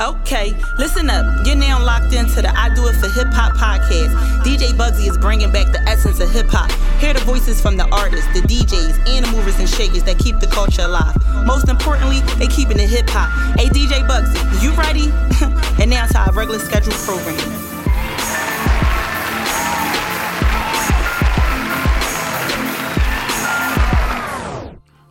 Okay, 0.00 0.54
listen 0.78 1.10
up. 1.10 1.44
You're 1.44 1.56
now 1.56 1.84
locked 1.84 2.14
into 2.14 2.40
the 2.40 2.56
I 2.56 2.72
Do 2.72 2.86
It 2.86 2.94
for 2.94 3.08
Hip 3.08 3.32
Hop 3.32 3.54
podcast. 3.54 4.14
DJ 4.44 4.70
Bugsy 4.70 5.08
is 5.10 5.18
bringing 5.18 5.50
back 5.50 5.72
the 5.72 5.80
essence 5.88 6.20
of 6.20 6.30
hip 6.30 6.46
hop. 6.48 6.70
Hear 7.00 7.14
the 7.14 7.20
voices 7.20 7.60
from 7.60 7.76
the 7.76 7.84
artists, 7.88 8.32
the 8.32 8.46
DJs, 8.46 9.08
and 9.08 9.26
the 9.26 9.32
movers 9.32 9.58
and 9.58 9.68
shakers 9.68 10.04
that 10.04 10.20
keep 10.20 10.38
the 10.38 10.46
culture 10.46 10.82
alive. 10.82 11.16
Most 11.44 11.68
importantly, 11.68 12.20
they 12.38 12.46
keeping 12.46 12.78
it 12.78 12.88
hip 12.88 13.10
hop. 13.10 13.58
Hey, 13.58 13.66
DJ 13.66 14.06
Bugsy, 14.06 14.38
you 14.62 14.70
ready? 14.78 15.10
and 15.82 15.90
now 15.90 16.06
to 16.06 16.18
our 16.18 16.32
regular 16.32 16.60
scheduled 16.60 16.94
program. 16.94 17.34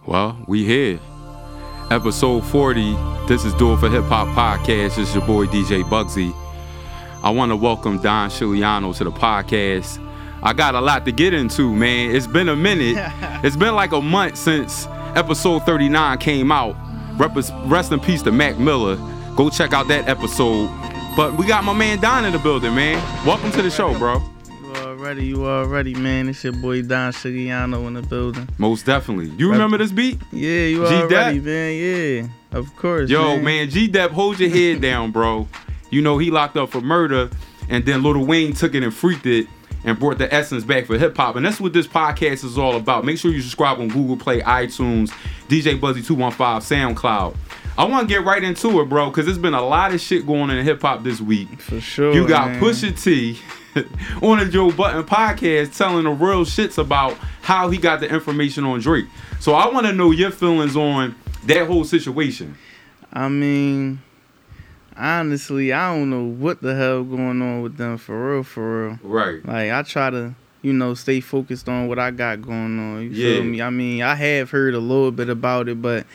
Well, 0.05 0.45
we 0.47 0.63
here. 0.63 1.01
Episode 1.89 2.43
40. 2.43 2.95
This 3.27 3.45
is 3.45 3.53
Do 3.53 3.71
It 3.71 3.77
for 3.77 3.89
Hip 3.89 4.03
Hop 4.05 4.27
Podcast. 4.35 4.97
This 4.97 5.09
is 5.09 5.15
your 5.15 5.25
boy 5.25 5.45
DJ 5.45 5.83
Bugsy. 5.83 6.33
I 7.23 7.29
want 7.29 7.51
to 7.51 7.55
welcome 7.55 8.01
Don 8.01 8.29
Chiliano 8.29 8.93
to 8.97 9.05
the 9.05 9.11
podcast. 9.11 9.97
I 10.43 10.51
got 10.51 10.75
a 10.75 10.81
lot 10.81 11.05
to 11.05 11.13
get 11.13 11.33
into, 11.33 11.73
man. 11.73 12.13
It's 12.13 12.27
been 12.27 12.49
a 12.49 12.57
minute. 12.57 12.97
it's 13.41 13.55
been 13.55 13.73
like 13.73 13.93
a 13.93 14.01
month 14.01 14.35
since 14.35 14.85
episode 15.15 15.63
39 15.63 16.17
came 16.17 16.51
out. 16.51 16.75
Rest 17.17 17.93
in 17.93 18.01
peace 18.01 18.21
to 18.23 18.33
Mac 18.33 18.59
Miller. 18.59 18.97
Go 19.37 19.49
check 19.49 19.71
out 19.71 19.87
that 19.87 20.09
episode. 20.09 20.69
But 21.15 21.37
we 21.37 21.47
got 21.47 21.63
my 21.63 21.73
man 21.73 22.01
Don 22.01 22.25
in 22.25 22.33
the 22.33 22.39
building, 22.39 22.75
man. 22.75 23.01
Welcome 23.25 23.51
to 23.53 23.61
the 23.61 23.71
show, 23.71 23.97
bro. 23.97 24.21
You 25.07 25.11
already, 25.13 25.27
you 25.27 25.45
already, 25.45 25.95
man. 25.95 26.27
It's 26.27 26.43
your 26.43 26.51
boy 26.51 26.81
Don 26.81 27.13
Chiliano 27.13 27.87
in 27.87 27.93
the 27.93 28.01
building. 28.01 28.49
Most 28.57 28.85
definitely. 28.85 29.29
You 29.37 29.49
remember 29.49 29.77
this 29.77 29.93
beat? 29.93 30.19
Yeah, 30.33 30.65
you 30.65 30.85
G-Dep? 30.85 31.11
already, 31.11 31.39
man. 31.39 31.75
Yeah, 32.51 32.57
of 32.59 32.75
course. 32.75 33.09
Yo, 33.09 33.39
man, 33.39 33.69
G 33.69 33.87
Dep, 33.87 34.11
hold 34.11 34.37
your 34.37 34.49
head 34.49 34.81
down, 34.81 35.13
bro. 35.13 35.47
You 35.91 36.01
know 36.01 36.17
he 36.17 36.29
locked 36.29 36.57
up 36.57 36.71
for 36.71 36.81
murder, 36.81 37.29
and 37.69 37.85
then 37.85 38.03
Lil 38.03 38.25
Wayne 38.25 38.51
took 38.51 38.75
it 38.75 38.83
and 38.83 38.93
freaked 38.93 39.25
it 39.25 39.47
and 39.85 39.97
brought 39.97 40.17
the 40.17 40.31
essence 40.33 40.65
back 40.65 40.87
for 40.87 40.97
hip 40.97 41.15
hop. 41.15 41.37
And 41.37 41.45
that's 41.45 41.61
what 41.61 41.71
this 41.71 41.87
podcast 41.87 42.43
is 42.43 42.57
all 42.57 42.75
about. 42.75 43.05
Make 43.05 43.17
sure 43.17 43.31
you 43.31 43.39
subscribe 43.39 43.79
on 43.79 43.87
Google 43.87 44.17
Play, 44.17 44.41
iTunes, 44.41 45.11
DJ 45.47 45.79
Bugsy 45.79 46.05
215, 46.05 46.95
SoundCloud. 46.95 47.33
I 47.77 47.85
want 47.85 48.09
to 48.09 48.13
get 48.13 48.25
right 48.25 48.43
into 48.43 48.81
it, 48.81 48.89
bro, 48.89 49.09
because 49.09 49.25
there's 49.25 49.37
been 49.37 49.53
a 49.53 49.65
lot 49.65 49.93
of 49.93 50.01
shit 50.01 50.27
going 50.27 50.49
on 50.49 50.57
in 50.57 50.65
hip 50.65 50.81
hop 50.81 51.05
this 51.05 51.21
week. 51.21 51.61
For 51.61 51.79
sure. 51.79 52.13
You 52.13 52.27
got 52.27 52.49
man. 52.49 52.61
Pusha 52.61 53.01
T 53.01 53.39
on 54.21 54.39
the 54.39 54.45
Joe 54.45 54.71
Budden 54.71 55.03
podcast 55.03 55.77
telling 55.77 56.03
the 56.05 56.11
real 56.11 56.45
shits 56.45 56.77
about 56.77 57.13
how 57.41 57.69
he 57.69 57.77
got 57.77 57.99
the 57.99 58.09
information 58.09 58.63
on 58.63 58.79
Drake. 58.79 59.05
So 59.39 59.53
I 59.53 59.71
want 59.73 59.85
to 59.87 59.93
know 59.93 60.11
your 60.11 60.31
feelings 60.31 60.75
on 60.75 61.15
that 61.45 61.67
whole 61.67 61.83
situation. 61.83 62.55
I 63.13 63.29
mean, 63.29 64.01
honestly, 64.95 65.71
I 65.73 65.93
don't 65.95 66.09
know 66.09 66.23
what 66.23 66.61
the 66.61 66.75
hell 66.75 67.03
going 67.03 67.41
on 67.41 67.61
with 67.61 67.77
them 67.77 67.97
for 67.97 68.33
real, 68.33 68.43
for 68.43 68.87
real. 68.87 68.99
Right. 69.03 69.45
Like 69.45 69.71
I 69.71 69.81
try 69.83 70.09
to, 70.09 70.33
you 70.61 70.73
know, 70.73 70.93
stay 70.93 71.19
focused 71.21 71.69
on 71.69 71.87
what 71.87 71.99
I 71.99 72.11
got 72.11 72.41
going 72.41 72.79
on. 72.79 73.01
You 73.03 73.09
Yeah. 73.09 73.35
feel 73.35 73.43
me? 73.43 73.61
I 73.61 73.69
mean, 73.69 74.01
I 74.01 74.15
have 74.15 74.49
heard 74.49 74.73
a 74.73 74.79
little 74.79 75.11
bit 75.11 75.29
about 75.29 75.69
it, 75.69 75.81
but 75.81 76.05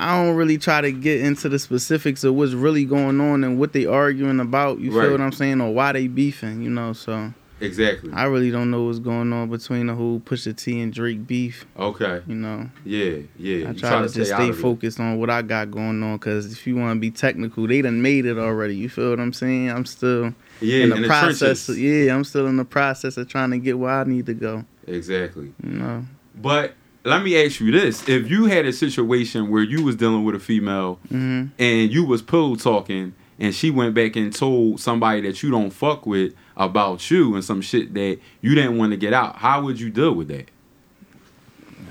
I 0.00 0.24
don't 0.24 0.34
really 0.36 0.58
try 0.58 0.80
to 0.80 0.92
get 0.92 1.20
into 1.20 1.48
the 1.48 1.58
specifics 1.58 2.24
of 2.24 2.34
what's 2.34 2.52
really 2.52 2.84
going 2.84 3.20
on 3.20 3.44
and 3.44 3.58
what 3.58 3.72
they 3.72 3.86
arguing 3.86 4.40
about. 4.40 4.78
You 4.80 4.90
Right. 4.92 5.02
feel 5.04 5.12
what 5.12 5.20
I'm 5.20 5.32
saying, 5.32 5.60
or 5.60 5.72
why 5.74 5.92
they 5.92 6.06
beefing. 6.08 6.62
You 6.62 6.70
know, 6.70 6.92
so 6.92 7.32
Exactly. 7.62 8.10
I 8.14 8.24
really 8.24 8.50
don't 8.50 8.70
know 8.70 8.84
what's 8.84 8.98
going 9.00 9.30
on 9.34 9.50
between 9.50 9.88
the 9.88 9.94
whole 9.94 10.18
Pusha 10.20 10.56
T 10.56 10.80
and 10.80 10.90
Drake 10.94 11.26
beef. 11.26 11.66
Okay. 11.78 12.22
You 12.26 12.34
know, 12.34 12.70
Yeah. 12.86 13.16
Yeah. 13.38 13.68
I 13.68 13.72
You 13.72 13.74
try 13.78 14.00
to 14.00 14.08
just 14.08 14.32
out 14.32 14.40
stay 14.40 14.52
focused 14.52 14.98
on 14.98 15.18
what 15.18 15.28
I 15.28 15.42
got 15.42 15.70
going 15.70 16.02
on. 16.02 16.18
Cause 16.20 16.50
if 16.50 16.66
you 16.66 16.76
want 16.76 16.96
to 16.96 17.00
be 17.00 17.10
technical, 17.10 17.66
they 17.66 17.82
done 17.82 18.00
made 18.00 18.24
it 18.24 18.38
already. 18.38 18.76
You 18.76 18.88
feel 18.88 19.10
what 19.10 19.20
I'm 19.20 19.34
saying? 19.34 19.70
I'm 19.70 19.84
still 19.84 20.32
Yeah. 20.62 20.84
in 20.84 20.88
the 20.88 20.96
in 20.96 21.04
process. 21.04 21.66
trenches. 21.66 21.78
yeah, 21.78 22.14
I'm 22.14 22.24
still 22.24 22.46
in 22.46 22.56
the 22.56 22.64
process 22.64 23.18
of 23.18 23.28
trying 23.28 23.50
to 23.50 23.58
get 23.58 23.78
where 23.78 23.90
I 23.92 24.04
need 24.04 24.24
to 24.26 24.34
go. 24.34 24.64
Exactly. 24.86 25.52
You 25.62 25.70
know. 25.72 26.06
But 26.40 26.72
let 27.04 27.22
me 27.22 27.42
ask 27.44 27.60
you 27.60 27.70
this: 27.70 28.08
If 28.08 28.30
you 28.30 28.46
had 28.46 28.66
a 28.66 28.72
situation 28.72 29.50
where 29.50 29.62
you 29.62 29.82
was 29.82 29.96
dealing 29.96 30.24
with 30.24 30.34
a 30.34 30.40
female 30.40 30.94
hmm 31.08 31.46
and 31.58 31.90
you 31.92 32.04
was 32.04 32.22
pillow 32.22 32.56
talking, 32.56 33.14
and 33.38 33.54
she 33.54 33.70
went 33.70 33.94
back 33.94 34.16
and 34.16 34.34
told 34.34 34.80
somebody 34.80 35.20
that 35.22 35.42
you 35.42 35.50
don't 35.50 35.70
fuck 35.70 36.04
with 36.06 36.34
about 36.56 37.10
you 37.10 37.34
and 37.34 37.44
some 37.44 37.60
shit 37.62 37.94
that 37.94 38.18
you 38.42 38.54
didn't 38.54 38.76
want 38.76 38.90
to 38.92 38.96
get 38.96 39.12
out, 39.14 39.36
how 39.36 39.62
would 39.62 39.80
you 39.80 39.88
deal 39.90 40.12
with 40.12 40.28
that? 40.28 40.50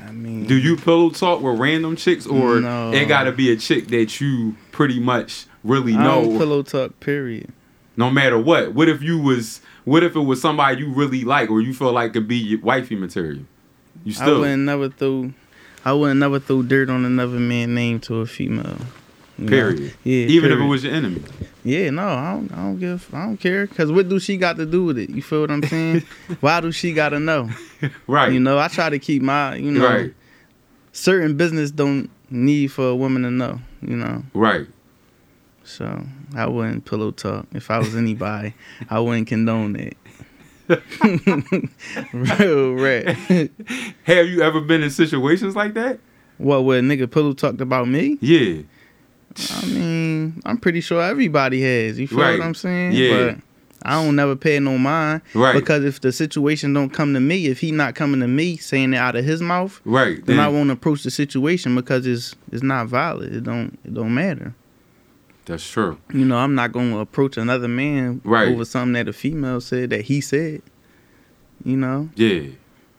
I 0.08 0.12
mean, 0.12 0.46
Do 0.48 0.56
you 0.56 0.76
pillow 0.76 1.10
talk 1.10 1.42
with 1.42 1.60
random 1.60 1.96
chicks, 1.96 2.26
or 2.26 2.60
No. 2.62 2.92
it 2.92 3.06
got 3.08 3.24
to 3.24 3.32
be 3.32 3.52
a 3.52 3.56
chick 3.58 3.88
that 3.90 4.20
you 4.22 4.56
pretty 4.72 5.00
much 5.00 5.46
really 5.64 5.96
I 5.96 6.04
know? 6.04 6.26
don't 6.26 6.38
pillow 6.38 6.62
talk. 6.64 7.00
Period. 7.00 7.52
no 7.98 8.10
matter 8.10 8.38
what. 8.38 8.74
What 8.74 8.88
if 8.90 9.02
you 9.02 9.20
was? 9.20 9.62
What 9.86 10.04
if 10.04 10.16
it 10.16 10.20
was 10.22 10.40
somebody 10.42 10.82
you 10.82 10.94
really 10.94 11.24
like, 11.24 11.50
or 11.50 11.62
you 11.62 11.74
feel 11.74 11.92
like 11.92 12.14
could 12.14 12.28
be 12.28 12.38
your 12.38 12.60
wifey 12.62 12.96
material? 12.96 13.44
You 14.04 14.14
I 14.20 14.32
wouldn't 14.32 14.64
never 14.64 14.90
throw. 14.90 15.32
I 15.86 15.94
wouldn't 15.94 16.20
never 16.20 16.40
throw 16.40 16.62
dirt 16.62 16.90
on 16.90 17.06
another 17.06 17.40
man's 17.40 17.72
name 17.72 18.00
to 18.02 18.22
a 18.22 18.26
female. 18.26 18.78
You 19.38 19.46
know? 19.46 19.50
period. 19.50 19.94
Yeah. 20.04 20.26
Even 20.28 20.52
if 20.52 20.60
it 20.60 20.64
was 20.66 20.84
your 20.84 20.94
enemy. 20.94 21.24
Yeah, 21.64 21.90
no, 21.92 22.08
I 22.08 22.34
don't. 22.34 22.52
I 22.52 22.56
don't 22.58 22.80
give. 22.80 23.10
I 23.14 23.26
don't 23.26 23.38
care. 23.38 23.68
Cause 23.68 23.92
what 23.92 24.10
do 24.10 24.20
she 24.20 24.38
got 24.38 24.58
to 24.58 24.66
do 24.66 24.84
with 24.86 24.98
it? 24.98 25.10
You 25.10 25.22
feel 25.22 25.42
what 25.42 25.52
I'm 25.52 25.64
saying? 25.64 26.04
Why 26.42 26.60
do 26.62 26.72
she 26.72 26.94
got 26.94 27.10
to 27.10 27.20
know? 27.20 27.50
Right. 28.08 28.32
You 28.34 28.40
know, 28.40 28.58
I 28.60 28.68
try 28.68 28.90
to 28.90 29.00
keep 29.00 29.22
my. 29.22 29.56
You 29.56 29.72
know, 29.72 29.86
right. 29.86 30.14
certain 30.92 31.38
business 31.38 31.72
don't 31.72 32.10
need 32.30 32.68
for 32.68 32.88
a 32.90 32.96
woman 32.96 33.24
to 33.24 33.32
know. 33.32 33.60
You 33.82 33.96
know, 33.96 34.24
Right. 34.34 34.68
so 35.64 36.04
I 36.36 36.48
wouldn't 36.48 36.84
pillow 36.86 37.12
talk. 37.12 37.46
If 37.54 37.72
I 37.72 37.80
was 37.80 37.96
anybody, 37.96 38.54
I 38.90 39.00
wouldn't 39.00 39.28
condone 39.28 39.76
it. 39.78 39.96
Real 42.14 42.74
rat. 42.76 43.16
Have 44.04 44.28
you 44.28 44.42
ever 44.42 44.62
been 44.62 44.84
in 44.84 44.90
situations 44.90 45.56
like 45.56 45.74
that? 45.74 46.00
what? 46.38 46.64
Where 46.64 46.82
nigga 46.82 47.10
pillow 47.10 47.34
talked 47.34 47.62
about 47.62 47.88
me? 47.88 48.18
Yeah. 48.22 48.62
I 49.62 49.66
mean, 49.68 50.42
I'm 50.46 50.58
pretty 50.58 50.82
sure 50.82 51.02
everybody 51.02 51.62
has. 51.62 52.00
You 52.00 52.08
feel 52.08 52.20
Right. 52.20 52.40
what 52.40 52.46
I'm 52.46 52.56
saying? 52.56 52.94
Yeah. 52.94 53.34
But 53.34 53.38
I 53.84 54.04
don't 54.04 54.16
never 54.16 54.36
pay 54.36 54.60
no 54.60 54.78
mind. 54.78 55.22
Right. 55.34 55.54
Because 55.54 55.84
if 55.86 56.02
the 56.02 56.12
situation 56.12 56.74
don't 56.74 56.90
come 56.90 57.14
to 57.14 57.20
me, 57.20 57.48
if 57.48 57.60
he 57.60 57.72
not 57.72 57.96
coming 57.96 58.20
to 58.22 58.28
me 58.28 58.58
saying 58.58 58.94
it 58.94 58.98
out 58.98 59.16
of 59.16 59.24
his 59.26 59.42
mouth, 59.42 59.80
Right. 59.86 60.26
then 60.26 60.40
I 60.40 60.48
won't 60.50 60.72
approach 60.72 61.04
the 61.04 61.12
situation 61.12 61.76
because 61.76 62.06
it's 62.08 62.36
it's 62.52 62.64
not 62.64 62.88
valid. 62.88 63.34
It 63.36 63.44
don't 63.44 63.78
it 63.86 63.94
don't 63.94 64.14
matter. 64.14 64.54
That's 65.50 65.68
true. 65.68 65.98
You 66.14 66.26
know, 66.26 66.38
I'm 66.38 66.54
not 66.54 66.72
gonna 66.72 67.00
approach 67.00 67.36
another 67.36 67.68
man 67.68 68.22
Right. 68.24 68.50
over 68.50 68.64
something 68.66 68.94
that 68.94 69.08
a 69.08 69.14
female 69.14 69.60
said 69.62 69.90
that 69.90 70.02
he 70.02 70.22
said. 70.22 70.62
You 71.66 71.76
know? 71.76 72.10
Yeah. 72.16 72.42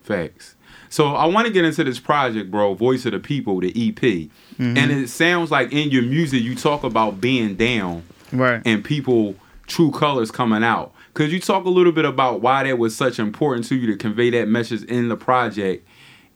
Facts. 0.02 0.56
So 0.88 1.14
I 1.14 1.26
want 1.26 1.46
to 1.46 1.52
get 1.52 1.64
into 1.64 1.84
this 1.84 2.00
project, 2.00 2.50
bro. 2.50 2.74
Voice 2.74 3.06
of 3.06 3.12
the 3.12 3.20
People, 3.20 3.60
the 3.60 3.70
EP, 3.80 4.28
Mhm. 4.58 4.76
and 4.76 4.90
it 4.90 5.08
sounds 5.08 5.52
like 5.52 5.72
in 5.72 5.90
your 5.90 6.02
music 6.02 6.42
you 6.42 6.56
talk 6.56 6.82
about 6.82 7.20
being 7.20 7.54
down 7.54 8.02
right. 8.32 8.60
and 8.64 8.82
people 8.82 9.36
true 9.68 9.92
colors 9.92 10.32
coming 10.32 10.64
out. 10.64 10.92
Could 11.14 11.30
you 11.30 11.38
talk 11.38 11.64
a 11.64 11.70
little 11.70 11.92
bit 11.92 12.04
about 12.04 12.40
why 12.42 12.64
that 12.64 12.78
was 12.78 12.96
such 12.96 13.20
important 13.20 13.66
to 13.66 13.76
you 13.76 13.86
to 13.86 13.96
convey 13.96 14.30
that 14.30 14.48
message 14.48 14.82
in 14.84 15.08
the 15.08 15.16
project, 15.16 15.86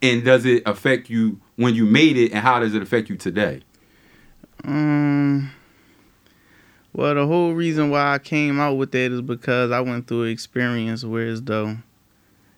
and 0.00 0.24
does 0.24 0.46
it 0.46 0.62
affect 0.64 1.10
you 1.10 1.40
when 1.56 1.74
you 1.74 1.84
made 1.84 2.16
it, 2.16 2.30
and 2.30 2.40
how 2.44 2.60
does 2.60 2.72
it 2.76 2.82
affect 2.82 3.10
you 3.10 3.16
today? 3.16 3.62
Um. 4.64 5.50
Well, 6.94 7.14
the 7.14 7.26
whole 7.26 7.52
reason 7.54 7.90
why 7.90 8.14
I 8.14 8.18
came 8.18 8.60
out 8.60 8.74
with 8.74 8.92
that 8.92 9.10
is 9.12 9.20
because 9.20 9.70
I 9.72 9.80
went 9.80 10.06
through 10.06 10.24
an 10.24 10.28
experience 10.30 11.04
where 11.04 11.26
as 11.26 11.42
though, 11.42 11.76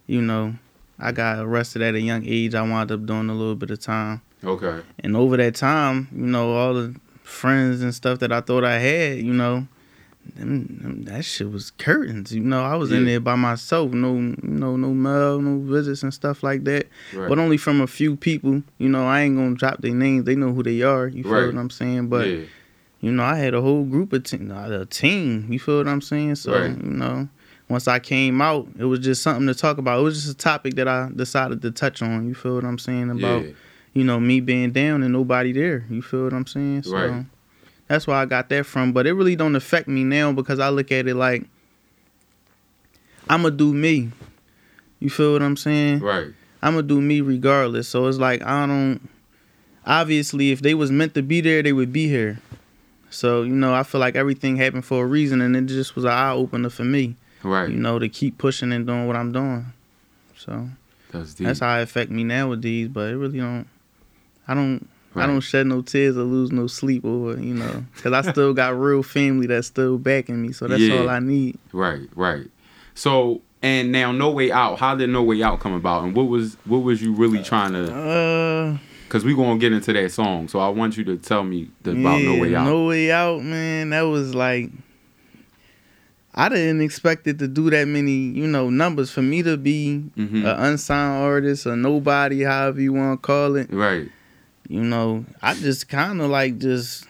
you 0.07 0.21
know, 0.21 0.55
I 0.99 1.13
got 1.13 1.39
arrested 1.39 1.83
at 1.83 1.95
a 1.95 2.01
young 2.01 2.23
age. 2.27 2.55
I 2.55 2.63
wound 2.63 2.93
up 2.93 3.07
doing 3.07 3.29
a 3.31 3.35
little 3.35 3.55
bit 3.55 3.71
of 3.71 3.81
time, 3.81 4.21
Okay. 4.45 4.81
and 5.01 5.17
over 5.17 5.37
that 5.39 5.55
time, 5.55 6.09
you 6.15 6.27
know, 6.27 6.53
all 6.53 6.75
the 6.75 6.95
friends 7.23 7.83
and 7.83 7.95
stuff 7.95 8.19
that 8.21 8.31
I 8.31 8.41
thought 8.43 8.63
I 8.65 8.79
had, 8.79 9.19
you 9.19 9.33
know, 9.33 9.67
them, 10.35 10.79
them- 10.83 11.03
that 11.05 11.25
shit 11.25 11.51
was 11.51 11.71
curtains. 11.73 12.33
You 12.35 12.41
know, 12.41 12.63
I 12.63 12.77
was 12.77 12.93
in 12.93 13.05
there 13.07 13.21
by 13.21 13.37
myself, 13.37 13.93
no, 13.93 14.15
you 14.15 14.37
know, 14.43 14.77
no 14.77 14.93
mail, 14.93 15.41
no 15.41 15.59
visits 15.61 16.03
and 16.03 16.13
stuff 16.13 16.43
like 16.43 16.65
that 16.65 16.87
Right. 17.15 17.29
but 17.29 17.39
only 17.39 17.57
from 17.57 17.81
a 17.81 17.87
few 17.87 18.17
people. 18.17 18.63
You 18.79 18.89
know, 18.89 19.07
I 19.07 19.23
ain't 19.23 19.37
gonna 19.37 19.55
drop 19.55 19.81
their 19.83 19.95
names. 19.95 20.25
They 20.25 20.35
know 20.35 20.53
who 20.53 20.63
they 20.63 20.83
are. 20.83 21.07
You 21.09 21.23
feel 21.23 21.47
what 21.47 21.57
I'm 21.57 21.71
saying? 21.71 22.09
But 22.09 22.27
yeah. 22.29 22.41
You 23.01 23.13
know, 23.13 23.23
I 23.23 23.37
had 23.37 23.55
a 23.55 23.61
whole 23.61 23.85
group 23.85 24.13
of 24.13 24.25
team, 24.25 24.51
a 24.51 24.87
team. 24.87 25.47
You 25.51 25.59
feel 25.59 25.79
what 25.79 25.89
I'm 25.89 26.01
saying? 26.01 26.37
So 26.37 26.53
Right. 26.53 26.71
you 26.71 26.91
know, 26.91 27.29
once 27.69 27.89
I 27.89 27.99
came 27.99 28.41
out, 28.41 28.69
it 28.79 28.85
was 28.85 29.01
just 29.01 29.23
something 29.23 29.47
to 29.47 29.55
talk 29.55 29.79
about. 29.79 30.01
It 30.01 30.03
was 30.03 30.23
just 30.23 30.35
a 30.35 30.37
topic 30.37 30.75
that 30.77 30.89
I 30.89 31.11
decided 31.15 31.63
to 31.63 31.71
touch 31.71 32.03
on. 32.03 32.27
You 32.29 32.35
feel 32.35 32.55
what 32.55 32.65
I'm 32.65 32.79
saying 32.79 33.11
about 33.11 33.45
yeah. 33.45 33.51
you 33.93 34.05
know 34.05 34.19
me 34.21 34.41
being 34.41 34.73
down 34.73 35.03
and 35.03 35.13
nobody 35.13 35.53
there. 35.53 35.85
You 35.91 36.03
feel 36.03 36.25
what 36.25 36.33
I'm 36.33 36.47
saying? 36.47 36.85
So 36.85 36.93
Right. 36.97 37.27
that's 37.89 38.07
where 38.07 38.17
I 38.17 38.25
got 38.25 38.49
that 38.49 38.67
from. 38.67 38.93
But 38.93 39.07
it 39.07 39.13
really 39.13 39.37
don't 39.37 39.57
affect 39.57 39.89
me 39.89 40.05
now 40.05 40.33
because 40.33 40.59
I 40.59 40.69
look 40.71 40.91
at 40.93 41.07
it 41.07 41.15
like 41.15 41.45
I'ma 43.29 43.51
do 43.51 43.73
me. 43.75 44.11
You 45.01 45.11
feel 45.11 45.33
what 45.33 45.43
I'm 45.43 45.57
saying? 45.57 46.01
Right. 46.01 46.29
I'm 46.63 46.75
gonna 46.75 46.87
do 46.87 47.01
me 47.01 47.21
regardless. 47.21 47.89
So 47.89 48.07
it's 48.07 48.19
like 48.19 48.43
I 48.43 48.67
don't. 48.67 49.01
Obviously, 49.85 50.51
if 50.51 50.63
they 50.63 50.75
was 50.75 50.91
meant 50.91 51.15
to 51.15 51.23
be 51.23 51.41
there, 51.41 51.63
they 51.63 51.73
would 51.73 51.93
be 51.93 52.09
here. 52.09 52.41
So 53.17 53.43
you 53.43 53.55
know, 53.55 53.73
I 53.75 53.83
feel 53.83 54.01
like 54.01 54.15
everything 54.15 54.57
happened 54.57 54.85
for 54.85 55.03
a 55.03 55.07
reason, 55.07 55.41
and 55.41 55.57
it 55.57 55.63
just 55.67 55.97
was 55.97 56.05
an 56.05 56.11
eye 56.11 56.33
opener 56.33 56.69
for 56.69 56.85
me. 56.85 57.17
Right. 57.43 57.69
You 57.71 57.77
know, 57.77 57.99
to 57.99 58.09
keep 58.09 58.37
pushing 58.39 58.73
and 58.73 58.87
doing 58.87 59.07
what 59.07 59.17
I'm 59.17 59.33
doing. 59.33 59.67
So 60.37 60.69
that's 61.13 61.33
deep. 61.35 61.47
that's 61.47 61.61
how 61.61 61.79
it 61.79 61.83
affect 61.83 62.11
me 62.11 62.25
nowadays. 62.25 62.89
But 62.89 63.11
it 63.11 63.17
really 63.17 63.39
don't. 63.39 63.67
I 64.47 64.55
don't. 64.55 64.87
Right. 65.15 65.25
I 65.25 65.27
don't 65.29 65.41
shed 65.41 65.67
no 65.67 65.81
tears 65.81 66.19
or 66.19 66.25
lose 66.25 66.53
no 66.53 66.67
sleep 66.67 67.07
over 67.07 67.41
you 67.41 67.55
know, 67.55 67.85
because 67.95 68.13
I 68.13 68.31
still 68.31 68.53
got 68.53 68.79
real 68.79 69.03
family 69.03 69.47
that's 69.47 69.67
still 69.67 69.97
backing 69.97 70.43
me. 70.43 70.53
So 70.53 70.67
that's 70.69 70.83
Yeah. 70.83 70.99
all 70.99 71.09
I 71.09 71.21
need. 71.21 71.59
Right, 71.73 72.07
right. 72.15 72.51
So 72.95 73.41
and 73.63 73.91
now 73.93 74.13
No 74.13 74.31
Way 74.31 74.53
Out. 74.53 74.79
How 74.79 74.95
did 74.95 75.09
No 75.09 75.23
Way 75.23 75.43
Out 75.43 75.59
come 75.61 75.73
about? 75.73 76.05
And 76.05 76.15
what 76.15 76.25
was 76.29 76.59
what 76.67 76.79
was 76.81 77.01
you 77.01 77.15
really 77.15 77.43
trying 77.43 77.73
to? 77.73 77.95
Uh, 77.95 78.79
Because 79.07 79.25
we 79.25 79.35
gonna 79.35 79.59
get 79.59 79.73
into 79.73 79.93
that 79.93 80.11
song. 80.13 80.49
So 80.49 80.59
I 80.59 80.69
want 80.69 80.97
you 80.97 81.05
to 81.05 81.17
tell 81.17 81.45
me 81.45 81.71
the, 81.83 81.93
about 81.93 82.21
No 82.21 82.39
Way 82.41 82.55
Out. 82.55 82.65
No 82.67 82.87
way 82.87 83.11
out, 83.13 83.43
man. 83.43 83.91
That 83.91 84.03
was 84.03 84.35
like. 84.35 84.71
I 86.39 86.51
didn't 86.51 86.83
expect 86.83 87.27
it 87.27 87.39
to 87.39 87.49
do 87.49 87.71
that 87.71 87.89
many, 87.89 88.11
you 88.13 88.47
know, 88.47 88.69
numbers 88.69 89.11
for 89.11 89.23
me 89.23 89.43
to 89.43 89.57
be 89.57 90.03
Mhm. 90.19 90.41
an 90.45 90.47
unsigned 90.67 91.23
artist 91.23 91.67
or 91.67 91.77
nobody, 91.77 92.43
however 92.43 92.79
you 92.81 92.93
want 92.93 93.23
to 93.23 93.27
call 93.27 93.57
it. 93.57 93.73
Right. 93.73 94.11
you 94.69 94.83
know, 94.83 95.25
I 95.41 95.55
just 95.55 95.89
kind 95.89 96.21
of 96.21 96.29
like 96.29 96.59
just 96.59 97.07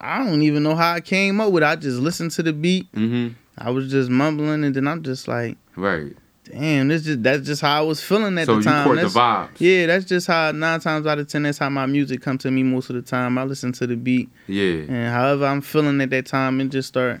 I 0.00 0.24
don't 0.24 0.40
even 0.42 0.62
know 0.62 0.76
how 0.76 0.92
I 0.94 1.00
came 1.00 1.40
up 1.40 1.50
with 1.52 1.62
it. 1.64 1.66
I 1.66 1.74
just 1.76 1.98
listened 1.98 2.30
to 2.32 2.42
the 2.44 2.52
beat. 2.54 2.90
Mm-hmm. 2.92 3.34
I 3.58 3.70
was 3.70 3.90
just 3.90 4.08
mumbling, 4.08 4.64
and 4.64 4.74
then 4.74 4.86
I'm 4.88 5.02
just 5.02 5.26
like, 5.28 5.58
Right. 5.76 6.16
Damn, 6.50 6.88
this 6.88 7.02
just 7.02 7.22
that's 7.22 7.46
just 7.46 7.62
how 7.62 7.78
I 7.78 7.80
was 7.86 8.02
feeling 8.02 8.36
at 8.38 8.46
so 8.46 8.52
the 8.54 8.58
you 8.58 8.64
time. 8.64 8.84
caught 8.86 8.96
the 8.96 9.02
vibes. 9.02 9.48
Yeah, 9.58 9.86
that's 9.86 10.04
just 10.04 10.26
how 10.26 10.52
nine 10.52 10.80
times 10.80 11.06
out 11.06 11.18
of 11.18 11.28
ten 11.28 11.42
that's 11.44 11.58
how 11.58 11.68
my 11.70 11.86
music 11.86 12.20
come 12.22 12.38
to 12.38 12.50
me 12.50 12.62
most 12.62 12.90
of 12.90 12.96
the 12.96 13.02
time. 13.02 13.38
I 13.38 13.44
listen 13.44 13.72
to 13.72 13.86
the 13.86 13.96
beat, 13.96 14.28
Yeah. 14.46 14.84
and 14.88 15.12
however 15.12 15.46
I'm 15.46 15.60
feeling 15.60 16.00
at 16.00 16.10
that 16.10 16.26
time, 16.26 16.60
it 16.60 16.68
just 16.68 16.88
start 16.88 17.20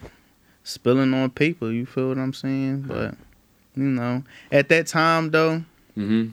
spilling 0.64 1.12
on 1.14 1.30
paper. 1.30 1.70
You 1.70 1.86
feel 1.86 2.08
what 2.08 2.18
I'm 2.18 2.32
saying? 2.32 2.82
But 2.82 3.14
you 3.76 3.84
know, 3.84 4.22
at 4.52 4.68
that 4.68 4.86
time 4.86 5.30
though, 5.30 5.62
Mm-hmm. 5.98 6.30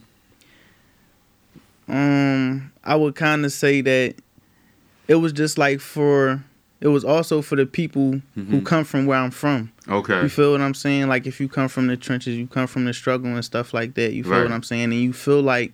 um, 1.91 2.71
I 2.83 2.95
would 2.95 3.15
kind 3.15 3.45
of 3.45 3.51
say 3.51 3.81
that 3.81 4.15
it 5.07 5.15
was 5.15 5.33
just 5.33 5.57
like 5.57 5.79
for 5.79 6.43
it 6.81 6.87
was 6.89 7.03
also 7.03 7.41
for 7.41 7.55
the 7.55 7.65
people 7.65 8.21
who 8.35 8.43
Mhm. 8.61 8.65
come 8.65 8.83
from 8.83 9.05
where 9.05 9.17
I'm 9.17 9.31
from. 9.31 9.71
Okay. 9.87 10.21
You 10.23 10.29
feel 10.29 10.51
what 10.51 10.61
I'm 10.61 10.73
saying? 10.73 11.07
Like 11.07 11.25
if 11.27 11.39
you 11.39 11.47
come 11.47 11.67
from 11.69 11.87
the 11.87 11.97
trenches, 11.97 12.37
you 12.37 12.47
come 12.47 12.67
from 12.67 12.85
the 12.85 12.93
struggle 12.93 13.33
and 13.33 13.43
stuff 13.43 13.73
like 13.73 13.95
that. 13.95 14.13
You 14.13 14.23
feel 14.23 14.33
Right. 14.33 14.43
what 14.43 14.51
I'm 14.51 14.63
saying? 14.63 14.83
And 14.85 14.95
you 15.01 15.13
feel 15.13 15.41
like 15.41 15.73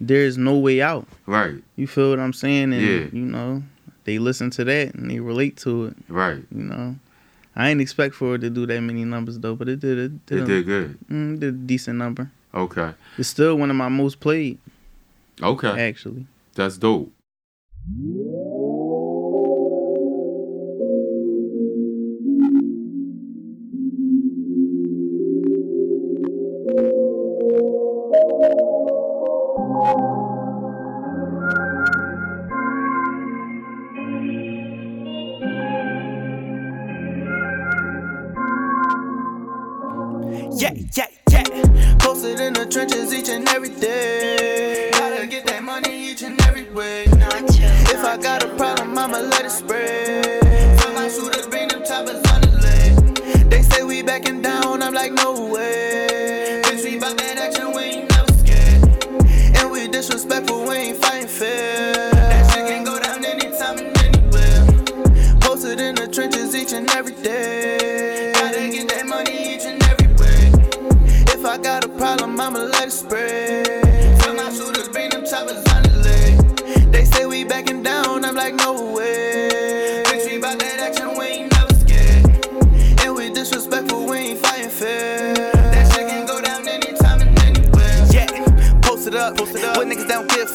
there's 0.00 0.36
no 0.38 0.58
way 0.58 0.80
out. 0.82 1.06
Right. 1.26 1.56
You 1.76 1.86
feel 1.86 2.10
what 2.10 2.18
I'm 2.20 2.32
saying? 2.32 2.72
And 2.72 2.82
Yeah. 2.82 3.06
you 3.12 3.24
know, 3.26 3.62
they 4.04 4.18
listen 4.18 4.50
to 4.50 4.64
that 4.64 4.94
and 4.94 5.10
they 5.10 5.18
relate 5.20 5.56
to 5.58 5.86
it. 5.86 5.96
Right. 6.08 6.42
You 6.54 6.62
know, 6.64 6.96
I 7.56 7.70
ain't 7.70 7.80
expect 7.80 8.14
for 8.14 8.34
it 8.34 8.40
to 8.40 8.50
do 8.50 8.66
that 8.66 8.80
many 8.80 9.04
numbers 9.04 9.38
though, 9.38 9.54
but 9.54 9.68
it 9.68 9.80
did. 9.80 9.98
It 9.98 10.26
did, 10.26 10.38
It 10.38 10.42
a, 10.42 10.46
did 10.46 10.66
good. 10.66 10.98
Mm, 11.10 11.34
it 11.34 11.40
did 11.40 11.48
a 11.54 11.56
decent 11.58 11.98
number. 11.98 12.30
Okay. 12.54 12.90
It's 13.18 13.28
still 13.28 13.56
one 13.56 13.70
of 13.70 13.76
my 13.76 13.88
most 13.88 14.20
played, 14.20 14.58
Okay. 15.42 15.68
actually. 15.88 16.26
That's 16.54 16.76
dope. 16.78 17.12
Let 49.34 49.46
it 49.46 49.50
spread. 49.50 50.42
My 50.94 51.08
shooters 51.08 51.46
bring 51.46 51.68
them 51.68 51.82
choppers 51.84 52.22
on 52.32 52.40
the 52.42 52.52
leg. 52.62 53.50
They 53.50 53.62
say 53.62 53.82
we 53.82 54.02
backing 54.02 54.40
down, 54.42 54.82
I'm 54.82 54.94
like, 54.94 55.12
no 55.12 55.48
way. 55.48 56.62
Bitch, 56.64 56.84
we 56.84 56.98
bout 56.98 57.16
that 57.18 57.38
action, 57.38 57.72
we 57.72 57.82
ain't 57.82 58.10
never 58.10 58.32
scared. 58.40 58.82
And 59.58 59.70
we 59.72 59.88
disrespectful, 59.88 60.62
we 60.68 60.74
ain't 60.74 60.98
fighting 60.98 61.28
fair. 61.28 61.83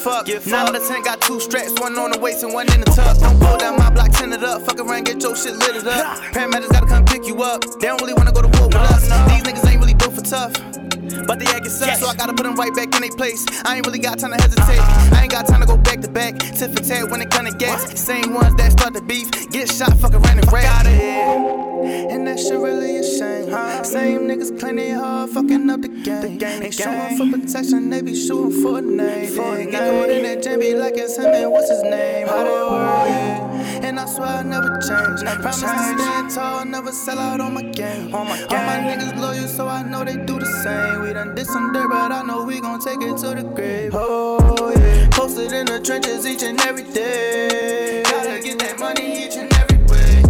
Niggas 0.00 0.04
don't 0.04 0.26
give 0.26 0.42
fuck. 0.42 0.52
Nine 0.52 0.68
out 0.68 0.76
of 0.76 0.88
ten 0.88 1.02
got 1.02 1.20
two 1.20 1.40
straps, 1.40 1.72
one 1.80 1.98
on 1.98 2.10
the 2.12 2.18
waist 2.18 2.42
and 2.42 2.52
one 2.52 2.72
in 2.72 2.80
the 2.80 2.86
tuck. 2.86 3.18
Don't 3.18 3.38
go 3.38 3.56
down 3.58 3.76
my 3.76 3.90
block, 3.90 4.12
tin 4.12 4.32
it 4.32 4.42
up. 4.42 4.62
Fuck 4.62 4.80
around, 4.80 5.04
get 5.04 5.22
your 5.22 5.36
shit 5.36 5.56
lit 5.56 5.86
up. 5.86 6.18
Paramedics 6.32 6.70
gotta 6.70 6.86
come 6.86 7.04
pick 7.04 7.26
you 7.26 7.42
up. 7.42 7.62
They 7.80 7.88
don't 7.88 8.00
really 8.00 8.14
wanna 8.14 8.32
go 8.32 8.42
to 8.42 8.48
war 8.58 8.68
with 8.68 8.76
us. 8.76 9.02
These 9.02 9.42
niggas 9.42 9.68
ain't 9.70 9.80
really 9.80 9.94
built 9.94 10.14
for 10.14 10.22
tough. 10.22 10.52
But 11.26 11.38
they 11.38 11.46
acting 11.46 11.70
sus, 11.70 12.00
so 12.00 12.06
I 12.06 12.14
gotta 12.14 12.32
put 12.32 12.44
them 12.44 12.54
right 12.56 12.74
back 12.74 12.94
in 12.94 13.00
their 13.02 13.10
place. 13.10 13.44
I 13.64 13.76
ain't 13.76 13.86
really 13.86 13.98
got 13.98 14.18
time 14.18 14.30
to 14.30 14.40
hesitate. 14.40 14.78
Uh-huh. 14.78 15.16
I 15.16 15.22
ain't 15.22 15.32
got 15.32 15.46
time 15.46 15.60
to 15.60 15.66
go 15.66 15.76
back 15.76 16.00
to 16.00 16.08
back. 16.08 16.38
Tit 16.38 16.70
for 16.70 16.82
tat 16.82 17.10
when 17.10 17.20
it 17.20 17.30
come 17.30 17.46
to 17.46 17.52
gas. 17.52 17.98
Same 17.98 18.32
ones 18.34 18.54
that 18.56 18.72
start 18.72 18.94
the 18.94 19.02
beef, 19.02 19.30
get 19.50 19.70
shot, 19.70 19.96
fuck 19.98 20.14
around 20.14 20.38
and 20.38 20.52
rap. 20.52 20.69
Fucking 25.82 26.12
up 26.12 26.22
the 26.22 26.28
game. 26.36 26.62
Ain't 26.62 26.74
showing 26.74 27.16
for 27.16 27.38
protection, 27.38 27.90
they 27.90 28.02
be 28.02 28.14
shooting 28.14 28.62
for 28.62 28.78
a 28.78 28.82
name. 28.82 29.34
Get 29.70 29.90
caught 29.90 30.10
in 30.10 30.22
that 30.24 30.42
jam, 30.42 30.60
be 30.60 30.74
like 30.74 30.96
it's 30.96 31.16
him 31.16 31.26
and 31.26 31.50
what's 31.50 31.70
his 31.70 31.82
name? 31.82 32.26
How 32.26 32.44
they 32.44 32.50
work, 32.50 33.08
yeah. 33.08 33.86
And 33.86 33.98
I 33.98 34.06
swear 34.06 34.28
I 34.28 34.42
never 34.42 34.78
change. 34.80 35.22
Promise 35.22 35.60
to 35.60 35.68
stand 35.68 36.30
tall, 36.30 36.64
never 36.64 36.92
sell 36.92 37.18
out 37.18 37.40
on 37.40 37.54
my 37.54 37.62
game. 37.62 38.14
All 38.14 38.24
my 38.24 38.36
niggas 38.36 39.18
loyal, 39.18 39.48
so 39.48 39.68
I 39.68 39.82
know 39.82 40.04
they 40.04 40.16
do 40.16 40.38
the 40.38 40.46
same. 40.46 41.02
We 41.02 41.12
done 41.12 41.34
did 41.34 41.46
some 41.46 41.72
dirt, 41.72 41.88
but 41.88 42.12
I 42.12 42.22
know 42.22 42.44
we 42.44 42.60
gon' 42.60 42.80
take 42.80 43.02
it 43.02 43.16
to 43.18 43.34
the 43.34 43.42
grave. 43.42 43.92
Oh 43.94 44.72
yeah. 44.76 45.08
Posted 45.10 45.52
in 45.52 45.66
the 45.66 45.80
trenches 45.80 46.26
each 46.26 46.42
and 46.42 46.60
every 46.60 46.84
day. 46.84 48.02
Gotta 48.04 48.40
get 48.42 48.58
that 48.58 48.78
money 48.78 49.24
each 49.24 49.36
and 49.36 49.52
every 49.54 49.78
way. 49.84 50.22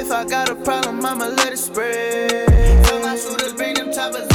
If 0.00 0.10
I 0.10 0.24
got 0.24 0.50
a 0.50 0.54
problem, 0.54 1.04
I'ma 1.04 1.26
let 1.26 1.52
it 1.52 1.58
spread. 1.58 2.84
Tell 2.84 3.00
my 3.00 3.16
shooters 3.16 3.52
bring 3.54 3.74
them 3.74 3.92
choppers 3.92 4.33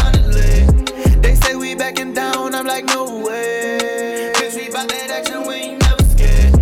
backing 1.89 2.13
down, 2.13 2.53
I'm 2.53 2.67
like, 2.67 2.85
no 2.85 3.19
way. 3.25 4.31
Bitch, 4.35 4.55
we 4.55 4.69
bout 4.69 4.87
that 4.89 5.09
action, 5.09 5.47
we 5.47 5.55
ain't 5.55 5.81
never 5.81 6.03
scared. 6.03 6.53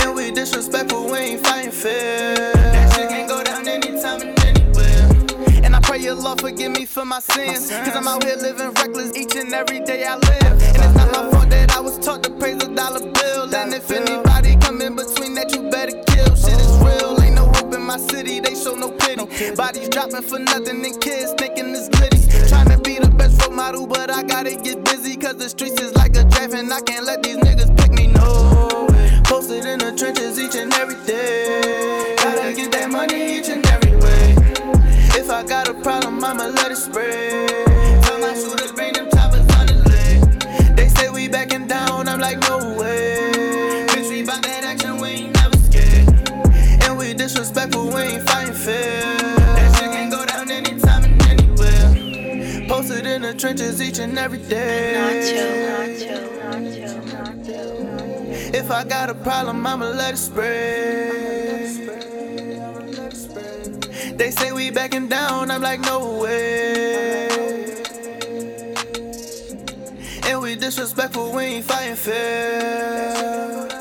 And 0.00 0.14
we 0.14 0.30
disrespectful, 0.30 1.10
we 1.10 1.18
ain't 1.18 1.46
fighting 1.46 1.70
fair. 1.70 2.52
That 2.52 2.94
shit 2.94 3.08
can 3.08 3.26
go 3.26 3.42
down 3.42 3.66
anytime 3.66 4.20
and 4.20 4.38
anywhere. 4.44 5.64
And 5.64 5.74
I 5.74 5.80
pray 5.80 5.98
your 5.98 6.14
Lord 6.14 6.40
forgive 6.40 6.72
me 6.72 6.84
for 6.84 7.06
my 7.06 7.20
sins. 7.20 7.70
Cause 7.70 7.96
I'm 7.96 8.06
out 8.06 8.22
here 8.22 8.36
living 8.36 8.72
reckless 8.72 9.16
each 9.16 9.34
and 9.36 9.52
every 9.54 9.80
day 9.80 10.04
I 10.04 10.16
live. 10.16 10.42
And 10.42 10.76
it's 10.76 10.94
not 10.94 11.10
my 11.10 11.30
fault 11.30 11.48
that 11.50 11.74
I 11.74 11.80
was 11.80 11.98
taught 11.98 12.22
to 12.24 12.30
praise 12.30 12.62
a 12.62 12.74
dollar 12.74 13.00
bill. 13.00 13.54
And 13.54 13.72
if 13.72 13.90
anybody 13.90 14.56
come 14.56 14.82
in 14.82 14.94
between 14.94 15.34
that, 15.36 15.54
you 15.54 15.70
better 15.70 15.96
kill. 16.04 16.36
Shit 16.36 16.60
is 16.60 16.76
real, 16.84 17.19
my 17.90 17.96
city, 17.96 18.38
they 18.38 18.54
show 18.54 18.76
no 18.76 18.88
pity. 18.88 19.26
Bodies 19.56 19.88
dropping 19.88 20.22
for 20.22 20.38
nothing 20.38 20.84
and 20.84 21.00
kids 21.00 21.34
thinking 21.36 21.70
it's 21.70 21.88
glitty. 21.88 22.20
Trying 22.48 22.70
to 22.70 22.78
be 22.78 23.00
the 23.00 23.10
best 23.10 23.42
role 23.42 23.56
model, 23.56 23.84
but 23.84 24.08
I 24.12 24.22
gotta 24.22 24.54
get 24.54 24.84
busy. 24.84 25.16
Cause 25.16 25.34
the 25.34 25.48
streets 25.48 25.80
is 25.80 25.92
like 25.96 26.14
a 26.16 26.22
draft 26.22 26.54
and 26.54 26.72
I 26.72 26.80
can't 26.82 27.04
let 27.04 27.20
these 27.24 27.38
niggas 27.38 27.76
pick 27.76 27.90
me, 27.90 28.06
no. 28.06 28.86
Posted 29.24 29.64
in 29.64 29.80
the 29.80 29.92
trenches 29.98 30.38
each 30.38 30.54
and 30.54 30.72
every 30.74 31.04
day. 31.04 32.14
Gotta 32.18 32.54
get 32.54 32.70
that 32.70 32.90
money 32.92 33.38
each 33.38 33.48
and 33.48 33.66
every 33.66 33.96
way. 33.96 34.36
If 35.20 35.28
I 35.28 35.42
got 35.42 35.68
a 35.68 35.74
problem, 35.74 36.22
I'ma 36.22 36.46
let 36.46 36.70
it 36.70 36.76
spread. 36.76 37.48
Tell 38.04 38.20
my 38.20 38.34
shooters 38.34 38.70
bring 38.70 38.92
them 38.92 39.10
choppers 39.10 39.48
on 39.58 39.66
the 39.66 39.76
leg. 39.90 40.76
They 40.76 40.86
say 40.86 41.10
we 41.10 41.26
backing 41.26 41.66
down, 41.66 42.06
I'm 42.06 42.20
like, 42.20 42.38
no 42.48 42.78
way. 42.78 43.09
Disrespectful, 47.40 47.86
we 47.86 48.00
ain't 48.02 48.28
fighting 48.28 48.52
fair. 48.52 49.00
That 49.00 49.76
shit 49.76 49.90
can 49.90 50.10
go 50.10 50.26
down 50.26 50.50
anytime 50.50 51.04
and 51.04 51.22
anywhere. 51.22 52.68
Posted 52.68 53.06
in 53.06 53.22
the 53.22 53.32
trenches 53.32 53.80
each 53.80 53.98
and 53.98 54.18
every 54.18 54.38
day. 54.38 54.92
If 58.52 58.70
I 58.70 58.84
got 58.84 59.08
a 59.08 59.14
problem, 59.14 59.66
I'ma 59.66 59.86
let 59.86 60.14
it 60.14 60.18
spread. 60.18 60.98
They 64.18 64.30
say 64.30 64.52
we 64.52 64.70
backing 64.70 65.08
down, 65.08 65.50
I'm 65.50 65.62
like, 65.62 65.80
no 65.80 66.18
way. 66.20 67.28
And 70.24 70.42
we 70.42 70.56
disrespectful, 70.56 71.32
we 71.32 71.44
ain't 71.44 71.64
fighting 71.64 71.96
fair. 71.96 73.79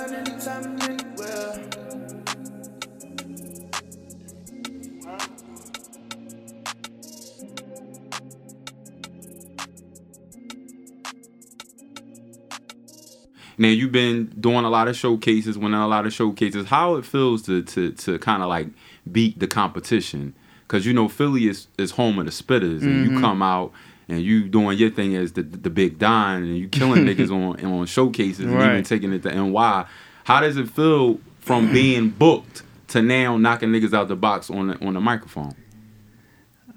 Now 13.60 13.68
you've 13.68 13.92
been 13.92 14.28
doing 14.40 14.66
a 14.66 14.70
lot 14.70 14.88
of 14.88 14.96
showcases, 14.96 15.58
winning 15.58 15.80
a 15.80 15.88
lot 15.88 16.06
of 16.08 16.14
showcases. 16.14 16.66
How 16.68 16.96
it 16.96 17.06
feels 17.06 17.42
to 17.44 17.62
to 17.64 17.92
to 17.92 18.18
kind 18.20 18.42
of 18.42 18.50
like 18.50 18.68
beat 19.12 19.40
the 19.40 19.48
competition? 19.48 20.34
Because 20.62 20.86
you 20.86 20.94
know 20.94 21.08
Philly 21.10 21.48
is 21.48 21.68
is 21.78 21.92
home 21.92 22.18
of 22.20 22.26
the 22.26 22.32
spitters, 22.32 22.82
and 22.82 23.06
Mm-hmm. 23.06 23.16
you 23.16 23.20
come 23.22 23.42
out 23.42 23.72
and 24.08 24.22
you 24.22 24.48
doing 24.48 24.78
your 24.78 24.90
thing 24.90 25.16
as 25.16 25.34
the 25.34 25.44
the 25.44 25.70
big 25.70 26.00
Don, 26.00 26.44
and 26.44 26.58
you 26.58 26.68
killing 26.70 27.06
niggas 27.10 27.30
on 27.32 27.64
on 27.66 27.86
showcases, 27.86 28.46
and 28.46 28.54
even 28.54 28.84
taking 28.84 29.12
it 29.14 29.24
to 29.24 29.32
NY. 29.36 29.86
How 30.24 30.40
does 30.40 30.58
it 30.58 30.70
feel 30.70 31.20
from 31.40 31.72
being 31.74 32.10
booked 32.12 32.64
to 32.90 33.02
now 33.02 33.36
knocking 33.38 33.70
niggas 33.70 33.94
out 33.94 34.08
the 34.08 34.16
box 34.16 34.50
on 34.50 34.68
the 34.68 34.86
on 34.88 34.94
the 34.94 35.02
microphone? 35.02 35.56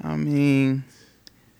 I 0.03 0.17
mean, 0.17 0.83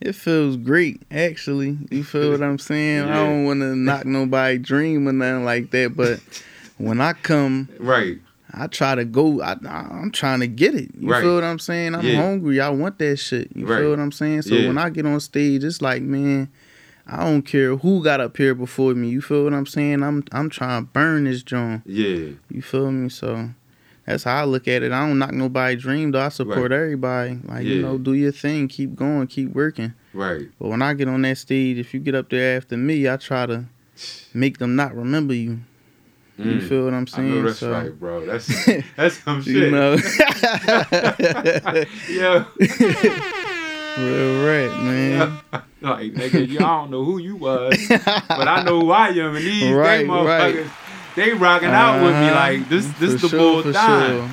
it 0.03 0.13
feels 0.15 0.57
great, 0.57 1.01
actually. 1.11 1.77
You 1.89 2.03
feel 2.03 2.31
what 2.31 2.41
I'm 2.43 2.59
saying? 2.59 3.07
Yeah. 3.07 3.11
I 3.11 3.25
don't 3.25 3.45
want 3.45 3.61
to 3.61 3.75
knock 3.75 4.05
nobody 4.05 4.57
dream 4.57 5.07
or 5.07 5.13
nothing 5.13 5.45
like 5.45 5.71
that, 5.71 5.95
but 5.95 6.19
when 6.77 7.01
I 7.01 7.13
come, 7.13 7.69
Right. 7.79 8.19
I 8.55 8.67
try 8.67 8.93
to 8.93 9.03
go. 9.05 9.41
I, 9.41 9.55
I'm 9.67 10.11
trying 10.11 10.41
to 10.41 10.47
get 10.47 10.75
it. 10.75 10.91
You 10.99 11.09
Right. 11.09 11.21
feel 11.23 11.35
what 11.35 11.43
I'm 11.43 11.57
saying? 11.57 11.95
I'm 11.95 12.05
Yeah. 12.05 12.21
hungry. 12.21 12.61
I 12.61 12.69
want 12.69 12.99
that 12.99 13.17
shit. 13.17 13.49
You 13.55 13.65
Right. 13.65 13.79
feel 13.79 13.89
what 13.89 13.99
I'm 13.99 14.11
saying? 14.11 14.43
So 14.43 14.55
Yeah. 14.55 14.67
when 14.67 14.77
I 14.77 14.89
get 14.91 15.05
on 15.07 15.19
stage, 15.21 15.63
it's 15.63 15.81
like, 15.81 16.03
man, 16.03 16.49
I 17.07 17.23
don't 17.25 17.41
care 17.41 17.75
who 17.75 18.03
got 18.03 18.21
up 18.21 18.37
here 18.37 18.53
before 18.53 18.93
me. 18.93 19.09
You 19.09 19.21
feel 19.21 19.43
what 19.45 19.53
I'm 19.53 19.65
saying? 19.65 20.03
I'm 20.03 20.23
I'm 20.31 20.49
trying 20.49 20.83
to 20.85 20.89
burn 20.91 21.23
this 21.23 21.41
joint. 21.41 21.81
Yeah. 21.85 22.27
You 22.51 22.61
feel 22.61 22.91
me? 22.91 23.09
So 23.09 23.49
that's 24.05 24.23
how 24.23 24.41
I 24.41 24.43
look 24.45 24.67
at 24.67 24.83
it. 24.83 24.91
I 24.91 25.07
don't 25.07 25.17
knock 25.19 25.31
nobody 25.33 25.75
dream 25.75 26.11
though. 26.11 26.21
I 26.21 26.29
support 26.29 26.71
Right. 26.71 26.79
everybody. 26.79 27.39
Like 27.45 27.63
Yeah. 27.65 27.75
you 27.75 27.81
know, 27.81 27.97
do 27.97 28.13
your 28.13 28.31
thing, 28.31 28.67
keep 28.67 28.95
going, 28.95 29.27
keep 29.27 29.49
working. 29.53 29.93
Right. 30.13 30.47
But 30.59 30.67
when 30.69 30.81
I 30.81 30.93
get 30.93 31.07
on 31.07 31.21
that 31.23 31.37
stage, 31.37 31.77
if 31.77 31.93
you 31.93 31.99
get 31.99 32.15
up 32.15 32.29
there 32.29 32.57
after 32.57 32.77
me, 32.77 33.07
I 33.09 33.17
try 33.17 33.45
to 33.45 33.65
make 34.33 34.57
them 34.57 34.75
not 34.75 34.95
remember 34.95 35.33
you. 35.33 35.59
You 36.37 36.55
Mm. 36.57 36.67
feel 36.67 36.85
what 36.85 36.93
I'm 36.95 37.03
I 37.03 37.15
saying? 37.15 37.29
know 37.29 37.43
that's 37.43 37.59
so, 37.59 37.71
right, 37.71 37.99
bro. 37.99 38.25
That's 38.25 38.47
that's 38.97 39.17
some 39.23 39.43
shit. 39.43 39.55
You 39.55 39.71
know, 39.71 39.93
yeah. 42.09 42.45
real 43.99 44.43
right, 44.43 44.73
man. 44.83 45.39
like 45.81 46.13
nigga, 46.13 46.47
y'all 46.49 46.81
don't 46.83 46.91
know 46.91 47.03
who 47.03 47.19
you 47.19 47.35
was, 47.35 47.77
but 47.87 48.47
I 48.47 48.63
know 48.63 48.81
who 48.81 48.91
I 48.91 49.09
am, 49.09 49.35
and 49.35 49.45
these 49.45 49.71
Right, 49.75 50.05
motherfuckers, 50.07 50.65
right. 50.65 50.71
They 51.15 51.33
rocking 51.33 51.69
out 51.69 52.01
with 52.03 52.15
me 52.15 52.29
Uh-huh. 52.29 52.35
like 52.35 52.69
this. 52.69 52.85
This 52.99 53.13
For 53.13 53.19
the 53.21 53.29
sure, 53.29 53.39
bull 53.39 53.71
dime. 53.71 54.17
sure. 54.17 54.29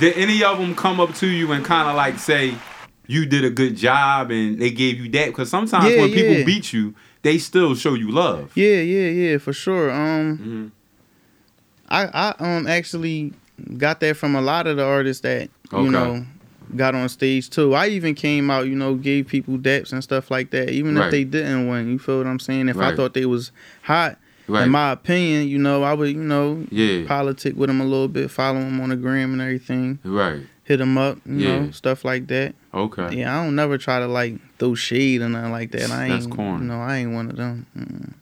Did 0.00 0.16
any 0.16 0.42
of 0.42 0.58
them 0.58 0.74
come 0.74 1.00
up 1.00 1.14
to 1.16 1.26
you 1.26 1.52
and 1.52 1.64
kind 1.64 1.88
of 1.88 1.94
like 1.96 2.18
say 2.18 2.54
you 3.06 3.26
did 3.26 3.44
a 3.44 3.50
good 3.50 3.76
job 3.76 4.30
and 4.30 4.58
they 4.60 4.70
gave 4.70 4.98
you 4.98 5.10
that? 5.10 5.26
Because 5.26 5.50
sometimes 5.50 5.94
Yeah, 5.94 6.00
when 6.00 6.12
people 6.12 6.44
beat 6.44 6.72
you, 6.72 6.94
they 7.22 7.38
still 7.38 7.74
show 7.74 7.94
you 7.94 8.10
love. 8.10 8.52
Yeah, 8.54 8.80
yeah, 8.80 9.08
yeah, 9.08 9.38
for 9.38 9.52
sure. 9.52 9.90
Um, 9.90 10.36
hmm 10.38 10.66
I 11.88 12.04
I 12.06 12.34
um 12.38 12.66
actually 12.66 13.34
got 13.76 14.00
that 14.00 14.16
from 14.16 14.34
a 14.34 14.40
lot 14.40 14.66
of 14.66 14.76
the 14.76 14.84
artists 14.84 15.22
that 15.22 15.50
you 15.72 15.90
know 15.90 16.24
got 16.76 16.94
on 16.94 17.08
stage 17.10 17.50
too. 17.50 17.74
I 17.74 17.88
even 17.88 18.14
came 18.14 18.50
out, 18.50 18.66
you 18.66 18.74
know, 18.74 18.94
gave 18.94 19.26
people 19.26 19.58
daps 19.58 19.92
and 19.92 20.02
stuff 20.02 20.30
like 20.30 20.50
that, 20.52 20.70
even 20.70 20.96
Right. 20.96 21.04
if 21.06 21.10
they 21.10 21.24
didn't 21.24 21.68
win. 21.68 21.90
You 21.90 21.98
feel 21.98 22.16
what 22.18 22.26
I'm 22.26 22.38
saying? 22.38 22.70
If 22.70 22.76
Right. 22.76 22.92
I 22.92 22.96
thought 22.96 23.12
they 23.12 23.26
was 23.26 23.52
hot, 23.82 24.16
Right. 24.52 24.64
in 24.64 24.70
my 24.70 24.90
opinion, 24.92 25.48
you 25.48 25.58
know, 25.58 25.82
I 25.82 25.94
would, 25.94 26.08
you 26.10 26.22
know, 26.22 26.64
yeah. 26.70 27.06
politic 27.06 27.56
with 27.56 27.68
them 27.68 27.80
a 27.80 27.84
little 27.84 28.08
bit, 28.08 28.30
follow 28.30 28.60
them 28.60 28.80
on 28.80 28.90
the 28.90 28.96
gram 28.96 29.32
and 29.32 29.40
everything, 29.42 29.98
Right. 30.04 30.42
hit 30.64 30.76
them 30.76 30.98
up, 30.98 31.18
you 31.26 31.36
Yeah. 31.38 31.58
know, 31.60 31.70
stuff 31.70 32.04
like 32.04 32.26
that. 32.28 32.54
Okay. 32.74 33.16
Yeah, 33.18 33.38
I 33.40 33.44
don't 33.44 33.54
never 33.54 33.78
try 33.78 33.98
to 33.98 34.06
like 34.06 34.34
throw 34.58 34.74
shade 34.74 35.22
or 35.22 35.28
nothing 35.28 35.52
like 35.52 35.70
that. 35.72 35.90
I 35.90 36.04
ain't, 36.04 36.12
That's 36.12 36.26
corny. 36.26 36.62
you 36.64 36.68
know, 36.68 36.80
I 36.80 36.98
ain't 36.98 37.12
one 37.12 37.30
of 37.30 37.36
them. 37.36 37.66
Mm. 37.76 38.12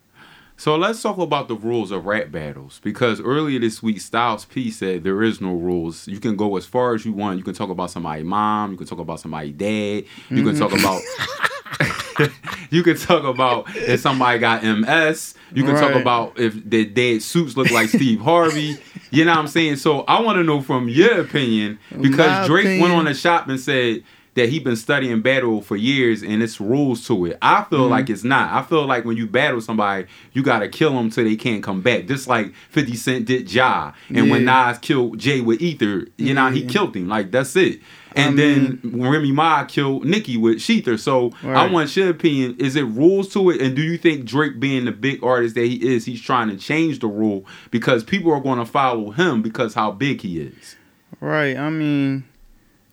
So 0.56 0.76
let's 0.76 1.00
talk 1.00 1.16
about 1.16 1.49
the 1.49 1.54
rules 1.56 1.90
of 1.90 2.04
rap 2.04 2.30
battles 2.30 2.80
because 2.84 3.18
earlier 3.18 3.58
this 3.58 3.82
week 3.82 3.99
Styles 3.99 4.44
P 4.44 4.70
said 4.70 5.04
there 5.04 5.22
is 5.22 5.40
no 5.40 5.54
rules. 5.54 6.06
You 6.06 6.20
can 6.20 6.37
go 6.37 6.56
as 6.58 6.66
far 6.66 6.94
as 6.94 7.06
you 7.06 7.14
want. 7.14 7.38
You 7.38 7.44
can 7.44 7.54
talk 7.54 7.70
about 7.70 7.90
somebody's 7.90 8.26
mom. 8.26 8.72
You 8.72 8.76
can 8.76 8.87
talk 8.87 8.99
about 8.99 9.20
somebody's 9.20 9.54
dad. 9.54 10.04
You 10.28 10.44
can 10.44 10.54
talk 10.56 10.72
about. 10.78 11.00
you 12.70 12.82
can 12.82 12.96
talk 12.96 13.24
about 13.24 13.66
if 13.76 14.00
somebody 14.00 14.38
got 14.38 14.62
MS. 14.64 15.34
You 15.52 15.64
can 15.64 15.74
talk 15.74 15.94
about 15.94 16.38
if 16.38 16.54
their 16.68 16.84
dead 16.84 17.22
suits 17.22 17.56
look 17.56 17.70
like 17.70 17.88
Steve 17.88 18.20
Harvey. 18.20 18.76
You 19.10 19.24
know 19.24 19.32
what 19.32 19.38
I'm 19.40 19.48
saying? 19.48 19.76
So 19.76 20.00
I 20.02 20.20
want 20.20 20.36
to 20.36 20.44
know 20.44 20.60
from 20.60 20.88
your 20.88 21.20
opinion 21.20 21.78
because 22.00 22.18
My 22.18 22.46
Drake 22.46 22.80
went 22.80 22.92
on 22.94 23.06
the 23.06 23.14
shop 23.14 23.48
and 23.48 23.58
said 23.58 24.04
that 24.34 24.48
he 24.48 24.60
been 24.60 24.76
studying 24.76 25.20
battle 25.22 25.60
for 25.60 25.74
years 25.74 26.22
and 26.22 26.40
it's 26.40 26.60
rules 26.60 27.04
to 27.08 27.26
it. 27.26 27.36
I 27.42 27.64
feel 27.64 27.80
Mm-hmm. 27.80 27.90
like 27.90 28.08
it's 28.10 28.22
not. 28.22 28.52
I 28.52 28.62
feel 28.64 28.86
like 28.86 29.04
when 29.04 29.16
you 29.16 29.26
battle 29.26 29.60
somebody, 29.60 30.06
you 30.32 30.44
gotta 30.44 30.68
kill 30.68 30.92
them 30.94 31.10
till 31.10 31.24
they 31.24 31.34
can't 31.34 31.64
come 31.64 31.80
back. 31.82 32.06
Just 32.06 32.28
like 32.28 32.54
50 32.70 32.94
Cent 32.94 33.24
did 33.26 33.52
Ja. 33.52 33.90
And 34.14 34.30
when 34.30 34.44
Yeah. 34.44 34.68
Nas 34.70 34.78
killed 34.78 35.18
Jay 35.18 35.40
with 35.40 35.60
Ether, 35.60 36.06
you 36.16 36.32
know, 36.32 36.48
he 36.48 36.64
killed 36.64 36.94
him. 36.94 37.08
Like 37.08 37.32
that's 37.32 37.56
it. 37.56 37.80
And 38.17 38.35
I 38.35 38.43
then 38.43 38.81
Remy 38.85 39.33
Ma 39.33 39.64
killed 39.64 40.05
Nicki 40.05 40.37
with 40.37 40.57
Sheether. 40.59 40.99
So 40.99 41.33
I 41.43 41.67
want 41.71 41.95
your 41.97 42.09
opinion. 42.11 42.57
Is 42.59 42.76
it 42.76 42.83
rules 42.85 43.33
to 43.35 43.50
it? 43.50 43.61
And 43.61 43.76
do 43.76 43.83
you 43.83 43.97
think 43.97 44.25
Drake 44.25 44.59
being 44.59 44.85
the 44.85 44.93
big 44.93 45.23
artist 45.23 45.55
that 45.55 45.64
he 45.67 45.76
is, 45.95 46.05
he's 46.07 46.21
trying 46.21 46.49
to 46.49 46.57
change 46.57 46.99
the 46.99 47.07
rule 47.07 47.45
because 47.71 48.02
people 48.05 48.33
are 48.33 48.40
gonna 48.40 48.67
follow 48.67 49.11
him 49.12 49.43
because 49.43 49.75
how 49.75 49.90
big 49.93 50.23
he 50.23 50.40
is? 50.40 50.76
Right. 51.21 51.57
I 51.57 51.71
mean, 51.71 52.25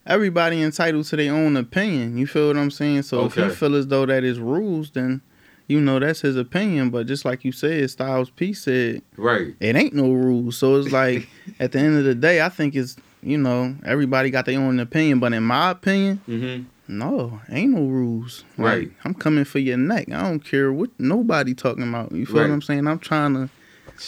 everybody 0.06 0.62
entitled 0.62 1.06
to 1.06 1.16
their 1.16 1.34
own 1.34 1.58
opinion. 1.58 2.18
You 2.18 2.28
feel 2.28 2.48
what 2.48 2.58
I'm 2.58 2.72
saying? 2.72 3.04
So 3.04 3.26
if 3.26 3.38
Okay. 3.38 3.50
he 3.50 3.56
feel 3.56 3.76
as 3.76 3.88
though 3.88 4.06
that 4.06 4.24
is 4.24 4.40
rules, 4.40 4.92
then 4.92 5.22
you 5.68 5.82
know 5.82 6.00
that's 6.00 6.22
his 6.22 6.38
opinion. 6.38 6.90
But 6.90 7.08
just 7.08 7.26
like 7.26 7.44
you 7.44 7.52
said, 7.52 7.90
Styles 7.90 8.30
P 8.30 8.54
said 8.54 9.02
Right. 9.18 9.56
it 9.60 9.76
ain't 9.76 9.94
no 9.94 10.12
rules. 10.12 10.58
So 10.58 10.76
it's 10.76 10.92
like 10.92 11.28
at 11.60 11.72
the 11.72 11.80
end 11.80 11.98
of 11.98 12.04
the 12.06 12.16
day, 12.16 12.42
I 12.42 12.50
think 12.50 12.76
it's 12.76 12.96
you 13.28 13.38
know 13.38 13.76
everybody 13.86 14.30
got 14.30 14.46
their 14.46 14.60
own 14.60 14.80
opinion. 14.80 15.20
But 15.20 15.34
in 15.34 15.44
my 15.44 15.72
opinion, 15.72 16.22
Mm-hmm. 16.28 16.64
no, 16.88 17.42
ain't 17.50 17.74
no 17.74 17.86
rules. 17.86 18.44
Like, 18.58 18.66
Right. 18.68 18.92
I'm 19.04 19.14
coming 19.14 19.44
for 19.46 19.60
your 19.60 19.78
neck. 19.78 20.08
I 20.12 20.22
don't 20.22 20.40
care 20.44 20.72
what 20.72 20.90
nobody 21.00 21.54
talking 21.54 21.88
about. 21.88 22.12
You 22.12 22.26
feel 22.26 22.38
Right. 22.38 22.44
what 22.50 22.54
I'm 22.54 22.62
saying? 22.62 22.88
I'm 22.88 23.00
trying 23.00 23.34
to, 23.34 23.50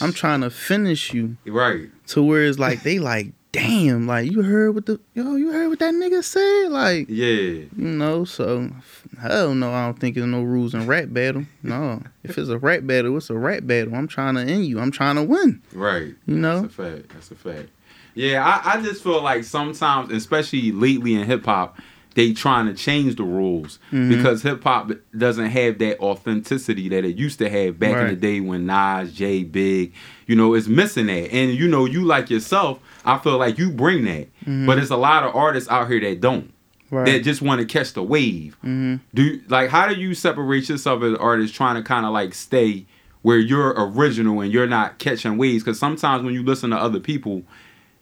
I'm 0.00 0.12
trying 0.12 0.40
to 0.40 0.50
finish 0.50 1.12
you 1.12 1.36
Right. 1.46 1.90
to 2.08 2.22
where 2.22 2.44
it's 2.44 2.58
like 2.58 2.82
they 2.82 2.98
like, 2.98 3.32
damn, 3.52 4.06
like 4.06 4.30
you 4.30 4.42
heard 4.42 4.74
what 4.76 4.86
the 4.86 5.00
yo, 5.14 5.34
you 5.34 5.50
heard 5.52 5.68
what 5.68 5.80
that 5.80 5.92
nigga 5.92 6.22
said, 6.22 6.68
like 6.70 7.06
Yeah. 7.08 7.26
you 7.26 7.68
know. 7.76 8.24
So 8.24 8.70
hell 9.20 9.54
no, 9.56 9.72
I 9.72 9.86
don't 9.86 9.98
think 9.98 10.14
there's 10.14 10.28
no 10.28 10.42
rules 10.42 10.72
in 10.72 10.86
rap 10.86 11.06
battle. 11.08 11.44
No, 11.62 12.00
if 12.22 12.38
it's 12.38 12.48
a 12.48 12.58
rap 12.58 12.82
battle, 12.86 13.16
it's 13.16 13.28
a 13.28 13.34
rap 13.36 13.66
battle. 13.66 13.94
I'm 13.96 14.06
trying 14.06 14.36
to 14.36 14.42
end 14.42 14.66
you. 14.66 14.78
I'm 14.78 14.92
trying 14.92 15.16
to 15.16 15.24
win. 15.24 15.60
Right. 15.74 16.14
You 16.26 16.36
know. 16.36 16.62
That's 16.62 16.78
a 16.78 16.82
fact. 16.82 17.08
That's 17.12 17.30
a 17.32 17.34
fact. 17.34 17.68
Yeah, 18.14 18.44
I, 18.64 18.74
I 18.78 18.82
just 18.82 19.02
feel 19.02 19.22
like 19.22 19.44
sometimes, 19.44 20.12
especially 20.12 20.72
lately 20.72 21.14
in 21.14 21.24
hip 21.26 21.44
hop, 21.44 21.78
they 22.14 22.32
trying 22.32 22.66
to 22.66 22.74
change 22.74 23.14
the 23.16 23.22
rules 23.22 23.78
Mhm. 23.92 24.08
because 24.16 24.42
hip 24.42 24.64
hop 24.64 24.90
doesn't 25.16 25.46
have 25.46 25.78
that 25.78 26.00
authenticity 26.00 26.88
that 26.88 27.04
it 27.04 27.16
used 27.16 27.38
to 27.38 27.48
have 27.48 27.78
back 27.78 27.92
in 28.02 28.08
the 28.08 28.16
day 28.16 28.40
when 28.40 28.66
Nas, 28.66 29.12
Jay, 29.12 29.44
Big, 29.44 29.92
you 30.26 30.34
know, 30.34 30.54
it's 30.54 30.66
missing 30.66 31.06
that. 31.06 31.32
And 31.32 31.52
you 31.54 31.68
know, 31.68 31.84
you 31.84 32.04
like 32.04 32.28
yourself, 32.28 32.80
I 33.04 33.18
feel 33.18 33.38
like 33.38 33.58
you 33.58 33.70
bring 33.70 34.04
that. 34.06 34.28
Mhm. 34.44 34.66
But 34.66 34.76
there's 34.76 34.90
a 34.90 34.96
lot 34.96 35.22
of 35.22 35.34
artists 35.36 35.70
out 35.70 35.88
here 35.88 36.00
that 36.00 36.20
don't. 36.20 36.52
That 37.04 37.22
just 37.22 37.40
want 37.40 37.60
to 37.60 37.64
catch 37.64 37.92
the 37.92 38.02
wave. 38.02 38.56
hmm 38.62 38.96
Do 39.14 39.22
you, 39.22 39.40
like 39.48 39.70
how 39.70 39.86
do 39.86 39.94
you 39.94 40.12
separate 40.14 40.68
yourself 40.68 41.04
as 41.04 41.10
an 41.12 41.16
artist 41.18 41.54
trying 41.54 41.76
to 41.76 41.82
kind 41.82 42.04
of 42.04 42.12
like 42.12 42.34
stay 42.34 42.86
where 43.22 43.38
you're 43.38 43.72
original 43.76 44.40
and 44.40 44.52
you're 44.52 44.66
not 44.66 44.98
catching 44.98 45.38
waves? 45.38 45.62
Because 45.62 45.78
sometimes 45.78 46.24
when 46.24 46.34
you 46.34 46.42
listen 46.42 46.70
to 46.70 46.76
other 46.76 46.98
people, 46.98 47.42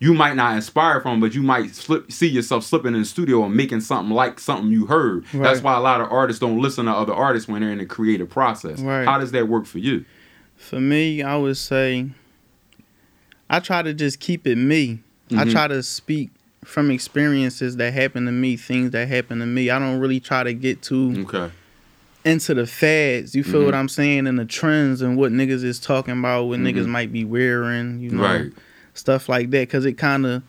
you 0.01 0.15
might 0.15 0.37
not 0.37 0.55
inspire 0.55 1.01
from, 1.01 1.21
but 1.21 1.35
you 1.35 1.43
might 1.43 1.75
slip, 1.75 2.11
see 2.13 2.29
yourself 2.29 2.65
slipping 2.65 2.95
in 2.95 3.01
the 3.01 3.05
studio 3.07 3.45
and 3.45 3.55
making 3.55 3.81
something 3.81 4.15
like 4.15 4.39
something 4.39 4.71
you 4.71 4.87
heard. 4.87 5.25
That's 5.35 5.61
why 5.61 5.77
a 5.77 5.81
lot 5.81 6.01
of 6.01 6.11
artists 6.13 6.39
don't 6.41 6.61
listen 6.61 6.87
to 6.87 6.93
other 6.93 7.13
artists 7.13 7.49
when 7.49 7.63
they're 7.63 7.73
in 7.73 7.79
the 7.79 7.87
creative 7.87 8.31
process. 8.31 8.81
Right. 8.81 9.05
How 9.05 9.19
does 9.19 9.33
that 9.33 9.49
work 9.49 9.67
for 9.67 9.79
you? 9.79 10.05
For 10.57 10.81
me, 10.81 11.23
I 11.23 11.37
would 11.37 11.57
say 11.57 12.11
I 13.51 13.61
try 13.61 13.83
to 13.83 13.95
just 13.95 14.21
keep 14.21 14.47
it 14.47 14.57
me. 14.57 15.01
I 15.33 15.45
Mhm. 15.45 15.53
try 15.53 15.69
to 15.69 15.83
speak 15.83 16.31
from 16.65 16.91
experiences 16.91 17.77
that 17.77 17.93
happen 17.93 18.27
to 18.27 18.33
me, 18.33 18.57
things 18.57 18.91
that 18.91 19.09
happen 19.09 19.39
to 19.41 19.47
me. 19.47 19.71
I 19.71 19.79
don't 19.79 19.99
really 20.01 20.21
try 20.21 20.43
to 20.43 20.53
get 20.53 20.83
too 20.83 21.25
Okay. 21.29 21.51
into 22.25 22.53
the 22.55 22.67
fads. 22.67 23.35
You 23.35 23.43
feel 23.43 23.63
Mhm. 23.63 23.65
what 23.67 23.75
I'm 23.75 23.89
saying? 23.89 24.27
And 24.27 24.39
the 24.39 24.45
trends 24.45 25.01
and 25.01 25.17
what 25.17 25.33
niggas 25.33 25.65
is 25.65 25.79
talking 25.79 26.19
about, 26.19 26.45
what 26.45 26.59
Mhm. 26.61 26.73
niggas 26.75 26.87
might 26.87 27.13
be 27.13 27.25
wearing, 27.25 28.01
you 28.01 28.11
know, 28.11 28.23
Right. 28.23 28.53
Stuff 28.99 29.29
like 29.29 29.51
that. 29.51 29.69
Cause 29.71 29.85
it 29.85 29.95
kind 29.95 30.27
of 30.27 30.43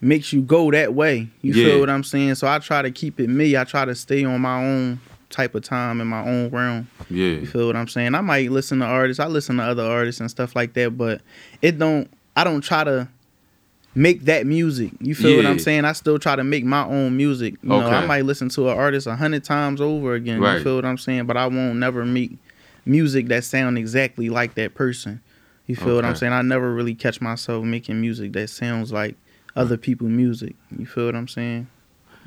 makes 0.00 0.32
you 0.32 0.40
go 0.42 0.70
that 0.70 0.94
way. 0.94 1.28
You 1.42 1.52
Yeah. 1.54 1.64
feel 1.66 1.80
what 1.80 1.90
I'm 1.90 2.04
saying? 2.04 2.36
So 2.36 2.46
I 2.46 2.58
try 2.58 2.82
to 2.82 2.90
keep 2.90 3.18
it 3.20 3.28
me. 3.28 3.56
I 3.56 3.64
try 3.64 3.84
to 3.84 3.94
stay 3.94 4.24
on 4.24 4.40
my 4.40 4.62
own 4.64 5.00
type 5.30 5.54
of 5.54 5.62
time 5.62 6.00
in 6.00 6.06
my 6.06 6.24
own 6.26 6.50
realm. 6.50 6.88
Yeah. 7.10 7.26
You 7.32 7.46
feel 7.46 7.66
what 7.66 7.76
I'm 7.76 7.88
saying? 7.88 8.14
I 8.14 8.20
might 8.20 8.50
listen 8.50 8.78
to 8.78 8.84
artists. 8.86 9.20
I 9.20 9.26
listen 9.26 9.56
to 9.56 9.62
other 9.64 9.82
artists 9.84 10.20
and 10.20 10.30
stuff 10.30 10.54
like 10.56 10.74
that, 10.74 10.96
but 10.96 11.20
it 11.62 11.78
don't. 11.78 12.08
I 12.36 12.44
don't 12.44 12.60
try 12.62 12.84
to 12.84 13.08
make 13.94 14.24
that 14.26 14.46
music. 14.46 14.92
You 15.00 15.14
feel 15.14 15.36
what 15.36 15.44
I'm 15.46 15.58
saying? 15.58 15.84
I 15.84 15.92
still 15.92 16.18
try 16.20 16.36
to 16.36 16.44
make 16.44 16.64
my 16.64 16.84
own 16.84 17.16
music. 17.16 17.54
You 17.62 17.70
know, 17.70 17.80
I 17.80 18.06
might 18.06 18.24
listen 18.24 18.48
to 18.50 18.70
an 18.70 18.78
artist 18.78 19.06
a 19.08 19.16
hundred 19.16 19.42
times 19.42 19.80
over 19.80 20.14
again. 20.14 20.40
Right. 20.40 20.58
You 20.58 20.62
feel 20.64 20.76
what 20.76 20.84
I'm 20.84 20.98
saying? 20.98 21.26
But 21.26 21.36
I 21.36 21.46
won't 21.48 21.76
never 21.76 22.04
make 22.04 22.32
music 22.86 23.26
that 23.28 23.42
sound 23.44 23.76
exactly 23.76 24.28
like 24.30 24.54
that 24.54 24.74
person. 24.74 25.20
You 25.68 25.76
feel 25.76 25.94
what 25.94 26.04
I'm 26.04 26.16
saying? 26.16 26.32
I 26.32 26.42
never 26.42 26.74
really 26.74 26.94
catch 26.94 27.20
myself 27.20 27.62
making 27.64 28.00
music 28.00 28.32
that 28.32 28.48
sounds 28.50 28.90
like 28.92 29.16
other 29.54 29.76
people's 29.76 30.10
music. 30.10 30.56
You 30.76 30.86
feel 30.86 31.06
what 31.06 31.14
I'm 31.14 31.28
saying? 31.28 31.68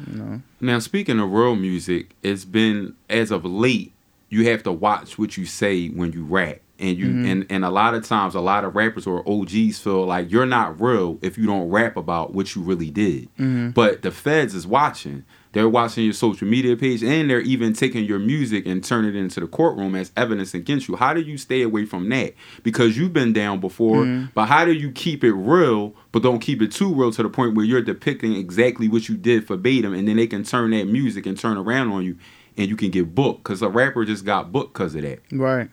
You 0.08 0.14
know. 0.16 0.42
Now, 0.62 0.80
speaking 0.80 1.20
of 1.20 1.32
real 1.32 1.56
music, 1.56 2.12
it's 2.24 2.46
been 2.46 2.94
as 3.10 3.32
of 3.32 3.44
late. 3.44 3.92
You 4.30 4.48
have 4.50 4.64
to 4.64 4.72
watch 4.72 5.18
what 5.20 5.36
you 5.38 5.46
say 5.46 5.88
when 5.90 6.14
you 6.14 6.24
rap, 6.24 6.60
and 6.80 6.98
you 6.98 7.08
Mhm. 7.08 7.26
and 7.32 7.46
and 7.50 7.66
a 7.66 7.70
lot 7.70 7.94
of 7.96 8.06
times, 8.06 8.34
a 8.36 8.40
lot 8.40 8.64
of 8.64 8.76
rappers 8.76 9.06
or 9.06 9.24
OGs 9.28 9.80
feel 9.80 10.06
like 10.06 10.32
you're 10.32 10.46
not 10.46 10.80
real 10.80 11.18
if 11.22 11.38
you 11.38 11.46
don't 11.46 11.70
rap 11.70 11.98
about 11.98 12.34
what 12.34 12.56
you 12.56 12.62
really 12.62 12.90
did. 12.92 13.28
Mhm. 13.38 13.74
But 13.74 14.04
the 14.04 14.12
feds 14.12 14.54
is 14.56 14.66
watching. 14.66 15.24
They're 15.54 15.68
watching 15.70 16.06
your 16.06 16.14
social 16.14 16.48
media 16.48 16.78
page, 16.78 17.04
and 17.04 17.30
they're 17.30 17.42
even 17.42 17.74
taking 17.74 18.06
your 18.06 18.20
music 18.20 18.66
and 18.66 18.84
turning 18.84 19.16
it 19.16 19.20
into 19.20 19.40
the 19.42 19.48
courtroom 19.48 19.96
as 19.96 20.12
evidence 20.16 20.54
against 20.54 20.88
you. 20.88 20.96
How 20.96 21.14
do 21.14 21.20
you 21.22 21.38
stay 21.38 21.62
away 21.62 21.86
from 21.86 22.08
that? 22.10 22.36
Because 22.64 22.98
you've 22.98 23.12
been 23.14 23.34
down 23.34 23.60
before, 23.60 24.06
Mhm. 24.06 24.30
but 24.34 24.46
how 24.46 24.64
do 24.64 24.72
you 24.72 24.92
keep 24.92 25.24
it 25.24 25.34
real, 25.34 25.94
but 26.12 26.24
don't 26.24 26.40
keep 26.40 26.62
it 26.62 26.72
too 26.72 26.94
real 26.94 27.12
to 27.12 27.24
the 27.24 27.30
point 27.30 27.56
where 27.56 27.66
you're 27.66 27.82
depicting 27.82 28.34
exactly 28.36 28.88
what 28.88 29.10
you 29.10 29.18
did 29.18 29.46
verbatim, 29.46 29.94
and 29.94 30.08
then 30.08 30.16
they 30.16 30.28
can 30.28 30.44
turn 30.44 30.72
that 30.72 30.88
music 30.88 31.26
and 31.26 31.38
turn 31.38 31.58
around 31.58 31.90
on 31.92 32.06
you, 32.06 32.16
and 32.58 32.70
you 32.70 32.76
can 32.78 32.90
get 32.90 33.14
booked? 33.14 33.44
Because 33.44 33.62
a 33.62 33.68
rapper 33.70 34.06
just 34.06 34.24
got 34.26 34.52
booked 34.52 34.74
because 34.74 34.96
of 34.96 35.02
that 35.02 35.20
Right. 35.32 35.70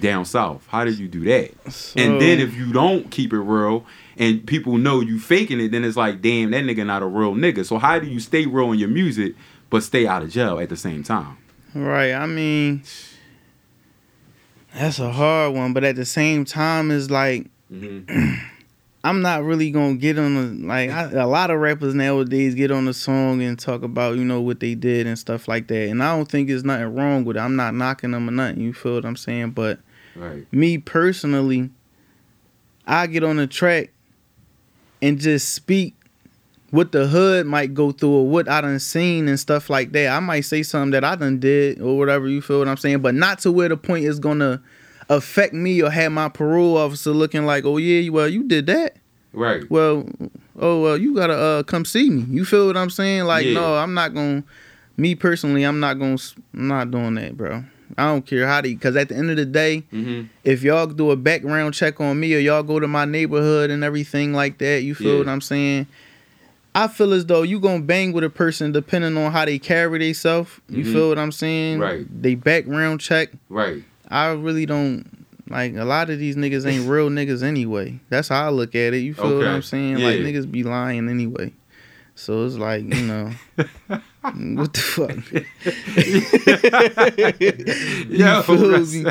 Down 0.00 0.24
south. 0.24 0.66
How 0.68 0.84
do 0.84 0.90
you 0.92 1.08
do 1.08 1.24
that? 1.24 1.72
So, 1.72 2.00
And 2.00 2.20
then 2.20 2.40
if 2.40 2.54
you 2.54 2.72
don't 2.72 3.10
keep 3.10 3.32
it 3.32 3.40
real 3.40 3.84
and 4.16 4.46
people 4.46 4.78
know 4.78 5.00
you 5.00 5.18
faking 5.18 5.60
it, 5.60 5.70
then 5.70 5.84
it's 5.84 5.96
like, 5.96 6.22
damn, 6.22 6.50
that 6.52 6.64
nigga 6.64 6.86
not 6.86 7.02
a 7.02 7.06
real 7.06 7.34
nigga. 7.34 7.64
So 7.64 7.78
how 7.78 7.98
do 7.98 8.06
you 8.06 8.20
stay 8.20 8.46
real 8.46 8.72
in 8.72 8.78
your 8.78 8.88
music 8.88 9.34
but 9.70 9.82
stay 9.82 10.06
out 10.06 10.22
of 10.22 10.30
jail 10.30 10.58
at 10.58 10.68
the 10.68 10.76
same 10.76 11.02
time? 11.02 11.38
Right. 11.74 12.12
I 12.12 12.26
mean, 12.26 12.82
that's 14.74 14.98
a 14.98 15.10
hard 15.10 15.54
one, 15.54 15.72
but 15.72 15.84
at 15.84 15.96
the 15.96 16.04
same 16.04 16.44
time, 16.44 16.90
it's 16.90 17.10
like 17.10 17.48
Mm-hmm. 17.72 18.34
I'm 19.04 19.22
not 19.22 19.44
really 19.44 19.70
gonna 19.70 19.94
get 19.94 20.18
on 20.18 20.34
the 20.34 20.66
like 20.66 20.90
I, 20.90 21.10
a 21.12 21.26
lot 21.26 21.50
of 21.50 21.60
rappers 21.60 21.94
nowadays 21.94 22.54
get 22.54 22.72
on 22.72 22.86
the 22.86 22.94
song 22.94 23.40
and 23.40 23.58
talk 23.58 23.82
about 23.82 24.16
you 24.16 24.24
know 24.24 24.40
what 24.40 24.58
they 24.58 24.74
did 24.74 25.06
and 25.06 25.18
stuff 25.18 25.46
like 25.46 25.68
that, 25.68 25.88
and 25.88 26.02
I 26.02 26.16
don't 26.16 26.28
think 26.28 26.48
there's 26.48 26.64
nothing 26.64 26.94
wrong 26.94 27.24
with 27.24 27.36
it. 27.36 27.40
I'm 27.40 27.54
not 27.56 27.74
knocking 27.74 28.10
them 28.12 28.28
or 28.28 28.32
nothing. 28.32 28.60
You 28.60 28.72
feel 28.72 28.94
what 28.94 29.04
I'm 29.04 29.16
saying? 29.16 29.50
But 29.50 29.78
Right. 30.16 30.46
me 30.52 30.78
personally, 30.78 31.70
I 32.86 33.06
get 33.06 33.22
on 33.24 33.36
the 33.36 33.46
track 33.46 33.90
and 35.02 35.18
just 35.18 35.52
speak 35.54 35.94
what 36.70 36.92
the 36.92 37.06
hood 37.06 37.46
might 37.46 37.74
go 37.74 37.92
through 37.92 38.10
or 38.10 38.26
what 38.26 38.48
I 38.48 38.60
done 38.60 38.78
seen 38.80 39.28
and 39.28 39.38
stuff 39.38 39.70
like 39.70 39.92
that. 39.92 40.08
I 40.08 40.20
might 40.20 40.40
say 40.40 40.62
something 40.62 40.90
that 40.92 41.04
I 41.04 41.14
done 41.16 41.38
did 41.38 41.80
or 41.80 41.96
whatever, 41.96 42.28
you 42.28 42.42
feel 42.42 42.58
what 42.58 42.68
I'm 42.68 42.76
saying? 42.76 43.00
But 43.00 43.14
not 43.14 43.38
to 43.40 43.52
where 43.52 43.68
the 43.68 43.76
point 43.76 44.04
is 44.04 44.18
gonna 44.18 44.62
affect 45.08 45.54
me 45.54 45.80
or 45.82 45.90
have 45.90 46.12
my 46.12 46.28
parole 46.28 46.76
officer 46.76 47.10
looking 47.10 47.46
like, 47.46 47.64
oh 47.64 47.76
yeah, 47.76 48.08
well 48.10 48.28
you 48.28 48.42
did 48.42 48.66
that. 48.66 48.96
Right. 49.32 49.68
Well, 49.70 50.08
oh 50.58 50.80
well, 50.82 50.96
you 50.96 51.14
gotta 51.14 51.34
uh, 51.34 51.62
come 51.62 51.84
see 51.84 52.08
me. 52.10 52.24
You 52.28 52.44
feel 52.44 52.66
what 52.66 52.76
I'm 52.76 52.90
saying? 52.90 53.24
Like, 53.24 53.46
Yeah. 53.46 53.54
no, 53.54 53.76
I'm 53.76 53.94
not 53.94 54.14
gonna. 54.14 54.42
Me 54.96 55.14
personally, 55.14 55.62
I'm 55.62 55.78
not 55.78 55.98
gonna. 55.98 56.16
I'm 56.54 56.68
not 56.68 56.90
doing 56.90 57.14
that, 57.16 57.36
bro. 57.36 57.64
I 57.96 58.06
don't 58.06 58.26
care 58.26 58.46
how 58.46 58.60
they. 58.60 58.74
Cause 58.74 58.96
at 58.96 59.08
the 59.08 59.16
end 59.16 59.30
of 59.30 59.36
the 59.36 59.44
day, 59.46 59.84
Mm-hmm. 59.92 60.22
if 60.44 60.62
y'all 60.62 60.86
do 60.86 61.10
a 61.10 61.16
background 61.16 61.74
check 61.74 62.00
on 62.00 62.18
me 62.20 62.34
or 62.34 62.38
y'all 62.38 62.62
go 62.62 62.80
to 62.80 62.88
my 62.88 63.04
neighborhood 63.04 63.70
and 63.70 63.82
everything 63.84 64.32
like 64.32 64.58
that, 64.58 64.82
you 64.82 64.94
feel 64.94 65.12
Yeah. 65.14 65.18
what 65.18 65.28
I'm 65.28 65.40
saying? 65.40 65.86
I 66.74 66.88
feel 66.88 67.12
as 67.14 67.24
though 67.24 67.42
you 67.42 67.58
gonna 67.58 67.80
bang 67.82 68.12
with 68.12 68.22
a 68.24 68.28
person 68.30 68.70
depending 68.72 69.16
on 69.16 69.32
how 69.32 69.44
they 69.46 69.58
carry 69.58 69.98
themselves. 69.98 70.50
You 70.68 70.84
Mhm. 70.84 70.92
feel 70.92 71.08
what 71.08 71.18
I'm 71.18 71.32
saying? 71.32 71.78
Right. 71.78 72.06
They 72.22 72.34
background 72.34 73.00
check. 73.00 73.30
Right. 73.48 73.82
I 74.08 74.32
really 74.32 74.66
don't 74.66 75.06
like 75.48 75.74
a 75.76 75.84
lot 75.84 76.10
of 76.10 76.18
these 76.18 76.36
niggas 76.36 76.66
ain't 76.66 76.88
real 76.88 77.08
niggas 77.08 77.42
anyway. 77.42 77.98
That's 78.10 78.28
how 78.28 78.46
I 78.46 78.50
look 78.50 78.74
at 78.74 78.92
it. 78.94 78.98
You 78.98 79.14
feel 79.14 79.36
what 79.36 79.44
Okay. 79.44 79.48
I'm 79.48 79.62
saying? 79.62 79.98
Like 79.98 80.16
niggas 80.16 80.50
be 80.50 80.64
lying 80.64 81.08
anyway. 81.08 81.52
So 82.14 82.44
it's 82.44 82.56
like, 82.56 82.82
you 82.94 83.02
know, 83.06 83.30
what 84.34 84.72
the 84.72 84.80
fuck? 84.80 85.10
That's- 88.10 88.92
me? 88.92 89.04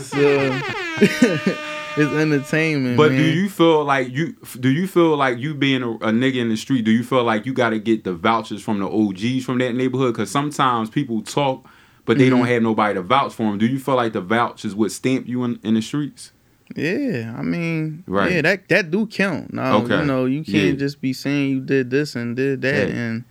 So 0.00 0.16
it's 1.96 2.12
entertainment. 2.12 2.96
But 2.96 3.12
man. 3.12 3.20
do 3.20 3.24
you 3.28 3.48
feel 3.48 3.84
like 3.84 4.10
you 4.10 4.36
do 4.60 4.70
you 4.70 4.86
feel 4.86 5.16
like 5.16 5.38
you 5.38 5.54
being 5.54 5.82
a, 5.82 5.90
a 5.90 6.10
nigga 6.12 6.36
in 6.36 6.48
the 6.48 6.56
street? 6.56 6.84
Do 6.84 6.90
you 6.90 7.04
feel 7.04 7.24
like 7.24 7.46
you 7.46 7.52
got 7.52 7.70
to 7.70 7.78
get 7.78 8.04
the 8.04 8.14
vouchers 8.14 8.62
from 8.62 8.78
the 8.80 8.88
OGs 8.88 9.44
from 9.44 9.58
that 9.58 9.74
neighborhood? 9.74 10.14
Because 10.14 10.30
sometimes 10.30 10.90
people 10.90 11.22
talk, 11.22 11.66
but 12.04 12.18
they 12.18 12.24
Mm-hmm. 12.28 12.36
don't 12.38 12.46
have 12.46 12.62
nobody 12.62 12.94
to 12.94 13.02
vouch 13.02 13.34
for 13.34 13.44
them. 13.44 13.58
Do 13.58 13.66
you 13.66 13.78
feel 13.78 13.96
like 13.96 14.12
the 14.12 14.20
vouchers 14.20 14.74
would 14.74 14.92
stamp 14.92 15.26
you 15.28 15.44
in, 15.44 15.58
in 15.62 15.74
the 15.74 15.82
streets? 15.82 16.32
Yeah, 16.74 17.34
I 17.36 17.42
mean, 17.42 18.02
Right. 18.06 18.32
yeah, 18.32 18.42
that 18.42 18.68
that 18.68 18.90
do 18.90 19.06
count. 19.06 19.52
Now, 19.52 19.78
Okay. 19.82 19.98
you 19.98 20.04
know, 20.06 20.24
you 20.24 20.42
can't 20.42 20.48
Yeah. 20.56 20.72
just 20.72 21.02
be 21.02 21.12
saying 21.12 21.50
you 21.50 21.60
did 21.60 21.90
this 21.90 22.16
and 22.16 22.34
did 22.34 22.62
that, 22.62 22.88
Yeah. 22.88 22.94
and 22.94 23.24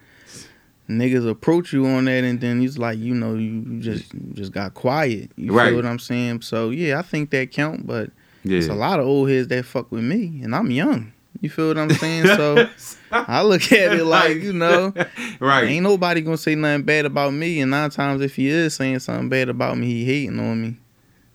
niggas 1.00 1.30
approach 1.30 1.74
you 1.74 1.86
on 1.88 2.06
that, 2.06 2.24
and 2.24 2.40
then 2.42 2.60
he's 2.62 2.78
like, 2.78 2.98
you 3.00 3.14
know, 3.14 3.34
you, 3.36 3.64
you 3.68 3.80
just 3.80 4.14
you 4.14 4.34
just 4.34 4.52
got 4.52 4.74
quiet. 4.74 5.32
You 5.38 5.54
Right. 5.54 5.68
feel 5.68 5.76
what 5.78 5.86
I'm 5.86 6.00
saying? 6.00 6.42
So 6.42 6.70
yeah, 6.70 7.00
I 7.00 7.02
think 7.02 7.30
that 7.32 7.52
count, 7.52 7.86
but 7.88 8.10
Yeah. 8.44 8.58
it's 8.60 8.68
a 8.70 8.74
lot 8.76 9.00
of 9.00 9.06
old 9.06 9.30
heads 9.30 9.48
that 9.50 9.66
fuck 9.66 9.92
with 9.92 10.04
me, 10.04 10.42
and 10.44 10.56
I'm 10.56 10.72
young. 10.72 11.14
You 11.40 11.50
feel 11.50 11.70
what 11.70 11.78
I'm 11.78 11.90
saying? 11.94 12.28
So 12.28 12.68
I 13.12 13.42
look 13.44 13.72
at 13.72 13.94
it 13.94 14.06
like, 14.06 14.38
you 14.38 14.54
know, 14.54 14.94
right. 15.40 15.64
ain't 15.70 15.84
nobody 15.84 16.22
gonna 16.22 16.38
say 16.38 16.56
nothing 16.56 16.84
bad 16.84 17.06
about 17.06 17.34
me, 17.34 17.62
and 17.62 17.72
nine 17.72 17.90
times 17.90 18.22
if 18.22 18.36
he 18.36 18.48
is 18.50 18.76
saying 18.76 19.00
something 19.00 19.30
bad 19.30 19.50
about 19.50 19.78
me, 19.78 19.88
he 19.88 20.06
hating 20.06 20.40
on 20.40 20.62
me. 20.62 20.78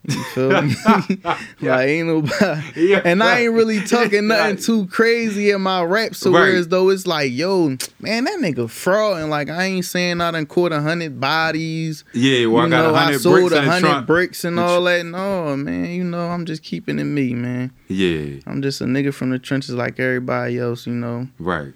You 0.08 0.22
feel 0.24 0.62
me? 0.62 0.74
like 1.60 1.88
ain't 1.88 2.06
nobody. 2.08 2.62
Yeah. 2.76 3.02
And 3.04 3.22
I 3.22 3.40
ain't 3.40 3.54
really 3.54 3.80
talking 3.82 4.26
nothing 4.28 4.54
Right. 4.56 4.60
too 4.62 4.86
crazy 4.86 5.50
in 5.50 5.62
my 5.62 5.82
raps, 5.82 6.18
so 6.18 6.30
Right. 6.30 6.40
whereas 6.40 6.68
though 6.68 6.90
it's 6.90 7.06
like, 7.06 7.32
yo, 7.32 7.76
man, 8.00 8.24
that 8.24 8.38
nigga 8.40 8.70
fraud, 8.70 9.20
and 9.20 9.30
like 9.30 9.50
I 9.50 9.64
ain't 9.64 9.84
saying 9.84 10.20
I 10.20 10.30
done 10.30 10.46
caught 10.46 10.72
a 10.72 10.80
hundred 10.80 11.20
bodies. 11.20 12.04
Yeah, 12.12 12.46
well, 12.46 12.62
I 12.62 12.64
you 12.66 12.70
got 12.70 12.82
know, 12.82 12.90
a 12.90 12.94
I 12.94 13.04
hundred 13.04 13.20
sold 13.20 13.52
a 13.52 13.62
hundred 13.62 14.06
bricks 14.06 14.44
and 14.44 14.60
all 14.60 14.82
that. 14.84 15.04
No, 15.04 15.56
man, 15.56 15.86
you 15.90 16.04
know, 16.04 16.28
I'm 16.28 16.44
just 16.46 16.62
keeping 16.62 16.98
it 16.98 17.04
me, 17.04 17.34
man. 17.34 17.72
Yeah, 17.88 18.40
I'm 18.46 18.62
just 18.62 18.80
a 18.80 18.84
nigga 18.84 19.12
from 19.12 19.30
the 19.30 19.38
trenches 19.38 19.74
like 19.74 19.98
everybody 19.98 20.58
else, 20.58 20.86
you 20.86 20.92
know. 20.94 21.28
right, 21.38 21.72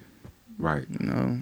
right. 0.57 0.85
You 0.99 1.05
know. 1.05 1.41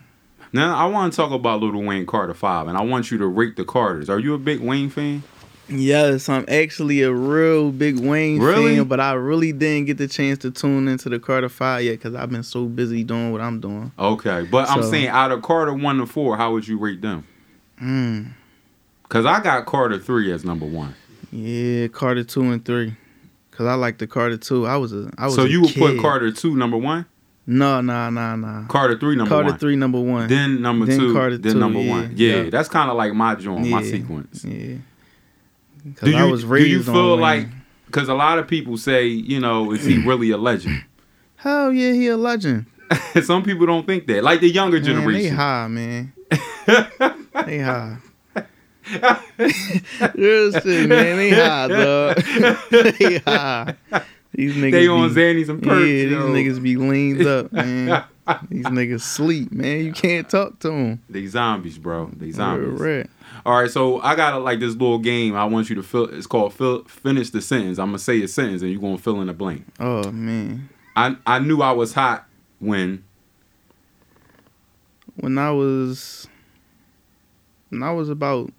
Now 0.51 0.75
I 0.75 0.85
want 0.87 1.13
to 1.13 1.17
talk 1.17 1.31
about 1.31 1.61
Little 1.61 1.83
Wayne 1.83 2.07
Carter 2.07 2.33
Five, 2.33 2.67
and 2.67 2.75
I 2.77 2.81
want 2.81 3.11
you 3.11 3.19
to 3.19 3.27
rate 3.27 3.55
the 3.57 3.63
Carters. 3.65 4.09
Are 4.09 4.17
you 4.19 4.33
a 4.33 4.39
big 4.39 4.59
Wayne 4.61 4.89
fan? 4.89 5.21
Yes, 5.69 6.29
I'm 6.29 6.45
actually 6.47 7.01
a 7.03 7.11
real 7.11 7.71
big 7.71 7.99
Wayne 7.99 8.39
Really? 8.39 8.77
fan, 8.77 8.85
but 8.85 8.99
I 8.99 9.13
really 9.13 9.51
didn't 9.51 9.85
get 9.85 9.97
the 9.97 10.07
chance 10.07 10.39
to 10.39 10.51
tune 10.51 10.87
into 10.87 11.09
the 11.09 11.19
Carter 11.19 11.49
Five 11.49 11.83
yet 11.83 11.91
because 11.93 12.15
I've 12.15 12.29
been 12.29 12.43
so 12.43 12.65
busy 12.65 13.03
doing 13.03 13.31
what 13.31 13.41
I'm 13.41 13.59
doing. 13.59 13.91
Okay, 13.99 14.47
but 14.49 14.69
I'm 14.69 14.83
saying 14.83 15.07
out 15.09 15.31
of 15.31 15.41
Carter 15.41 15.73
one 15.73 15.97
to 15.99 16.05
four, 16.05 16.37
how 16.37 16.53
would 16.53 16.67
you 16.67 16.77
rate 16.79 17.01
them? 17.01 17.25
Mm. 17.81 18.31
Cause 19.09 19.25
I 19.25 19.41
got 19.41 19.65
Carter 19.65 19.97
three 19.99 20.31
as 20.31 20.43
number 20.45 20.65
one. 20.65 20.95
Yeah, 21.31 21.87
Carter 21.87 22.23
two 22.23 22.43
and 22.51 22.63
three, 22.65 22.95
cause 23.51 23.65
I 23.67 23.73
like 23.75 23.97
the 23.99 24.07
Carter 24.07 24.37
two. 24.37 24.65
I 24.67 24.77
was 24.77 24.93
a, 24.93 25.11
I 25.17 25.25
was. 25.25 25.35
So 25.35 25.45
you 25.45 25.61
would 25.61 25.75
put. 25.75 25.99
Carter 25.99 26.31
two 26.31 26.55
number 26.55 26.77
one, 26.77 27.05
No, 27.45 27.81
no, 27.81 28.09
no, 28.09 28.35
no. 28.35 28.65
Carter 28.69 28.97
three 28.97 29.15
number 29.15 29.33
1. 29.35 29.43
Carter 29.45 29.57
three 29.59 29.75
number 29.75 29.99
one. 29.99 30.27
then 30.27 30.61
number 30.61 30.85
Then 30.87 30.99
two, 30.99 31.13
Carter 31.13 31.37
then 31.37 31.53
two, 31.53 31.59
number 31.59 31.79
yeah, 31.79 31.91
one. 31.91 32.13
Yeah, 32.15 32.35
yeah. 32.43 32.49
that's 32.49 32.69
kind 32.69 32.89
of 32.89 32.97
like 32.97 33.13
my 33.13 33.35
joint, 33.35 33.67
my 33.67 33.83
sequence. 33.83 34.43
Yeah. 34.45 34.77
Do 36.01 36.11
you 36.11 36.37
do 36.37 36.63
you 36.65 36.83
feel 36.83 37.17
like? 37.17 37.47
Because 37.85 38.07
a 38.07 38.13
lot 38.13 38.37
of 38.37 38.47
people 38.47 38.77
say, 38.77 39.07
you 39.07 39.39
know, 39.39 39.71
is 39.71 39.83
he 39.83 39.97
really 40.05 40.29
a 40.31 40.37
legend? 40.37 40.83
Hell 41.37 41.71
yeah, 41.73 41.93
he 41.93 42.07
a 42.07 42.17
legend. 42.17 42.65
Some 43.23 43.43
people 43.43 43.65
don't 43.65 43.85
think 43.87 44.05
that. 44.07 44.23
Like 44.23 44.41
the 44.41 44.49
younger 44.49 44.79
Man, 44.79 44.83
they 44.83 44.93
generation. 44.93 45.35
high, 45.35 45.67
man. 45.67 46.13
they 47.45 47.59
high. 47.59 47.97
Real 50.15 50.51
shit, 50.51 50.89
man. 50.89 51.17
They 51.17 51.29
high, 51.31 51.67
dog. 51.67 52.17
they 52.71 53.17
high. 53.19 53.75
These 54.33 54.55
niggas 54.55 54.71
They 54.71 54.87
on 54.87 55.09
be, 55.09 55.15
Xannies 55.15 55.49
and 55.49 55.65
Yeah, 55.65 55.75
these 55.79 56.11
yo. 56.11 56.27
niggas 56.29 56.61
be 56.63 56.75
leaned 56.77 57.25
up, 57.25 57.51
man. 57.51 58.03
these 58.49 58.65
niggas 58.65 59.01
sleep, 59.01 59.51
man. 59.51 59.85
You 59.85 59.91
can't 59.93 60.29
talk 60.29 60.59
to 60.59 60.69
them. 60.69 61.03
They 61.09 61.25
zombies, 61.27 61.77
bro. 61.77 62.11
They 62.15 62.31
zombies. 62.31 62.79
Right. 62.79 63.09
All 63.45 63.61
right, 63.61 63.69
so 63.71 64.01
I 64.01 64.15
got 64.15 64.41
like 64.43 64.59
this 64.59 64.73
little 64.73 64.99
game. 64.99 65.35
I 65.35 65.45
want 65.45 65.69
you 65.69 65.75
to 65.75 65.83
fill. 65.83 66.05
It's 66.05 66.27
called 66.27 66.53
fill, 66.53 66.83
finish 66.85 67.29
the 67.29 67.41
sentence. 67.41 67.79
I'm 67.79 67.87
gonna 67.87 67.99
say 67.99 68.21
a 68.21 68.27
sentence, 68.27 68.61
and 68.61 68.71
you're 68.71 68.81
gonna 68.81 68.97
fill 68.97 69.21
in 69.21 69.27
the 69.27 69.33
blank. 69.33 69.65
Oh 69.79 70.11
man. 70.11 70.69
I 70.95 71.15
I 71.25 71.39
knew 71.39 71.61
I 71.61 71.71
was 71.71 71.93
hot 71.93 72.25
when 72.59 73.03
when 75.15 75.37
I 75.37 75.51
was 75.51 76.27
when 77.69 77.83
I 77.83 77.91
was 77.91 78.09
about 78.09 78.51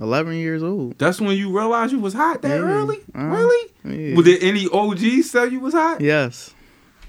eleven 0.00 0.34
years 0.34 0.62
old. 0.62 0.98
That's 0.98 1.20
when 1.20 1.36
you 1.36 1.56
realized 1.56 1.92
you 1.92 2.00
was 2.00 2.14
hot 2.14 2.42
that 2.42 2.48
Yeah. 2.48 2.62
early? 2.62 2.98
Uh-huh. 3.14 3.26
Really? 3.26 3.72
Yeah. 3.84 4.16
Was 4.16 4.24
there 4.26 4.38
any 4.40 4.68
OGs 4.68 5.30
tell 5.32 5.50
you 5.50 5.60
was 5.60 5.74
hot? 5.74 6.00
Yes. 6.00 6.54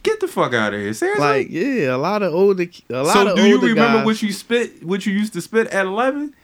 Get 0.03 0.19
the 0.19 0.27
fuck 0.27 0.53
out 0.53 0.73
of 0.73 0.81
here. 0.81 0.93
Seriously? 0.93 1.21
Like 1.25 1.47
yeah, 1.49 1.95
a 1.95 1.97
lot 1.97 2.23
of 2.23 2.33
older 2.33 2.65
a 2.89 3.03
lot 3.03 3.13
so 3.13 3.35
do 3.35 3.47
you 3.47 3.59
remember 3.59 3.99
guys. 3.99 4.05
what 4.05 4.21
you 4.21 4.33
spit 4.33 4.83
what 4.83 5.05
you 5.05 5.13
used 5.13 5.33
to 5.33 5.41
spit 5.41 5.67
at 5.67 5.85
11? 5.85 6.35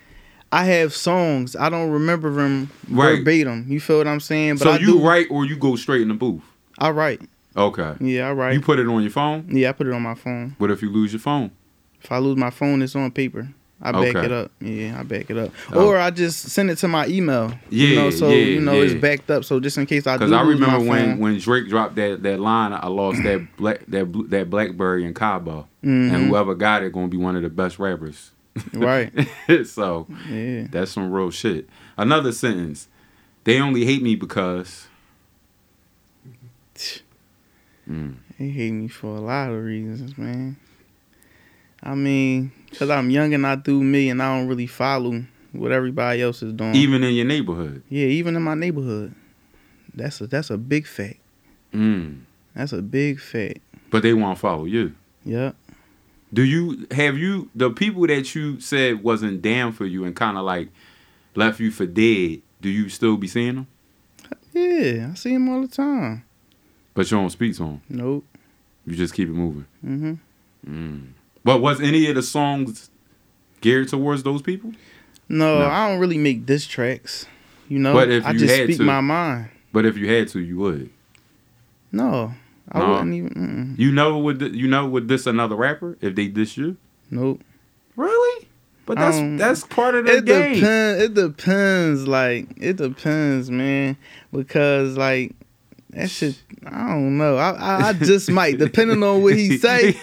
I 0.52 0.66
have 0.66 0.94
songs. 0.96 1.56
I 1.56 1.70
don't 1.70 1.92
remember 1.92 2.32
them 2.34 2.70
Right. 2.90 3.18
verbatim. 3.20 3.66
You 3.68 3.80
feel 3.80 3.98
what 4.00 4.08
I'm 4.08 4.20
saying? 4.20 4.56
But 4.56 4.64
so 4.64 4.72
I 4.72 4.78
you 4.80 4.86
do, 4.98 5.00
write 5.06 5.28
or 5.30 5.46
you 5.46 5.56
go 5.56 5.76
straight 5.76 6.02
in 6.02 6.08
the 6.08 6.14
booth? 6.16 6.42
I 6.80 6.90
write. 6.92 7.22
Okay. 7.56 7.94
Yeah, 8.00 8.30
I 8.30 8.34
write. 8.34 8.54
You 8.54 8.62
put 8.62 8.80
it 8.80 8.88
on 8.88 9.02
your 9.02 9.12
phone? 9.12 9.46
yeah, 9.50 9.70
I 9.70 9.72
put 9.74 9.88
it 9.88 9.94
on 9.94 10.02
my 10.02 10.16
phone. 10.16 10.56
What 10.58 10.72
if 10.72 10.82
you 10.82 10.90
lose 10.90 11.14
your 11.14 11.20
phone? 11.20 11.52
If 12.02 12.12
I 12.12 12.18
lose 12.20 12.38
my 12.38 12.50
phone, 12.50 12.82
it's 12.82 12.96
on 12.96 13.12
paper. 13.12 13.50
I 13.82 13.92
back 13.94 14.16
Okay. 14.16 14.26
it 14.26 14.32
up. 14.32 14.52
Yeah, 14.60 15.00
I 15.00 15.04
back 15.04 15.30
it 15.30 15.38
up. 15.38 15.52
Oh. 15.72 15.88
Or 15.88 15.98
I 15.98 16.10
just 16.12 16.50
send 16.50 16.70
it 16.70 16.78
to 16.80 16.88
my 16.90 17.08
email. 17.08 17.54
Yeah, 17.70 17.88
you 17.88 17.96
know, 17.96 18.10
so 18.10 18.28
yeah, 18.30 18.36
you 18.36 18.60
know 18.60 18.82
it's 18.82 18.94
backed 18.94 19.32
up. 19.32 19.46
So 19.46 19.60
just 19.62 19.78
in 19.78 19.86
case 19.86 20.06
I 20.06 20.16
do 20.18 20.26
Because 20.26 20.32
I 20.34 20.42
remember 20.42 20.80
when, 20.86 21.12
phone, 21.12 21.20
when 21.20 21.38
Drake 21.40 21.70
dropped 21.70 21.96
that, 21.96 22.22
that 22.24 22.40
line, 22.42 22.74
I 22.74 22.88
lost 22.88 23.24
that 23.24 23.46
black 23.56 23.80
that 23.88 24.12
that 24.32 24.50
BlackBerry 24.50 25.06
in 25.06 25.14
Cabo, 25.14 25.68
Mhm. 25.84 26.14
and 26.14 26.28
whoever 26.28 26.56
got 26.56 26.84
it 26.84 26.92
gonna 26.92 27.08
be 27.08 27.16
one 27.18 27.38
of 27.38 27.42
the 27.44 27.50
best 27.50 27.80
rappers. 27.80 28.32
right? 28.74 29.12
so 29.66 30.08
Yeah, 30.30 30.68
that's 30.70 30.92
some 30.92 31.12
real 31.12 31.32
shit. 31.32 31.70
Another 31.98 32.32
sentence: 32.32 32.88
They 33.44 33.60
only 33.60 33.86
hate 33.86 34.02
me 34.02 34.16
because. 34.16 34.88
Mm. 37.90 38.18
they 38.38 38.50
hate 38.50 38.72
me 38.72 38.88
for 38.88 39.18
a 39.18 39.20
lot 39.20 39.50
of 39.50 39.64
reasons, 39.64 40.18
man. 40.18 40.56
I 41.82 41.96
mean, 41.96 42.52
cause 42.78 42.90
I'm 42.90 43.10
young 43.10 43.34
and 43.34 43.46
I 43.48 43.56
do 43.56 43.84
me, 43.84 44.10
and 44.10 44.22
I 44.22 44.38
don't 44.38 44.48
really 44.48 44.68
follow 44.68 45.24
what 45.52 45.72
everybody 45.72 46.22
else 46.22 46.44
is 46.44 46.54
doing. 46.54 46.76
Even 46.76 47.04
in 47.04 47.16
your 47.16 47.26
neighborhood. 47.26 47.84
yeah, 47.90 48.06
even 48.06 48.36
in 48.36 48.42
my 48.42 48.54
neighborhood, 48.54 49.16
that's 49.94 50.22
a 50.22 50.28
that's 50.28 50.50
a 50.50 50.58
big 50.58 50.86
fact. 50.86 51.20
Mm. 51.74 52.22
That's 52.54 52.74
a 52.74 52.82
big 52.82 53.20
fact. 53.20 53.60
But 53.90 54.04
they 54.04 54.14
won't 54.14 54.38
follow 54.38 54.66
you. 54.66 54.94
Yep. 55.26 55.56
Do 56.32 56.44
you 56.44 56.86
have 56.92 57.18
you 57.18 57.50
the 57.56 57.72
people 57.72 58.06
that 58.08 58.36
you 58.36 58.60
said 58.60 59.04
wasn't 59.04 59.42
down 59.42 59.72
for 59.74 59.86
you 59.86 60.04
and 60.06 60.16
kind 60.16 60.38
of 60.38 60.44
like 60.46 60.70
left 61.36 61.60
you 61.60 61.72
for 61.72 61.86
dead? 61.86 62.42
Do 62.62 62.70
you 62.70 62.90
still 62.90 63.18
be 63.18 63.28
seeing 63.28 63.56
them? 63.56 63.68
Yeah, 64.54 65.10
I 65.12 65.16
see 65.16 65.34
him 65.34 65.50
all 65.50 65.62
the 65.62 65.68
time. 65.68 66.24
But 66.94 67.10
you 67.10 67.18
don't 67.18 67.30
speak 67.30 67.54
to 67.58 67.64
them. 67.64 67.82
Nope. 67.90 68.26
You 68.86 68.96
just 68.96 69.14
keep 69.14 69.28
it 69.30 69.34
moving. 69.34 69.66
hmm 69.82 70.14
Mm. 70.68 71.12
But 71.44 71.62
was 71.62 71.80
any 71.80 72.08
of 72.10 72.16
the 72.16 72.22
songs 72.22 72.90
geared 73.62 73.88
towards 73.88 74.24
those 74.24 74.42
people? 74.42 74.74
No, 75.30 75.60
No. 75.60 75.66
I 75.68 75.88
don't 75.90 76.00
really 76.00 76.18
make 76.18 76.46
diss 76.46 76.68
tracks. 76.68 77.26
You 77.70 77.80
know, 77.80 77.94
But 77.94 78.10
if 78.12 78.26
I 78.26 78.32
you 78.32 78.40
just 78.40 78.54
had 78.54 78.66
speak 78.66 78.78
to- 78.78 78.84
my 78.84 79.00
mind. 79.00 79.50
But 79.72 79.86
if 79.86 79.96
you 79.98 80.10
had 80.12 80.28
to, 80.30 80.40
you 80.40 80.58
would. 80.58 80.90
No, 81.92 82.34
I 82.72 82.80
No. 82.80 82.92
wouldn't 82.92 83.14
even. 83.14 83.30
Mm-mm. 83.76 83.80
You 83.80 83.92
know 83.92 84.18
would. 84.20 84.42
You 84.56 84.68
never 84.68 84.88
would 84.88 85.08
diss 85.08 85.26
another 85.26 85.56
rapper 85.56 85.98
if 86.02 86.16
they 86.16 86.28
diss 86.28 86.58
you. 86.58 86.78
Nope. 87.12 87.42
Really? 87.96 88.48
But 88.86 88.98
that's 88.98 89.18
Um, 89.18 89.38
that's 89.38 89.64
part 89.66 89.96
of 89.96 90.06
the 90.06 90.18
It 90.18 90.26
game. 90.26 90.54
depends. 90.56 91.04
It 91.04 91.14
depends. 91.14 92.08
Like 92.08 92.48
it 92.58 92.78
depends, 92.78 93.50
man. 93.52 93.98
Because 94.32 94.98
like 94.98 95.34
that 95.92 96.10
shit. 96.10 96.42
I 96.66 96.90
don't 96.90 97.18
know. 97.18 97.38
I 97.38 97.52
I, 97.52 97.88
I 97.90 97.94
just 97.94 98.30
might, 98.40 98.58
depending 98.60 99.02
on 99.02 99.22
what 99.24 99.36
he 99.36 99.58
say. 99.58 99.96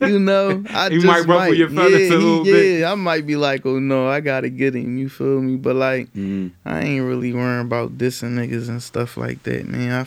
You 0.00 0.18
know, 0.18 0.64
I 0.70 0.88
just 0.88 1.04
might 1.06 1.26
ruffle 1.26 1.54
your 1.54 1.68
feathers 1.68 2.08
yeah, 2.10 2.16
a 2.16 2.18
little 2.18 2.44
he, 2.44 2.52
bit. 2.52 2.80
Yeah, 2.80 2.92
I 2.92 2.94
might 2.94 3.26
be 3.26 3.36
like, 3.36 3.64
oh 3.66 3.78
no, 3.78 4.08
I 4.08 4.20
gotta 4.20 4.48
get 4.48 4.74
him. 4.74 4.96
You 4.98 5.08
feel 5.08 5.40
me? 5.40 5.56
But 5.56 5.76
like, 5.76 6.12
Mm. 6.14 6.52
I 6.64 6.80
ain't 6.82 7.04
really 7.04 7.32
worrying 7.32 7.60
about 7.66 7.98
dissing 7.98 8.34
niggas 8.34 8.68
and 8.68 8.82
stuff 8.82 9.16
like 9.16 9.42
that, 9.44 9.66
man. 9.68 9.92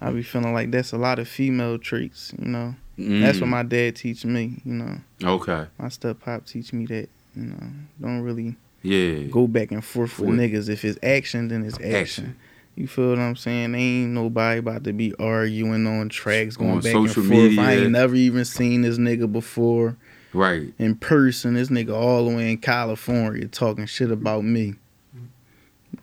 I 0.00 0.10
be 0.12 0.22
feeling 0.22 0.52
like 0.52 0.70
that's 0.70 0.92
a 0.92 0.98
lot 0.98 1.18
of 1.18 1.28
female 1.28 1.78
traits, 1.78 2.32
you 2.38 2.48
know. 2.48 2.74
That's 2.96 3.40
what 3.40 3.46
Mm. 3.46 3.50
my 3.50 3.62
dad 3.62 3.96
teach 3.96 4.24
me, 4.24 4.60
you 4.64 4.74
know. 4.74 4.98
Okay. 5.22 5.66
My 5.78 5.88
step 5.88 6.20
pop 6.20 6.46
teach 6.46 6.72
me 6.72 6.86
that, 6.86 7.08
you 7.36 7.42
know. 7.44 7.66
Don't 8.00 8.20
really 8.22 8.56
Yeah. 8.82 9.22
go 9.30 9.46
back 9.46 9.70
and 9.72 9.84
forth 9.84 10.18
with 10.18 10.28
Forth. 10.30 10.40
niggas. 10.40 10.68
If 10.68 10.84
it's 10.84 10.98
action, 11.02 11.48
then 11.48 11.64
it's 11.64 11.76
action. 11.76 11.94
Action. 11.94 12.36
You 12.76 12.86
feel 12.86 13.10
what 13.10 13.18
I'm 13.18 13.34
saying? 13.36 13.74
Ain't 13.74 14.12
nobody 14.12 14.60
about 14.60 14.84
to 14.84 14.92
be 14.92 15.12
arguing 15.18 15.86
on 15.86 16.08
tracks, 16.08 16.56
going 16.56 16.70
On 16.70 16.80
back 16.80 16.94
and 16.94 17.10
forth. 17.10 17.58
I 17.58 17.74
ain't 17.74 17.90
never 17.92 18.14
even 18.14 18.44
seen 18.44 18.82
this 18.82 18.98
nigga 18.98 19.30
before 19.30 19.96
Right. 20.32 20.72
in 20.78 20.94
person. 20.94 21.54
This 21.54 21.70
nigga 21.70 21.92
all 21.92 22.28
the 22.28 22.36
way 22.36 22.52
in 22.52 22.58
California 22.58 23.46
talking 23.48 23.86
shit 23.86 24.10
about 24.12 24.44
me. 24.44 24.74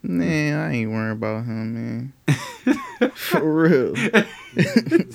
Man, 0.08 0.58
I 0.60 0.74
ain't 0.74 0.92
worrying 0.92 1.12
about 1.14 1.46
him, 1.46 1.74
man. 1.74 2.14
For 3.16 3.42
real. 3.42 3.94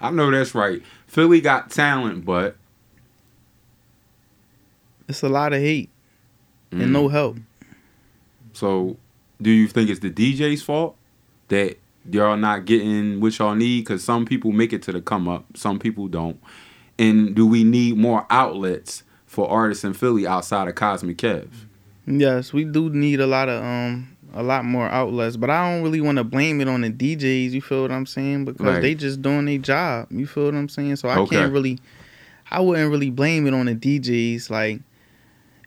I 0.00 0.10
know 0.10 0.30
that's 0.30 0.54
right. 0.54 0.82
Philly 1.06 1.40
got 1.40 1.70
talent, 1.70 2.24
but 2.24 2.56
It's 5.08 5.22
a 5.22 5.28
lot 5.28 5.52
of 5.52 5.60
hate 5.60 5.90
Mm. 6.72 6.82
and 6.84 6.92
no 6.92 7.08
help. 7.08 7.36
So, 8.52 8.96
do 9.42 9.50
you 9.50 9.66
think 9.66 9.90
it's 9.90 9.98
the 9.98 10.10
DJ's 10.10 10.62
fault 10.62 10.94
that 11.48 11.78
y'all 12.08 12.36
not 12.36 12.64
getting 12.64 13.20
what 13.20 13.36
y'all 13.38 13.56
need? 13.56 13.80
Because 13.80 14.04
some 14.04 14.24
people 14.24 14.52
make 14.52 14.72
it 14.72 14.80
to 14.82 14.92
the 14.92 15.00
come 15.00 15.26
up, 15.26 15.44
some 15.56 15.80
people 15.80 16.06
don't. 16.06 16.40
And 16.96 17.34
do 17.34 17.44
we 17.44 17.64
need 17.64 17.96
more 17.96 18.24
outlets 18.30 19.02
for 19.26 19.50
artists 19.50 19.82
in 19.82 19.94
Philly 19.94 20.28
outside 20.28 20.68
of 20.68 20.76
Cosmic 20.76 21.16
Kev? 21.18 21.48
Yes, 22.06 22.52
we 22.52 22.64
do 22.64 22.90
need 22.90 23.20
a 23.20 23.26
lot 23.26 23.48
of 23.48 23.62
um 23.62 24.16
a 24.32 24.42
lot 24.42 24.64
more 24.64 24.88
outlets, 24.88 25.36
but 25.36 25.50
I 25.50 25.70
don't 25.72 25.82
really 25.82 26.00
want 26.00 26.18
to 26.18 26.24
blame 26.24 26.60
it 26.60 26.68
on 26.68 26.82
the 26.82 26.90
DJs. 26.90 27.50
You 27.50 27.60
feel 27.60 27.82
what 27.82 27.90
I'm 27.90 28.06
saying? 28.06 28.44
Because 28.44 28.60
Right. 28.74 28.80
they 28.80 28.94
just 28.94 29.22
doing 29.22 29.44
their 29.46 29.58
job. 29.58 30.06
You 30.10 30.26
feel 30.26 30.44
what 30.46 30.54
I'm 30.54 30.68
saying? 30.68 30.96
So 30.96 31.08
I 31.08 31.18
Okay. 31.18 31.36
can't 31.36 31.52
really, 31.52 31.78
I 32.50 32.60
wouldn't 32.60 32.90
really 32.90 33.10
blame 33.10 33.46
it 33.48 33.54
on 33.54 33.66
the 33.66 33.74
DJs. 33.74 34.48
Like, 34.50 34.80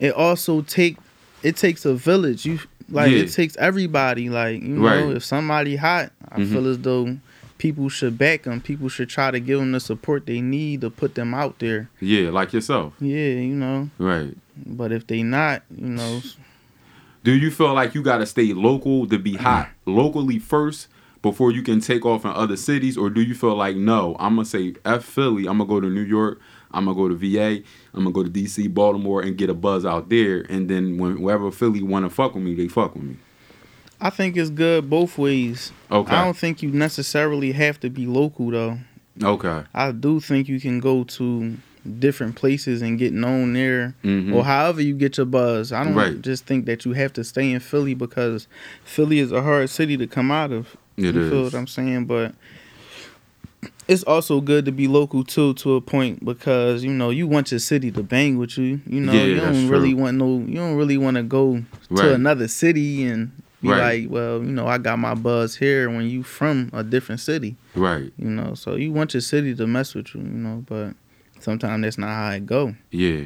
it 0.00 0.12
also 0.14 0.62
take 0.62 0.96
it 1.42 1.56
takes 1.56 1.84
a 1.84 1.94
village. 1.94 2.46
You 2.46 2.58
like 2.90 3.12
Yeah. 3.12 3.18
it 3.22 3.32
takes 3.32 3.56
everybody. 3.58 4.30
Like 4.30 4.62
you 4.62 4.68
know, 4.68 4.82
Right. 5.08 5.16
if 5.16 5.24
somebody 5.24 5.76
hot, 5.76 6.10
I 6.32 6.40
Mhm. 6.40 6.52
feel 6.52 6.66
as 6.68 6.78
though 6.78 7.16
people 7.64 7.88
should 7.88 8.18
back 8.18 8.42
them. 8.42 8.60
People 8.60 8.90
should 8.90 9.08
try 9.08 9.30
to 9.30 9.40
give 9.40 9.58
them 9.58 9.72
the 9.72 9.80
support 9.80 10.26
they 10.26 10.42
need 10.42 10.82
to 10.82 10.90
put 10.90 11.14
them 11.14 11.32
out 11.32 11.60
there. 11.60 11.88
Yeah, 11.98 12.28
like 12.28 12.52
yourself. 12.52 12.92
Yeah, 13.00 13.40
you 13.40 13.54
know. 13.54 13.88
Right. 13.96 14.36
But 14.54 14.92
if 14.92 15.06
they 15.06 15.22
not, 15.22 15.62
you 15.74 15.88
know, 15.88 16.20
Do 17.22 17.32
you 17.32 17.50
feel 17.50 17.72
like 17.72 17.94
you 17.94 18.02
got 18.02 18.18
to 18.18 18.26
stay 18.26 18.52
local 18.52 19.06
to 19.06 19.18
be 19.18 19.36
hot 19.36 19.70
locally 19.86 20.38
first 20.38 20.88
before 21.22 21.52
you 21.52 21.62
can 21.62 21.80
take 21.80 22.04
off 22.04 22.26
in 22.26 22.32
other 22.32 22.58
cities? 22.58 22.98
Or 22.98 23.08
do 23.08 23.22
you 23.22 23.34
feel 23.34 23.56
like, 23.56 23.76
no, 23.76 24.14
I'm 24.18 24.34
going 24.34 24.44
to 24.44 24.50
say 24.50 24.74
F 24.84 25.02
Philly, 25.02 25.46
I'm 25.46 25.56
going 25.56 25.66
to 25.66 25.74
go 25.74 25.80
to 25.80 25.88
New 25.88 26.02
York, 26.02 26.42
I'm 26.70 26.84
going 26.84 26.94
to 26.98 27.02
go 27.02 27.08
to 27.08 27.14
VA, 27.14 27.64
I'm 27.94 28.04
going 28.04 28.12
to 28.12 28.12
go 28.12 28.22
to 28.24 28.28
DC, 28.28 28.74
Baltimore, 28.74 29.22
and 29.22 29.38
get 29.38 29.48
a 29.48 29.54
buzz 29.54 29.86
out 29.86 30.10
there. 30.10 30.42
And 30.50 30.68
then 30.68 30.98
when, 30.98 31.22
wherever 31.22 31.50
Philly 31.50 31.82
want 31.82 32.04
to 32.04 32.10
fuck 32.10 32.34
with 32.34 32.44
me, 32.44 32.54
they 32.54 32.68
fuck 32.68 32.94
with 32.94 33.04
me. 33.04 33.16
I 34.04 34.10
think 34.10 34.36
it's 34.36 34.50
good 34.50 34.88
both 34.90 35.16
ways. 35.16 35.72
Okay. 35.90 36.14
I 36.14 36.24
don't 36.24 36.36
think 36.36 36.62
you 36.62 36.70
necessarily 36.70 37.52
have 37.52 37.80
to 37.80 37.88
be 37.90 38.06
local 38.06 38.50
though. 38.50 38.78
Okay. 39.22 39.62
I 39.74 39.92
do 39.92 40.20
think 40.20 40.46
you 40.48 40.60
can 40.60 40.78
go 40.78 41.04
to 41.04 41.56
different 41.98 42.34
places 42.36 42.82
and 42.82 42.98
get 42.98 43.12
known 43.14 43.54
there 43.54 43.94
Mhm. 44.04 44.34
or 44.34 44.44
however 44.44 44.82
you 44.82 44.94
get 44.94 45.16
your 45.16 45.26
buzz. 45.26 45.72
I 45.72 45.84
don't 45.84 45.94
Right. 45.94 46.20
just 46.20 46.44
think 46.46 46.66
that 46.66 46.84
you 46.84 46.92
have 46.92 47.12
to 47.14 47.24
stay 47.24 47.50
in 47.50 47.60
Philly 47.60 47.94
because 47.94 48.46
Philly 48.84 49.18
is 49.20 49.32
a 49.32 49.42
hard 49.42 49.70
city 49.70 49.96
to 49.96 50.06
come 50.06 50.30
out 50.30 50.52
of. 50.52 50.76
It 50.98 51.06
you 51.06 51.12
feel 51.30 51.46
is. 51.46 51.52
what 51.52 51.58
I'm 51.58 51.66
saying? 51.66 52.04
But 52.04 52.34
it's 53.88 54.02
also 54.04 54.40
good 54.40 54.64
to 54.66 54.72
be 54.72 54.86
local 54.88 55.24
too 55.24 55.54
to 55.54 55.74
a 55.74 55.80
point 55.80 56.24
because 56.24 56.84
you 56.84 56.90
know 56.92 57.10
you 57.10 57.26
want 57.26 57.50
your 57.52 57.58
city 57.60 57.90
to 57.92 58.02
bang 58.02 58.36
with 58.38 58.56
you. 58.58 58.80
You 58.86 59.00
know, 59.00 59.12
Yeah, 59.12 59.24
you 59.24 59.36
don't 59.36 59.68
really 59.68 59.92
true. 59.92 60.02
want 60.02 60.16
no 60.18 60.44
you 60.46 60.56
don't 60.56 60.76
really 60.76 60.98
want 60.98 61.16
to 61.16 61.22
go 61.22 61.62
Right. 61.90 62.02
to 62.08 62.14
another 62.14 62.48
city 62.48 63.04
and 63.04 63.30
be 63.64 63.70
Right. 63.70 64.02
like, 64.02 64.10
well, 64.12 64.38
you 64.42 64.50
know, 64.52 64.66
I 64.66 64.78
got 64.78 64.98
my 64.98 65.14
buzz 65.14 65.56
here 65.56 65.90
when 65.90 66.06
you 66.08 66.22
from 66.22 66.70
a 66.72 66.82
different 66.84 67.20
city, 67.20 67.56
Right. 67.74 68.12
you 68.16 68.28
know. 68.30 68.54
So 68.54 68.76
you 68.76 68.92
want 68.92 69.14
your 69.14 69.20
city 69.20 69.54
to 69.56 69.66
mess 69.66 69.94
with 69.94 70.14
you, 70.14 70.20
you 70.20 70.26
know, 70.28 70.64
but 70.66 70.94
sometimes 71.40 71.82
that's 71.82 71.98
not 71.98 72.08
how 72.08 72.30
it 72.30 72.46
go. 72.46 72.74
Yeah. 72.90 73.24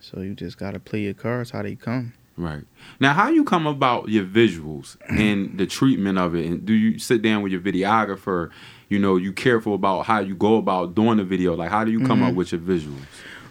So 0.00 0.20
you 0.20 0.34
just 0.34 0.58
gotta 0.58 0.78
play 0.78 1.00
your 1.00 1.14
cards 1.14 1.50
how 1.50 1.62
they 1.62 1.74
come. 1.74 2.12
Right. 2.36 2.64
Now, 2.98 3.12
how 3.14 3.28
you 3.28 3.44
come 3.44 3.66
about 3.66 4.08
your 4.08 4.24
visuals 4.24 4.96
and 5.08 5.56
the 5.56 5.66
treatment 5.66 6.18
of 6.18 6.34
it? 6.34 6.46
And 6.46 6.64
do 6.66 6.72
you 6.72 6.98
sit 6.98 7.22
down 7.22 7.42
with 7.42 7.52
your 7.52 7.60
videographer? 7.60 8.50
You 8.88 8.98
know, 8.98 9.16
you 9.16 9.32
careful 9.32 9.74
about 9.74 10.06
how 10.06 10.18
you 10.20 10.34
go 10.34 10.56
about 10.56 10.94
doing 10.94 11.16
the 11.18 11.24
video. 11.24 11.54
Like, 11.54 11.70
how 11.70 11.84
do 11.84 11.90
you 11.90 12.00
come 12.00 12.18
Mm-hmm. 12.20 12.28
up 12.30 12.34
with 12.34 12.52
your 12.52 12.60
visuals? 12.60 13.06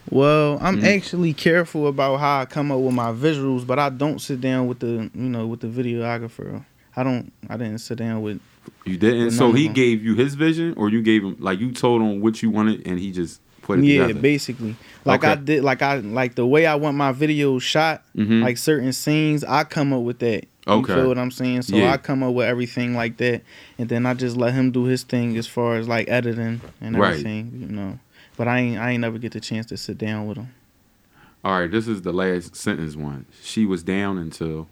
Well, 0.09 0.57
I'm 0.61 0.81
Mhm. 0.81 0.83
actually 0.97 1.33
careful 1.33 1.87
about 1.87 2.17
how 2.19 2.41
I 2.41 2.45
come 2.45 2.71
up 2.71 2.79
with 2.79 2.93
my 2.93 3.11
visuals, 3.11 3.65
but 3.65 3.79
I 3.79 3.89
don't 3.89 4.19
sit 4.19 4.41
down 4.41 4.67
with 4.67 4.79
the 4.79 5.09
you 5.15 5.29
know 5.29 5.47
with 5.47 5.61
the 5.61 5.67
videographer. 5.67 6.63
I 6.95 7.03
don't. 7.03 7.31
I 7.49 7.57
didn't 7.57 7.79
sit 7.79 7.97
down 7.97 8.21
with. 8.21 8.39
You 8.85 8.97
didn't. 8.97 9.19
Well, 9.21 9.31
so 9.31 9.51
he 9.53 9.67
gave 9.67 10.03
you 10.03 10.15
his 10.15 10.35
vision, 10.35 10.73
or 10.77 10.89
you 10.89 11.01
gave 11.01 11.23
him 11.23 11.35
like 11.39 11.59
you 11.59 11.71
told 11.71 12.01
him 12.01 12.21
what 12.21 12.41
you 12.43 12.49
wanted, 12.49 12.85
and 12.85 12.99
he 12.99 13.11
just 13.11 13.39
put 13.61 13.79
it 13.79 13.85
yeah, 13.85 14.01
together. 14.07 14.19
basically. 14.19 14.75
Like 15.05 15.23
I 15.23 15.35
did, 15.35 15.63
like 15.63 15.81
I 15.81 15.97
like 15.97 16.35
the 16.35 16.45
way 16.45 16.65
I 16.65 16.75
want 16.75 16.97
my 16.97 17.13
videos 17.13 17.61
shot, 17.61 18.03
Mhm. 18.15 18.41
like 18.43 18.57
certain 18.57 18.91
scenes, 18.93 19.43
I 19.45 19.63
come 19.63 19.93
up 19.93 20.01
with 20.03 20.19
that. 20.19 20.45
Okay. 20.67 20.93
You 20.93 20.99
feel 20.99 21.07
what 21.07 21.17
I'm 21.17 21.31
saying? 21.31 21.63
So 21.63 21.75
Yeah. 21.77 21.91
I 21.93 21.97
come 21.97 22.23
up 22.23 22.33
with 22.33 22.45
everything 22.47 22.93
like 22.93 23.17
that, 23.17 23.41
and 23.79 23.87
then 23.89 24.05
I 24.05 24.13
just 24.13 24.35
let 24.37 24.53
him 24.53 24.71
do 24.71 24.83
his 24.85 25.03
thing 25.03 25.37
as 25.37 25.47
far 25.47 25.75
as 25.77 25.87
like 25.87 26.09
editing 26.09 26.61
and 26.81 26.97
Right. 26.97 27.11
everything, 27.11 27.51
you 27.69 27.73
know. 27.75 27.99
But 28.43 28.49
I 28.49 28.59
ain't, 28.59 28.77
I 28.77 28.89
ain't 28.91 28.99
never 28.99 29.17
get 29.19 29.31
the 29.31 29.39
chance 29.39 29.67
to 29.67 29.77
sit 29.77 29.97
down 29.97 30.27
with 30.27 30.35
him. 30.35 30.53
All 31.45 31.61
right, 31.61 31.71
this 31.71 31.87
is 31.87 32.01
the 32.01 32.11
last 32.11 32.57
sentence 32.57 32.93
one. 32.93 33.25
She 33.41 33.65
was 33.65 33.83
down 33.83 34.17
until 34.17 34.67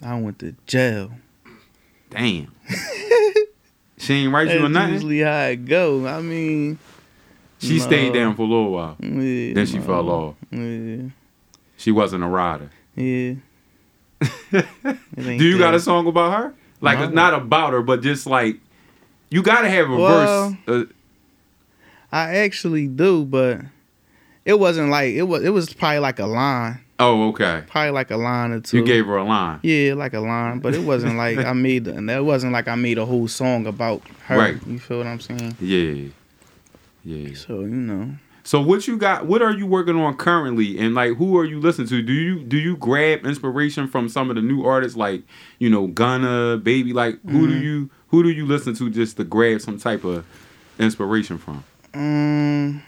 I 0.00 0.20
went 0.20 0.38
to 0.38 0.54
jail. 0.64 1.10
damn. 2.10 2.54
she 3.98 4.14
ain't 4.14 4.32
write 4.32 4.50
you 4.52 4.58
or 4.58 4.68
That's 4.68 4.72
nothing. 4.72 4.94
usually 4.94 5.18
how 5.22 5.46
it 5.46 5.64
go. 5.64 6.06
I 6.06 6.20
mean, 6.20 6.78
She 7.58 7.80
stayed 7.80 8.12
down 8.12 8.36
for 8.36 8.42
a 8.42 8.46
little 8.46 8.70
while. 8.70 8.96
yeah, 9.00 9.54
Then 9.54 9.66
she 9.66 9.78
no. 9.78 9.84
fell 9.84 10.08
off. 10.08 10.34
Yeah, 10.52 11.08
She 11.76 11.90
wasn't 11.90 12.22
a 12.22 12.28
rider. 12.28 12.70
yeah. 12.94 13.34
Do 14.52 15.44
you 15.44 15.58
got 15.58 15.74
a 15.74 15.80
song 15.80 16.06
about 16.06 16.32
her? 16.40 16.54
Like 16.80 16.98
No. 17.00 17.06
it's 17.06 17.14
not 17.14 17.34
about 17.34 17.72
her, 17.72 17.82
but 17.82 18.00
just 18.00 18.28
like 18.28 18.60
you 19.28 19.42
gotta 19.42 19.68
have 19.68 19.90
a 19.90 19.96
Well- 19.96 20.50
verse. 20.68 20.88
Uh, 20.88 20.92
I 22.14 22.36
actually 22.38 22.86
do, 22.86 23.24
but 23.24 23.60
it 24.44 24.58
wasn't 24.60 24.90
like 24.90 25.14
it 25.14 25.22
was. 25.24 25.42
It 25.42 25.50
was 25.50 25.72
probably 25.74 25.98
like 25.98 26.18
a 26.20 26.26
line, 26.26 26.80
oh, 27.00 27.28
okay. 27.30 27.64
probably 27.66 27.90
like 27.90 28.10
a 28.10 28.16
line 28.16 28.52
or 28.52 28.60
two. 28.60 28.78
You 28.78 28.84
gave 28.84 29.06
her 29.06 29.16
a 29.16 29.24
line. 29.24 29.58
yeah, 29.62 29.94
like 29.94 30.14
a 30.14 30.20
line, 30.20 30.60
but 30.60 30.74
it 30.74 30.82
wasn't 30.84 31.16
like 31.16 31.38
I 31.44 31.52
made. 31.52 31.88
And 31.88 32.08
it 32.10 32.24
wasn't 32.24 32.52
like 32.52 32.68
I 32.68 32.76
made 32.76 32.98
a 32.98 33.04
whole 33.06 33.26
song 33.26 33.66
about 33.66 34.02
her. 34.26 34.38
Right. 34.38 34.66
You 34.66 34.78
feel 34.78 34.98
what 34.98 35.06
I'm 35.08 35.18
saying? 35.20 35.56
Yeah. 35.60 36.08
Yeah. 37.04 37.34
So 37.34 37.60
you 37.60 37.66
know, 37.68 38.14
So 38.44 38.60
what 38.62 38.86
you 38.86 38.96
got? 38.96 39.26
What 39.26 39.42
are 39.42 39.52
you 39.52 39.66
working 39.66 39.96
on 39.96 40.16
currently? 40.16 40.78
And 40.78 40.94
like, 40.94 41.16
who 41.16 41.36
are 41.38 41.44
you 41.44 41.58
listening 41.60 41.88
to? 41.88 42.00
Do 42.02 42.12
you 42.12 42.40
do 42.44 42.58
you 42.58 42.76
grab 42.76 43.26
inspiration 43.26 43.88
from 43.88 44.08
some 44.08 44.30
of 44.30 44.36
the 44.36 44.42
new 44.42 44.64
artists, 44.64 44.96
like 44.96 45.22
you 45.58 45.68
know 45.68 45.88
Gunna, 45.88 46.58
Baby? 46.58 46.92
Like, 46.92 47.18
who 47.28 47.46
do 47.48 47.54
Mhm. 47.54 47.62
you 47.62 47.90
who 48.08 48.22
do 48.22 48.30
you 48.30 48.46
listen 48.46 48.74
to 48.76 48.88
just 48.88 49.16
to 49.16 49.24
grab 49.24 49.60
some 49.60 49.78
type 49.78 50.04
of 50.04 50.24
inspiration 50.78 51.38
from? 51.38 51.64
Um, 51.94 52.82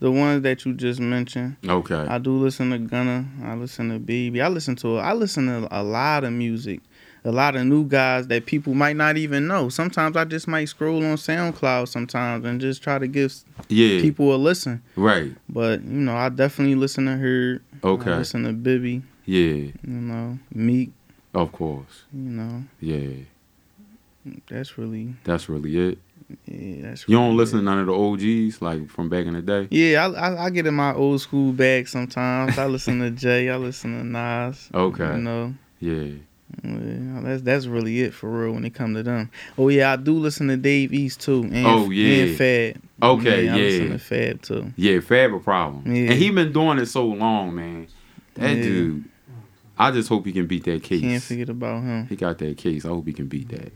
the 0.00 0.10
ones 0.10 0.42
that 0.42 0.64
you 0.64 0.74
just 0.74 1.00
mentioned. 1.00 1.56
Okay. 1.66 1.94
I 1.94 2.18
do 2.18 2.32
listen 2.36 2.70
to 2.70 2.78
Gunna. 2.78 3.26
I 3.44 3.54
listen 3.54 3.90
to 3.90 3.98
Baby. 3.98 4.40
I 4.40 4.48
listen 4.48 4.76
to 4.76 4.98
I 4.98 5.12
listen 5.12 5.46
to 5.46 5.68
a 5.70 5.82
lot 5.82 6.24
of 6.24 6.32
music. 6.32 6.80
A 7.24 7.30
lot 7.30 7.54
of 7.54 7.64
new 7.64 7.84
guys 7.86 8.26
that 8.26 8.46
people 8.46 8.74
might 8.74 8.96
not 8.96 9.16
even 9.16 9.46
know. 9.46 9.68
Sometimes 9.68 10.16
I 10.16 10.24
just 10.24 10.48
might 10.48 10.64
scroll 10.64 11.04
on 11.04 11.14
SoundCloud 11.16 11.86
sometimes 11.86 12.44
and 12.44 12.60
just 12.60 12.82
try 12.82 12.98
to 12.98 13.06
give 13.06 13.32
yeah. 13.68 14.00
people 14.00 14.34
a 14.34 14.36
listen. 14.36 14.82
right. 14.96 15.30
But 15.48 15.82
you 15.84 16.00
know, 16.00 16.16
I 16.16 16.30
definitely 16.30 16.74
listen 16.74 17.06
to 17.06 17.16
her. 17.16 17.60
I 17.84 17.86
Okay. 17.86 18.16
listen 18.16 18.42
to 18.42 18.52
Bibby. 18.52 19.02
Yeah. 19.24 19.44
You 19.46 19.72
know, 19.84 20.38
Meek. 20.52 20.90
Of 21.32 21.52
course. 21.52 22.02
You 22.12 22.28
know, 22.30 22.64
Yeah. 22.80 23.22
that's 24.48 24.76
really 24.76 25.14
That's 25.22 25.48
really 25.48 25.76
it. 25.90 25.98
Yeah. 26.46 26.82
That's 26.82 27.08
You 27.08 27.16
don't 27.16 27.36
listen 27.36 27.58
to 27.58 27.64
none 27.64 27.78
of 27.78 27.86
the 27.86 27.94
OGs 27.94 28.60
like 28.62 28.88
from 28.88 29.08
back 29.08 29.26
in 29.26 29.34
the 29.34 29.42
day. 29.42 29.68
Yeah, 29.70 30.06
I, 30.06 30.10
I 30.30 30.44
I 30.46 30.50
get 30.50 30.66
in 30.66 30.74
my 30.74 30.94
old 30.94 31.20
school 31.20 31.52
bag 31.52 31.88
sometimes. 31.88 32.58
I 32.58 32.66
listen 32.66 33.00
to 33.00 33.10
Jay. 33.10 33.48
I 33.50 33.56
listen 33.56 33.98
to 33.98 34.04
Nas. 34.04 34.68
Okay. 34.74 35.16
You 35.16 35.22
know. 35.22 35.54
Yeah. 35.80 36.12
Yeah, 36.62 37.20
that's 37.22 37.42
that's 37.42 37.66
really 37.66 38.02
it 38.02 38.12
for 38.12 38.28
real 38.28 38.52
when 38.52 38.64
it 38.66 38.74
come 38.74 38.92
to 38.94 39.02
them. 39.02 39.30
Oh 39.56 39.68
yeah, 39.70 39.92
I 39.92 39.96
do 39.96 40.12
listen 40.18 40.48
to 40.48 40.56
Dave 40.58 40.92
East 40.92 41.20
too. 41.22 41.42
And, 41.44 41.66
Oh, 41.66 41.88
yeah. 41.90 42.24
and 42.24 42.36
Fab. 42.36 42.82
Okay. 43.02 43.46
yeah, 43.46 43.54
I 43.54 43.56
listen 43.56 43.90
to 43.90 43.98
Fab 43.98 44.42
too. 44.42 44.72
Yeah. 44.76 45.00
Fab 45.00 45.32
a 45.32 45.38
problem. 45.40 45.90
Yeah. 45.90 46.10
And 46.10 46.14
he 46.18 46.30
been 46.30 46.52
doing 46.52 46.78
it 46.78 46.86
so 46.86 47.06
long, 47.06 47.54
man. 47.54 47.86
That 48.34 48.56
Yeah. 48.56 48.62
dude. 48.62 49.04
I 49.78 49.90
just 49.90 50.08
hope 50.10 50.26
he 50.26 50.32
can 50.32 50.46
beat 50.46 50.64
that 50.64 50.82
case. 50.82 51.00
Can't 51.00 51.22
forget 51.22 51.48
about 51.48 51.82
him. 51.82 52.06
He 52.06 52.16
got 52.16 52.36
that 52.38 52.58
case. 52.58 52.84
I 52.84 52.88
hope 52.88 53.06
he 53.06 53.12
can 53.14 53.26
beat 53.26 53.48
that. 53.48 53.72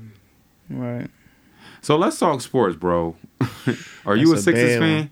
Right. 0.69 1.09
So 1.83 1.97
let's 1.97 2.19
talk 2.19 2.41
sports, 2.41 2.77
bro. 2.77 3.17
Are 4.07 4.17
you 4.17 4.33
a 4.33 4.37
a 4.37 4.39
Sixers 4.39 4.79
fan? 4.79 4.97
one. 4.99 5.11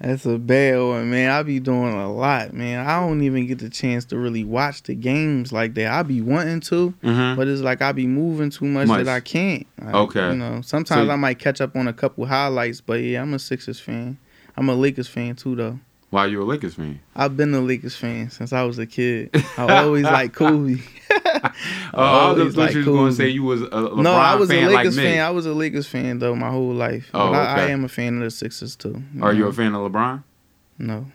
That's 0.00 0.26
a 0.26 0.36
bad 0.36 0.80
one, 0.80 1.10
man. 1.10 1.30
I 1.30 1.42
be 1.44 1.60
doing 1.60 1.92
a 1.94 2.12
lot, 2.12 2.52
man. 2.52 2.84
I 2.84 2.98
don't 2.98 3.22
even 3.22 3.46
get 3.46 3.60
the 3.60 3.70
chance 3.70 4.04
to 4.06 4.18
really 4.18 4.42
watch 4.42 4.82
the 4.82 4.96
games 4.96 5.52
like 5.52 5.74
that. 5.74 5.92
I 5.92 6.02
be 6.02 6.20
wanting 6.20 6.58
to, 6.62 6.92
Mm-hmm. 7.04 7.36
but 7.36 7.46
it's 7.46 7.60
like 7.62 7.82
I 7.82 7.92
be 7.92 8.08
moving 8.08 8.50
too 8.50 8.64
much, 8.64 8.88
Much. 8.88 9.04
that 9.04 9.14
I 9.14 9.20
can't. 9.20 9.64
Like, 9.80 9.94
Okay. 9.94 10.30
You 10.30 10.36
know, 10.38 10.60
sometimes 10.62 11.06
So- 11.06 11.12
I 11.12 11.16
might 11.16 11.38
catch 11.38 11.60
up 11.60 11.76
on 11.76 11.86
a 11.86 11.92
couple 11.92 12.26
highlights, 12.26 12.80
but 12.80 12.94
yeah, 13.00 13.22
I'm 13.22 13.32
a 13.34 13.38
Sixers 13.38 13.78
fan. 13.78 14.18
I'm 14.56 14.68
a 14.68 14.74
Lakers 14.74 15.06
fan 15.08 15.36
too, 15.36 15.54
though. 15.54 15.78
Why 16.10 16.26
you 16.26 16.42
a 16.42 16.44
Lakers 16.44 16.74
fan? 16.74 16.98
I've 17.16 17.36
been 17.38 17.54
a 17.54 17.60
Lakers 17.60 17.94
fan 17.96 18.28
since 18.30 18.52
I 18.52 18.64
was 18.64 18.78
a 18.78 18.86
kid. 18.86 19.30
I 19.56 19.84
always 19.84 20.02
like 20.18 20.32
Kobe. 20.34 20.78
Oh, 21.94 22.02
I 22.02 22.32
was 22.32 22.38
always 22.38 22.54
just 22.54 22.56
uh, 22.56 22.60
thought 22.60 22.66
like 22.66 22.74
you 22.74 22.78
was 22.78 22.86
gonna 22.86 23.12
say 23.12 23.28
you 23.28 23.42
was 23.42 23.62
a 23.62 23.66
LeBron 23.66 24.02
no, 24.02 24.12
I 24.12 24.34
was 24.36 24.50
a 24.50 24.66
Lakers 24.66 24.96
like 24.96 25.04
fan. 25.04 25.24
I 25.24 25.30
was 25.30 25.46
a 25.46 25.52
Lakers 25.52 25.86
fan 25.86 26.18
though 26.18 26.34
my 26.34 26.50
whole 26.50 26.72
life. 26.72 27.10
Oh, 27.12 27.30
but 27.30 27.36
I, 27.36 27.66
I 27.66 27.70
am 27.70 27.84
a 27.84 27.88
fan 27.88 28.16
of 28.16 28.22
the 28.22 28.30
Sixers 28.30 28.76
too. 28.76 29.02
Are 29.20 29.32
you 29.32 29.46
a 29.46 29.52
fan 29.52 29.74
of 29.74 29.90
LeBron? 29.90 30.22
No. 30.78 31.06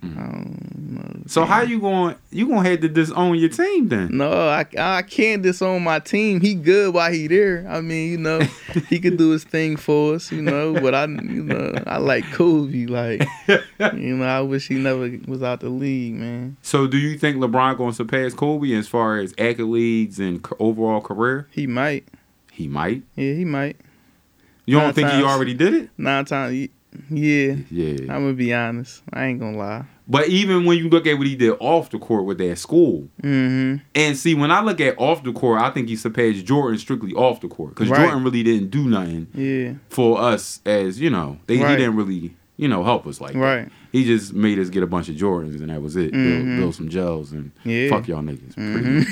Know. 0.00 1.22
So 1.26 1.44
how 1.44 1.62
you 1.62 1.80
going? 1.80 2.14
You 2.30 2.48
gonna 2.48 2.68
have 2.68 2.80
to 2.80 2.88
disown 2.88 3.34
your 3.34 3.48
team 3.48 3.88
then? 3.88 4.16
No, 4.16 4.30
I 4.30 4.64
I 4.78 5.02
can't 5.02 5.42
disown 5.42 5.82
my 5.82 5.98
team. 5.98 6.40
He 6.40 6.54
good 6.54 6.94
while 6.94 7.12
he 7.12 7.26
there. 7.26 7.66
I 7.68 7.80
mean, 7.80 8.10
you 8.12 8.16
know, 8.16 8.40
he 8.88 9.00
could 9.00 9.16
do 9.16 9.30
his 9.30 9.44
thing 9.44 9.76
for 9.76 10.14
us, 10.14 10.30
you 10.30 10.40
know. 10.40 10.72
But 10.74 10.94
I, 10.94 11.06
you 11.06 11.42
know, 11.42 11.74
I 11.86 11.98
like 11.98 12.30
Kobe. 12.32 12.86
Like, 12.86 13.26
you 13.48 14.16
know, 14.16 14.24
I 14.24 14.40
wish 14.40 14.68
he 14.68 14.76
never 14.76 15.10
was 15.26 15.42
out 15.42 15.60
the 15.60 15.68
league, 15.68 16.14
man. 16.14 16.56
So 16.62 16.86
do 16.86 16.96
you 16.96 17.18
think 17.18 17.36
LeBron 17.38 17.76
gonna 17.76 17.92
surpass 17.92 18.34
Kobe 18.34 18.72
as 18.74 18.86
far 18.86 19.18
as 19.18 19.32
accolades 19.34 20.20
and 20.20 20.46
overall 20.60 21.00
career? 21.00 21.48
He 21.50 21.66
might. 21.66 22.06
He 22.52 22.68
might. 22.68 23.02
Yeah, 23.16 23.34
he 23.34 23.44
might. 23.44 23.76
You 24.64 24.78
don't 24.78 24.94
think 24.94 25.10
he 25.10 25.22
already 25.22 25.54
did 25.54 25.74
it? 25.74 25.90
Nine 25.98 26.24
times. 26.24 26.68
Yeah, 27.10 27.56
Yeah. 27.70 27.96
I'm 28.12 28.22
gonna 28.22 28.32
be 28.34 28.52
honest. 28.54 29.02
I 29.12 29.26
ain't 29.26 29.40
gonna 29.40 29.56
lie. 29.56 29.84
But 30.10 30.28
even 30.28 30.64
when 30.64 30.78
you 30.78 30.88
look 30.88 31.06
at 31.06 31.18
what 31.18 31.26
he 31.26 31.36
did 31.36 31.54
off 31.60 31.90
the 31.90 31.98
court 31.98 32.24
with 32.24 32.38
that 32.38 32.56
school, 32.58 33.08
Mm-hmm. 33.22 33.82
and 33.94 34.16
see 34.16 34.34
when 34.34 34.50
I 34.50 34.62
look 34.62 34.80
at 34.80 34.98
off 34.98 35.22
the 35.22 35.32
court, 35.32 35.60
I 35.60 35.70
think 35.70 35.88
he 35.88 35.96
surpassed 35.96 36.44
Jordan 36.46 36.78
strictly 36.78 37.12
off 37.14 37.40
the 37.40 37.48
court 37.48 37.74
because 37.74 37.90
Right. 37.90 38.00
Jordan 38.04 38.24
really 38.24 38.42
didn't 38.42 38.70
do 38.70 38.88
nothing 38.88 39.26
Yeah. 39.34 39.72
for 39.90 40.20
us 40.20 40.60
as 40.64 41.00
you 41.00 41.10
know. 41.10 41.38
They 41.46 41.56
he 41.58 41.62
didn't 41.64 41.96
really 41.96 42.34
you 42.56 42.66
know 42.68 42.82
help 42.84 43.06
us 43.06 43.20
like 43.20 43.34
that. 43.34 43.38
Right. 43.38 43.68
He 43.92 44.04
just 44.04 44.32
made 44.34 44.58
us 44.58 44.68
get 44.68 44.82
a 44.82 44.86
bunch 44.86 45.08
of 45.08 45.14
Jordans 45.16 45.60
and 45.60 45.70
that 45.70 45.80
was 45.82 45.94
it. 45.96 46.12
Build, 46.12 46.24
Mhm. 46.44 46.58
build 46.58 46.74
some 46.74 46.88
gels 46.88 47.32
and 47.32 47.50
Yeah. 47.64 47.88
fuck 47.90 48.08
y'all 48.08 48.22
niggas. 48.22 48.54
Mhm. 48.56 49.06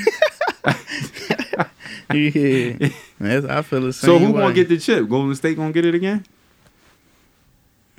yeah. 2.13 2.89
That's, 3.21 3.47
I 3.47 3.63
feel 3.63 3.81
the 3.83 3.93
same. 3.93 4.09
So 4.09 4.19
who 4.19 4.33
way. 4.33 4.41
gonna 4.41 4.55
get 4.55 4.69
the 4.69 4.79
chip? 4.79 5.09
Golden 5.09 5.35
State 5.35 5.57
gonna 5.57 5.73
get 5.73 5.85
it 5.85 5.95
again? 5.95 6.25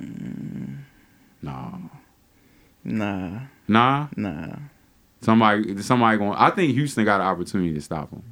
Mm. 0.00 0.78
Nah, 1.42 1.78
Nah, 2.84 3.40
nah. 3.66 4.06
nah. 4.16 4.56
Somebody, 5.20 5.82
somebody 5.82 6.18
going. 6.18 6.34
I 6.36 6.50
think 6.50 6.74
Houston 6.74 7.04
got 7.04 7.20
an 7.20 7.26
opportunity 7.26 7.74
to 7.74 7.80
stop 7.80 8.10
him. 8.10 8.22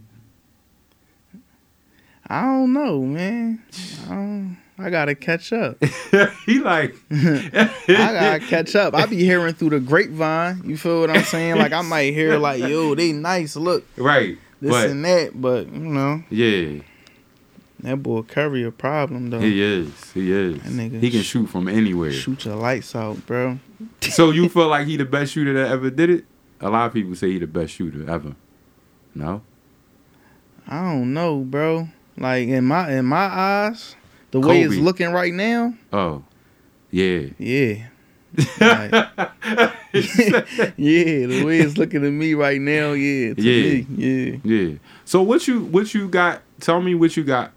I 2.28 2.42
don't 2.42 2.72
know, 2.72 3.02
man. 3.02 3.62
I, 4.06 4.08
don't, 4.08 4.58
I 4.78 4.90
gotta 4.90 5.14
catch 5.14 5.52
up. 5.52 5.82
he 6.46 6.58
like, 6.58 6.94
I 7.10 7.70
gotta 7.88 8.44
catch 8.46 8.74
up. 8.74 8.94
I 8.94 9.06
be 9.06 9.16
hearing 9.16 9.54
through 9.54 9.70
the 9.70 9.80
grapevine. 9.80 10.62
You 10.64 10.76
feel 10.76 11.00
what 11.00 11.10
I'm 11.10 11.22
saying? 11.22 11.56
Like 11.56 11.72
I 11.72 11.82
might 11.82 12.14
hear 12.14 12.38
like, 12.38 12.60
yo, 12.60 12.94
they 12.94 13.12
nice. 13.12 13.54
Look, 13.56 13.84
right, 13.96 14.38
this 14.60 14.70
but 14.70 14.90
and 14.90 15.04
that. 15.04 15.40
But 15.40 15.72
you 15.72 15.78
know, 15.80 16.22
yeah, 16.30 16.82
that 17.80 18.02
boy 18.02 18.22
Curry 18.22 18.64
a 18.64 18.70
problem 18.70 19.30
though. 19.30 19.40
he 19.40 19.62
is. 19.62 20.12
He 20.12 20.32
is. 20.32 20.62
That 20.62 20.72
nigga 20.72 21.00
He 21.00 21.10
can 21.10 21.22
sh- 21.22 21.26
shoot 21.26 21.46
from 21.46 21.68
anywhere. 21.68 22.12
Shoot 22.12 22.44
your 22.44 22.56
lights 22.56 22.94
out, 22.96 23.24
bro. 23.26 23.58
So 24.00 24.30
you 24.30 24.48
feel 24.48 24.68
like 24.68 24.86
he 24.86 24.96
the 24.96 25.04
best 25.04 25.32
shooter 25.32 25.52
that 25.54 25.70
ever 25.70 25.90
did 25.90 26.10
it? 26.10 26.24
A 26.60 26.70
lot 26.70 26.86
of 26.86 26.94
people 26.94 27.14
say 27.14 27.32
he 27.32 27.38
the 27.38 27.46
best 27.46 27.74
shooter 27.74 28.08
ever. 28.08 28.34
No. 29.14 29.42
I 30.66 30.82
don't 30.82 31.12
know, 31.12 31.38
bro. 31.40 31.88
Like 32.16 32.48
in 32.48 32.64
my 32.64 32.90
in 32.92 33.04
my 33.04 33.26
eyes, 33.26 33.94
the 34.30 34.40
way 34.40 34.62
it's 34.62 34.76
looking 34.76 35.12
right 35.12 35.32
now, 35.34 35.74
Oh, 35.92 36.24
yeah. 36.90 37.26
yeah. 37.38 37.88
Like, 38.60 38.90
yeah, 39.92 41.26
the 41.26 41.42
way 41.44 41.58
it's 41.60 41.76
looking 41.78 42.04
at 42.04 42.12
me 42.12 42.34
right 42.34 42.60
now, 42.60 42.92
yeah, 42.92 43.34
to 43.34 43.42
Yeah. 43.42 43.84
me, 43.84 43.86
yeah. 43.96 44.36
Yeah. 44.44 44.78
So 45.04 45.22
what 45.22 45.46
you 45.48 45.60
what 45.64 45.94
you 45.94 46.08
got? 46.08 46.42
Tell 46.60 46.80
me 46.80 46.94
what 46.94 47.16
you 47.16 47.24
got 47.24 47.52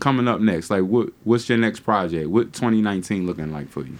coming 0.00 0.28
up 0.28 0.40
next. 0.40 0.70
Like 0.70 0.82
what 0.84 1.10
what's 1.24 1.48
your 1.48 1.58
next 1.58 1.80
project? 1.80 2.28
What 2.28 2.52
2019 2.52 3.26
looking 3.26 3.52
like 3.52 3.68
for 3.68 3.84
you? 3.84 3.98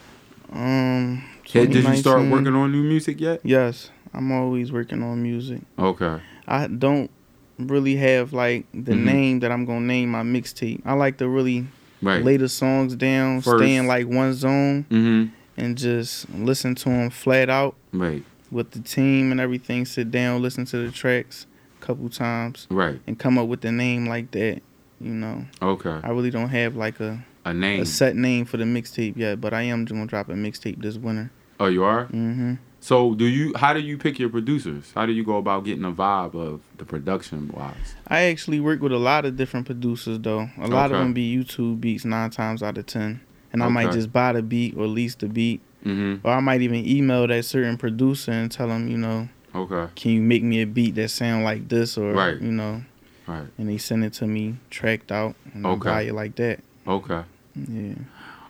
Um, 0.52 1.24
Did 1.50 1.70
did 1.72 1.84
you 1.84 1.96
start 1.96 2.22
working 2.28 2.54
on 2.54 2.72
new 2.72 2.82
music 2.82 3.20
yet? 3.20 3.40
Yes, 3.42 3.90
I'm 4.12 4.30
always 4.32 4.70
working 4.72 5.02
on 5.02 5.22
music. 5.22 5.60
Okay. 5.78 6.20
I 6.46 6.66
don't 6.66 7.10
really 7.58 7.96
have 7.96 8.32
like 8.32 8.66
the 8.72 8.92
Mhm. 8.92 9.04
name 9.04 9.40
that 9.40 9.52
I'm 9.52 9.64
gonna 9.64 9.80
name 9.86 10.10
my 10.10 10.22
mixtape. 10.22 10.80
I 10.84 10.94
like 10.94 11.18
to 11.18 11.28
really 11.28 11.66
Right. 12.02 12.24
lay 12.24 12.36
the 12.36 12.48
songs 12.48 12.96
down, 12.96 13.40
First. 13.42 13.62
stay 13.62 13.76
in 13.76 13.86
like 13.86 14.08
one 14.08 14.34
zone, 14.34 14.84
Mm-hmm. 14.90 15.28
and 15.56 15.78
just 15.78 16.28
listen 16.34 16.74
to 16.76 16.88
them 16.88 17.10
flat 17.10 17.48
out 17.48 17.76
Right. 17.92 18.24
with 18.50 18.72
the 18.72 18.80
team 18.80 19.30
and 19.30 19.40
everything. 19.40 19.84
Sit 19.84 20.10
down, 20.10 20.42
listen 20.42 20.64
to 20.66 20.78
the 20.84 20.90
tracks 20.90 21.46
a 21.80 21.84
couple 21.84 22.08
times, 22.08 22.66
Right. 22.70 23.00
and 23.06 23.18
come 23.18 23.38
up 23.38 23.46
with 23.46 23.60
the 23.60 23.70
name 23.72 24.06
like 24.06 24.32
that. 24.32 24.62
You 25.02 25.14
know, 25.14 25.44
Okay. 25.60 25.98
I 26.02 26.10
really 26.10 26.30
don't 26.30 26.48
have 26.50 26.76
like 26.76 27.00
a, 27.00 27.24
A 27.44 27.52
name. 27.52 27.82
a 27.82 27.86
set 27.86 28.16
name 28.16 28.44
for 28.44 28.56
the 28.56 28.64
mixtape 28.64 29.16
yet, 29.16 29.40
but 29.40 29.52
I 29.52 29.62
am 29.62 29.84
gonna 29.84 30.06
drop 30.06 30.28
a 30.28 30.34
mixtape 30.34 30.80
this 30.82 30.96
winter. 30.96 31.30
oh, 31.60 31.66
you 31.66 31.84
are. 31.84 32.06
Mm-hmm. 32.06 32.54
So 32.80 33.14
do 33.14 33.26
you? 33.26 33.52
How 33.54 33.72
do 33.72 33.78
you 33.80 33.96
pick 33.96 34.18
your 34.18 34.28
producers? 34.28 34.90
How 34.94 35.06
do 35.06 35.12
you 35.12 35.22
go 35.22 35.36
about 35.36 35.64
getting 35.64 35.84
a 35.84 35.92
vibe 35.92 36.34
of 36.34 36.60
the 36.78 36.84
production 36.84 37.48
wise? 37.54 37.94
I 38.08 38.22
actually 38.22 38.58
work 38.58 38.80
with 38.82 38.90
a 38.92 38.98
lot 38.98 39.24
of 39.24 39.36
different 39.36 39.66
producers 39.66 40.18
though. 40.20 40.48
A 40.58 40.66
lot 40.66 40.90
of 40.90 40.98
them 40.98 41.12
be 41.12 41.36
YouTube 41.36 41.80
beats 41.80 42.04
nine 42.04 42.30
times 42.30 42.60
out 42.62 42.76
of 42.78 42.86
ten, 42.86 43.20
and 43.52 43.62
I 43.62 43.68
might 43.68 43.92
just 43.92 44.12
buy 44.12 44.32
the 44.32 44.42
beat 44.42 44.76
or 44.76 44.86
lease 44.88 45.14
the 45.14 45.28
beat, 45.28 45.60
Mm-hmm. 45.86 46.26
or 46.26 46.32
I 46.32 46.40
might 46.40 46.60
even 46.62 46.84
email 46.86 47.26
that 47.28 47.44
certain 47.44 47.76
producer 47.76 48.30
and 48.32 48.50
tell 48.50 48.66
them, 48.68 48.88
you 48.88 48.96
know, 48.98 49.28
Okay. 49.54 49.92
can 49.94 50.10
you 50.12 50.20
make 50.22 50.42
me 50.42 50.62
a 50.62 50.66
beat 50.66 50.94
that 50.96 51.08
sound 51.10 51.44
like 51.44 51.68
this 51.68 51.96
or 51.98 52.12
Right. 52.12 52.40
you 52.40 52.50
know, 52.52 52.82
Right. 53.26 53.46
and 53.58 53.68
they 53.68 53.78
sent 53.78 54.04
it 54.04 54.12
to 54.14 54.26
me 54.26 54.56
tracked 54.70 55.12
out 55.12 55.34
and 55.54 55.66
I 55.66 55.70
Okay. 55.70 55.88
buy 55.88 56.02
it 56.02 56.14
like 56.14 56.34
that. 56.36 56.60
Okay. 56.86 57.22
Yeah. 57.54 57.94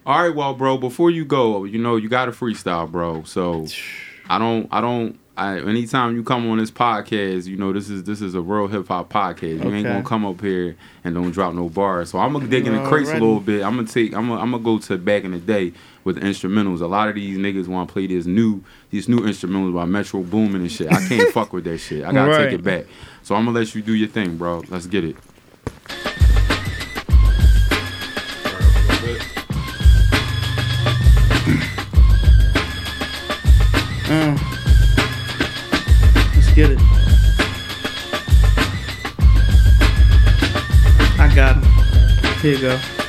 All 0.06 0.22
right, 0.22 0.34
well, 0.34 0.54
bro. 0.54 0.78
Before 0.78 1.10
you 1.10 1.24
go, 1.24 1.64
you 1.64 1.78
know 1.78 1.96
you 1.96 2.08
got 2.08 2.24
to 2.26 2.32
freestyle, 2.32 2.90
bro. 2.90 3.22
So 3.24 3.66
I 4.28 4.38
don't, 4.38 4.68
I 4.72 4.80
don't. 4.80 5.18
I, 5.34 5.60
anytime 5.60 6.14
you 6.14 6.22
come 6.22 6.48
on 6.50 6.58
this 6.58 6.70
podcast, 6.70 7.46
you 7.46 7.56
know 7.56 7.72
this 7.72 7.88
is 7.88 8.04
this 8.04 8.20
is 8.20 8.34
a 8.34 8.40
real 8.42 8.66
hip 8.66 8.88
hop 8.88 9.10
podcast. 9.10 9.64
You 9.64 9.72
ain't 9.72 9.86
gonna 9.86 10.02
come 10.02 10.26
up 10.26 10.40
here 10.42 10.76
and 11.04 11.14
don't 11.14 11.30
drop 11.30 11.54
no 11.54 11.70
bars. 11.70 12.10
So 12.10 12.18
I'm 12.18 12.34
gonna 12.34 12.46
dig 12.46 12.66
in 12.66 12.74
the 12.74 12.86
crates 12.86 13.08
a 13.08 13.14
little 13.14 13.40
bit. 13.40 13.62
I'm 13.62 13.76
gonna 13.76 13.88
take. 13.88 14.14
I'm 14.14 14.28
gonna, 14.28 14.40
I'm 14.40 14.50
gonna 14.50 14.62
go 14.62 14.78
to 14.78 14.98
back 14.98 15.24
in 15.24 15.30
the 15.30 15.38
day 15.38 15.72
with 16.04 16.18
instrumentals. 16.22 16.82
A 16.82 16.86
lot 16.86 17.08
of 17.08 17.14
these 17.14 17.38
niggas 17.38 17.66
want 17.66 17.88
to 17.88 17.92
play 17.92 18.06
this 18.06 18.26
new 18.26 18.62
these 18.90 19.08
new 19.08 19.20
instrumentals 19.20 19.74
by 19.74 19.86
Metro 19.86 20.22
Boomin 20.22 20.60
and 20.60 20.70
shit. 20.72 20.92
I 20.92 21.08
can't 21.08 21.30
fuck 21.32 21.54
with 21.54 21.64
that 21.64 21.78
shit. 21.78 22.04
I 22.04 22.12
gotta 22.12 22.36
take 22.44 22.52
it 22.52 22.62
back. 22.62 22.84
So 23.22 23.34
I'm 23.34 23.46
gonna 23.46 23.58
let 23.58 23.74
you 23.74 23.80
do 23.80 23.94
your 23.94 24.08
thing, 24.08 24.36
bro. 24.36 24.62
Let's 24.68 24.86
get 24.86 25.02
it. 25.02 25.16
Here 42.42 42.54
you 42.54 42.60
go. 42.60 43.01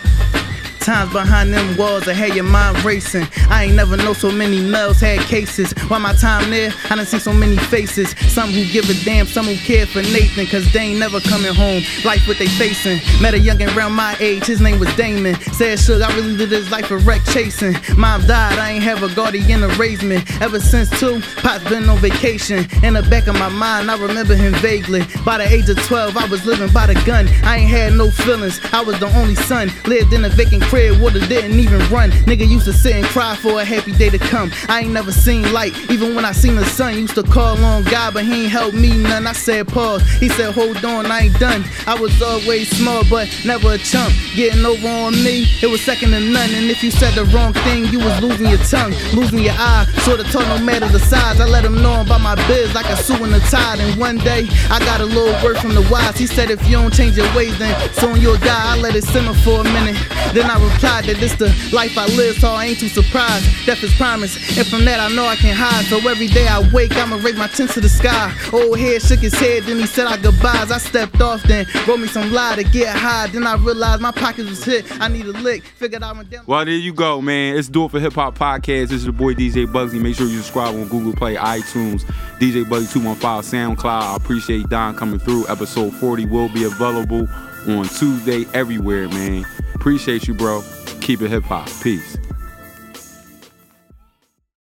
Times 0.84 1.14
behind 1.14 1.54
them 1.54 1.78
walls, 1.78 2.10
I 2.10 2.14
had 2.14 2.36
your 2.36 2.44
mind 2.44 2.84
racing. 2.84 3.26
I 3.50 3.64
ain't 3.64 3.76
never 3.76 3.96
know 3.96 4.12
so 4.12 4.30
many 4.30 4.60
males 4.60 5.00
had 5.00 5.22
cases. 5.22 5.72
While 5.88 6.02
my 6.02 6.14
time 6.14 6.50
there, 6.50 6.74
I 6.90 6.98
done 6.98 7.06
seen 7.06 7.22
so 7.22 7.32
many 7.32 7.56
faces. 7.56 8.10
Some 8.28 8.50
who 8.50 8.66
give 8.66 8.90
a 8.90 8.94
damn, 9.06 9.26
some 9.26 9.46
who 9.46 9.56
care 9.56 9.86
for 9.86 10.02
Nathan, 10.02 10.46
cause 10.46 10.70
they 10.74 10.80
ain't 10.80 11.00
never 11.00 11.22
coming 11.22 11.54
home. 11.54 11.84
Life 12.04 12.28
what 12.28 12.38
they 12.38 12.48
facing. 12.48 13.00
Met 13.22 13.34
a 13.34 13.38
youngin' 13.38 13.74
around 13.78 13.94
my 13.94 14.18
age, 14.20 14.44
his 14.44 14.60
name 14.60 14.78
was 14.78 14.94
Damon. 14.98 15.36
Said, 15.54 15.78
Suge, 15.78 16.02
I 16.02 16.14
really 16.18 16.34
lived 16.34 16.52
his 16.52 16.70
life 16.70 16.92
a 16.92 16.98
wreck 16.98 17.22
chasing. 17.32 17.78
Mom 17.96 18.28
died, 18.28 18.60
I 18.60 18.72
ain't 18.72 18.84
have 18.84 19.04
a 19.04 19.16
guardian 19.16 19.62
to 19.62 19.70
raise 19.80 20.04
me. 20.04 20.22
Ever 20.42 20.60
since 20.60 20.90
two, 21.00 21.22
Pop's 21.38 21.64
been 21.70 21.88
on 21.88 22.00
vacation. 22.00 22.68
In 22.84 22.96
the 22.96 23.04
back 23.04 23.28
of 23.28 23.36
my 23.36 23.48
mind, 23.48 23.90
I 23.90 23.98
remember 23.98 24.36
him 24.36 24.52
vaguely. 24.56 25.06
By 25.24 25.38
the 25.38 25.48
age 25.48 25.70
of 25.70 25.82
12, 25.84 26.18
I 26.18 26.26
was 26.26 26.46
living 26.46 26.74
by 26.74 26.88
the 26.88 26.96
gun. 27.06 27.30
I 27.44 27.60
ain't 27.60 27.70
had 27.70 27.94
no 27.94 28.12
feelings, 28.12 28.60
I 28.74 28.82
was 28.82 29.00
the 29.00 29.08
only 29.18 29.36
son. 29.36 29.72
Lived 29.86 30.12
in 30.12 30.26
a 30.26 30.30
vacant 30.30 30.64
crib, 30.74 31.00
water 31.00 31.20
didn't 31.20 31.60
even 31.60 31.78
run. 31.92 32.10
Nigga 32.26 32.48
used 32.50 32.66
to 32.66 32.74
sit 32.74 32.96
and 32.96 33.06
cry 33.06 33.36
for 33.36 33.62
a 33.62 33.64
happy 33.64 33.92
day 33.92 34.10
to 34.10 34.18
come. 34.18 34.52
I 34.68 34.80
ain't 34.80 34.92
never 34.92 35.12
seen 35.12 35.54
light, 35.54 35.74
even 35.92 36.16
when 36.16 36.26
I 36.26 36.32
seen 36.32 36.56
the 36.56 36.66
sun. 36.66 36.98
Used 36.98 37.14
to 37.14 37.22
call 37.22 37.64
on 37.64 37.84
God, 37.84 38.16
but 38.16 38.26
he 38.26 38.46
ain't 38.46 38.52
helped 38.52 38.76
me 38.76 38.98
none. 38.98 39.28
I 39.28 39.34
said 39.34 39.68
pause, 39.68 40.02
he 40.14 40.30
said 40.30 40.52
hold 40.52 40.84
on, 40.84 41.06
I 41.06 41.26
ain't 41.26 41.40
done. 41.40 41.64
I 41.86 41.94
was 41.94 42.20
always 42.24 42.76
small, 42.76 43.04
but 43.08 43.30
never 43.46 43.74
a 43.74 43.78
chump. 43.78 44.12
Getting 44.34 44.66
over 44.66 44.88
on 44.88 45.14
me, 45.24 45.46
it 45.62 45.68
was 45.68 45.80
second 45.82 46.10
to 46.10 46.20
none. 46.20 46.50
And 46.56 46.66
if 46.72 46.84
you 46.84 46.90
said 46.90 47.14
the 47.14 47.26
wrong 47.26 47.54
thing, 47.54 47.86
you 47.86 48.00
was 48.00 48.20
losing 48.24 48.48
your 48.48 48.64
tongue, 48.66 48.94
losing 49.14 49.44
your 49.46 49.56
eye. 49.56 49.86
Sorta 50.02 50.24
told 50.24 50.48
no 50.48 50.58
matter 50.58 50.88
the 50.88 51.00
size. 51.00 51.40
I 51.40 51.46
let 51.46 51.64
him 51.64 51.84
know 51.84 52.02
about 52.02 52.22
my 52.22 52.36
biz 52.48 52.74
like 52.74 52.90
a 52.90 52.98
sewer 52.98 53.26
in 53.26 53.32
the 53.32 53.46
tide. 53.54 53.80
And 53.80 54.00
one 54.00 54.18
day, 54.18 54.48
I 54.72 54.80
got 54.80 55.02
a 55.02 55.06
little 55.06 55.38
word 55.46 55.60
from 55.60 55.76
the 55.76 55.88
wise. 55.92 56.18
He 56.18 56.26
said 56.26 56.50
if 56.50 56.66
you 56.66 56.78
don't 56.78 56.94
change 56.94 57.16
your 57.16 57.30
ways, 57.36 57.58
then 57.60 57.74
soon 57.94 58.20
you'll 58.20 58.42
die. 58.42 58.74
I 58.74 58.80
let 58.80 58.96
it 58.96 59.04
simmer 59.04 59.36
for 59.36 59.62
a 59.62 59.64
minute. 59.64 59.98
Then 60.34 60.50
I 60.50 60.63
replied 60.64 61.06
that 61.06 61.18
this 61.18 61.34
the 61.36 61.48
life 61.74 61.98
I 61.98 62.06
live, 62.16 62.38
so 62.38 62.50
I 62.50 62.66
ain't 62.66 62.80
too 62.80 62.88
surprised. 62.88 63.46
Death 63.66 63.84
is 63.84 63.94
promised, 63.96 64.58
and 64.58 64.68
from 64.68 64.86
that 64.86 65.00
I 65.00 65.14
know 65.14 65.26
I 65.26 65.36
can 65.36 65.56
hide. 65.56 65.86
So 65.86 65.98
every 66.10 66.28
day 66.28 66.48
I 66.48 66.60
wake, 66.74 66.96
I'ma 66.96 67.18
raise 67.18 67.38
my 67.38 67.48
chin 67.48 67.68
to 67.70 67.82
the 67.82 67.90
sky. 67.90 68.34
Old 68.52 68.78
head 68.80 69.02
shook 69.02 69.20
his 69.20 69.34
head, 69.34 69.64
then 69.64 69.78
he 69.78 69.86
said 69.86 70.08
our 70.08 70.18
goodbyes. 70.18 70.72
I 70.72 70.78
stepped 70.78 71.22
off, 71.22 71.44
then 71.44 71.66
wrote 71.88 72.00
me 72.00 72.08
some 72.08 72.32
lie 72.32 72.56
to 72.56 72.64
get 72.64 72.96
high. 72.96 73.28
Then 73.28 73.46
I 73.46 73.56
realized 73.56 74.02
my 74.02 74.12
pockets 74.12 74.50
was 74.50 74.64
hit. 74.64 74.86
I 75.02 75.08
need 75.08 75.26
a 75.26 75.32
lick. 75.32 75.64
Figured 75.64 76.04
I 76.04 76.12
went 76.12 76.30
down. 76.30 76.44
Well, 76.46 76.66
there 76.66 76.74
you 76.74 76.94
go, 76.94 77.22
man. 77.22 77.58
It's 77.58 77.70
Do 77.70 77.86
It 77.86 77.92
for 77.92 78.00
Hip 78.00 78.14
Hop 78.14 78.38
Podcast. 78.38 78.90
This 78.90 78.92
is 78.92 79.06
your 79.06 79.14
boy 79.14 79.34
DJ 79.34 79.66
Bugsy. 79.66 80.02
Make 80.02 80.16
sure 80.16 80.28
you 80.28 80.38
subscribe 80.38 80.76
on 80.76 80.88
Google 80.88 81.14
Play, 81.14 81.36
iTunes, 81.36 82.04
DJ 82.40 82.64
Bugsy 82.64 82.92
215, 82.94 83.76
SoundCloud. 83.76 83.86
I 83.86 84.16
appreciate 84.16 84.70
Don 84.70 84.96
coming 84.96 85.20
through. 85.20 85.48
Episode 85.48 85.94
40 85.94 86.26
will 86.26 86.50
be 86.50 86.64
available 86.64 87.28
on 87.68 87.86
Tuesday 87.86 88.46
everywhere, 88.54 89.08
man. 89.10 89.46
Appreciate 89.76 90.28
you, 90.28 90.34
bro. 90.34 90.64
Keep 91.02 91.22
it 91.22 91.30
hip 91.30 91.44
hop. 91.44 91.70
Peace. 91.82 92.18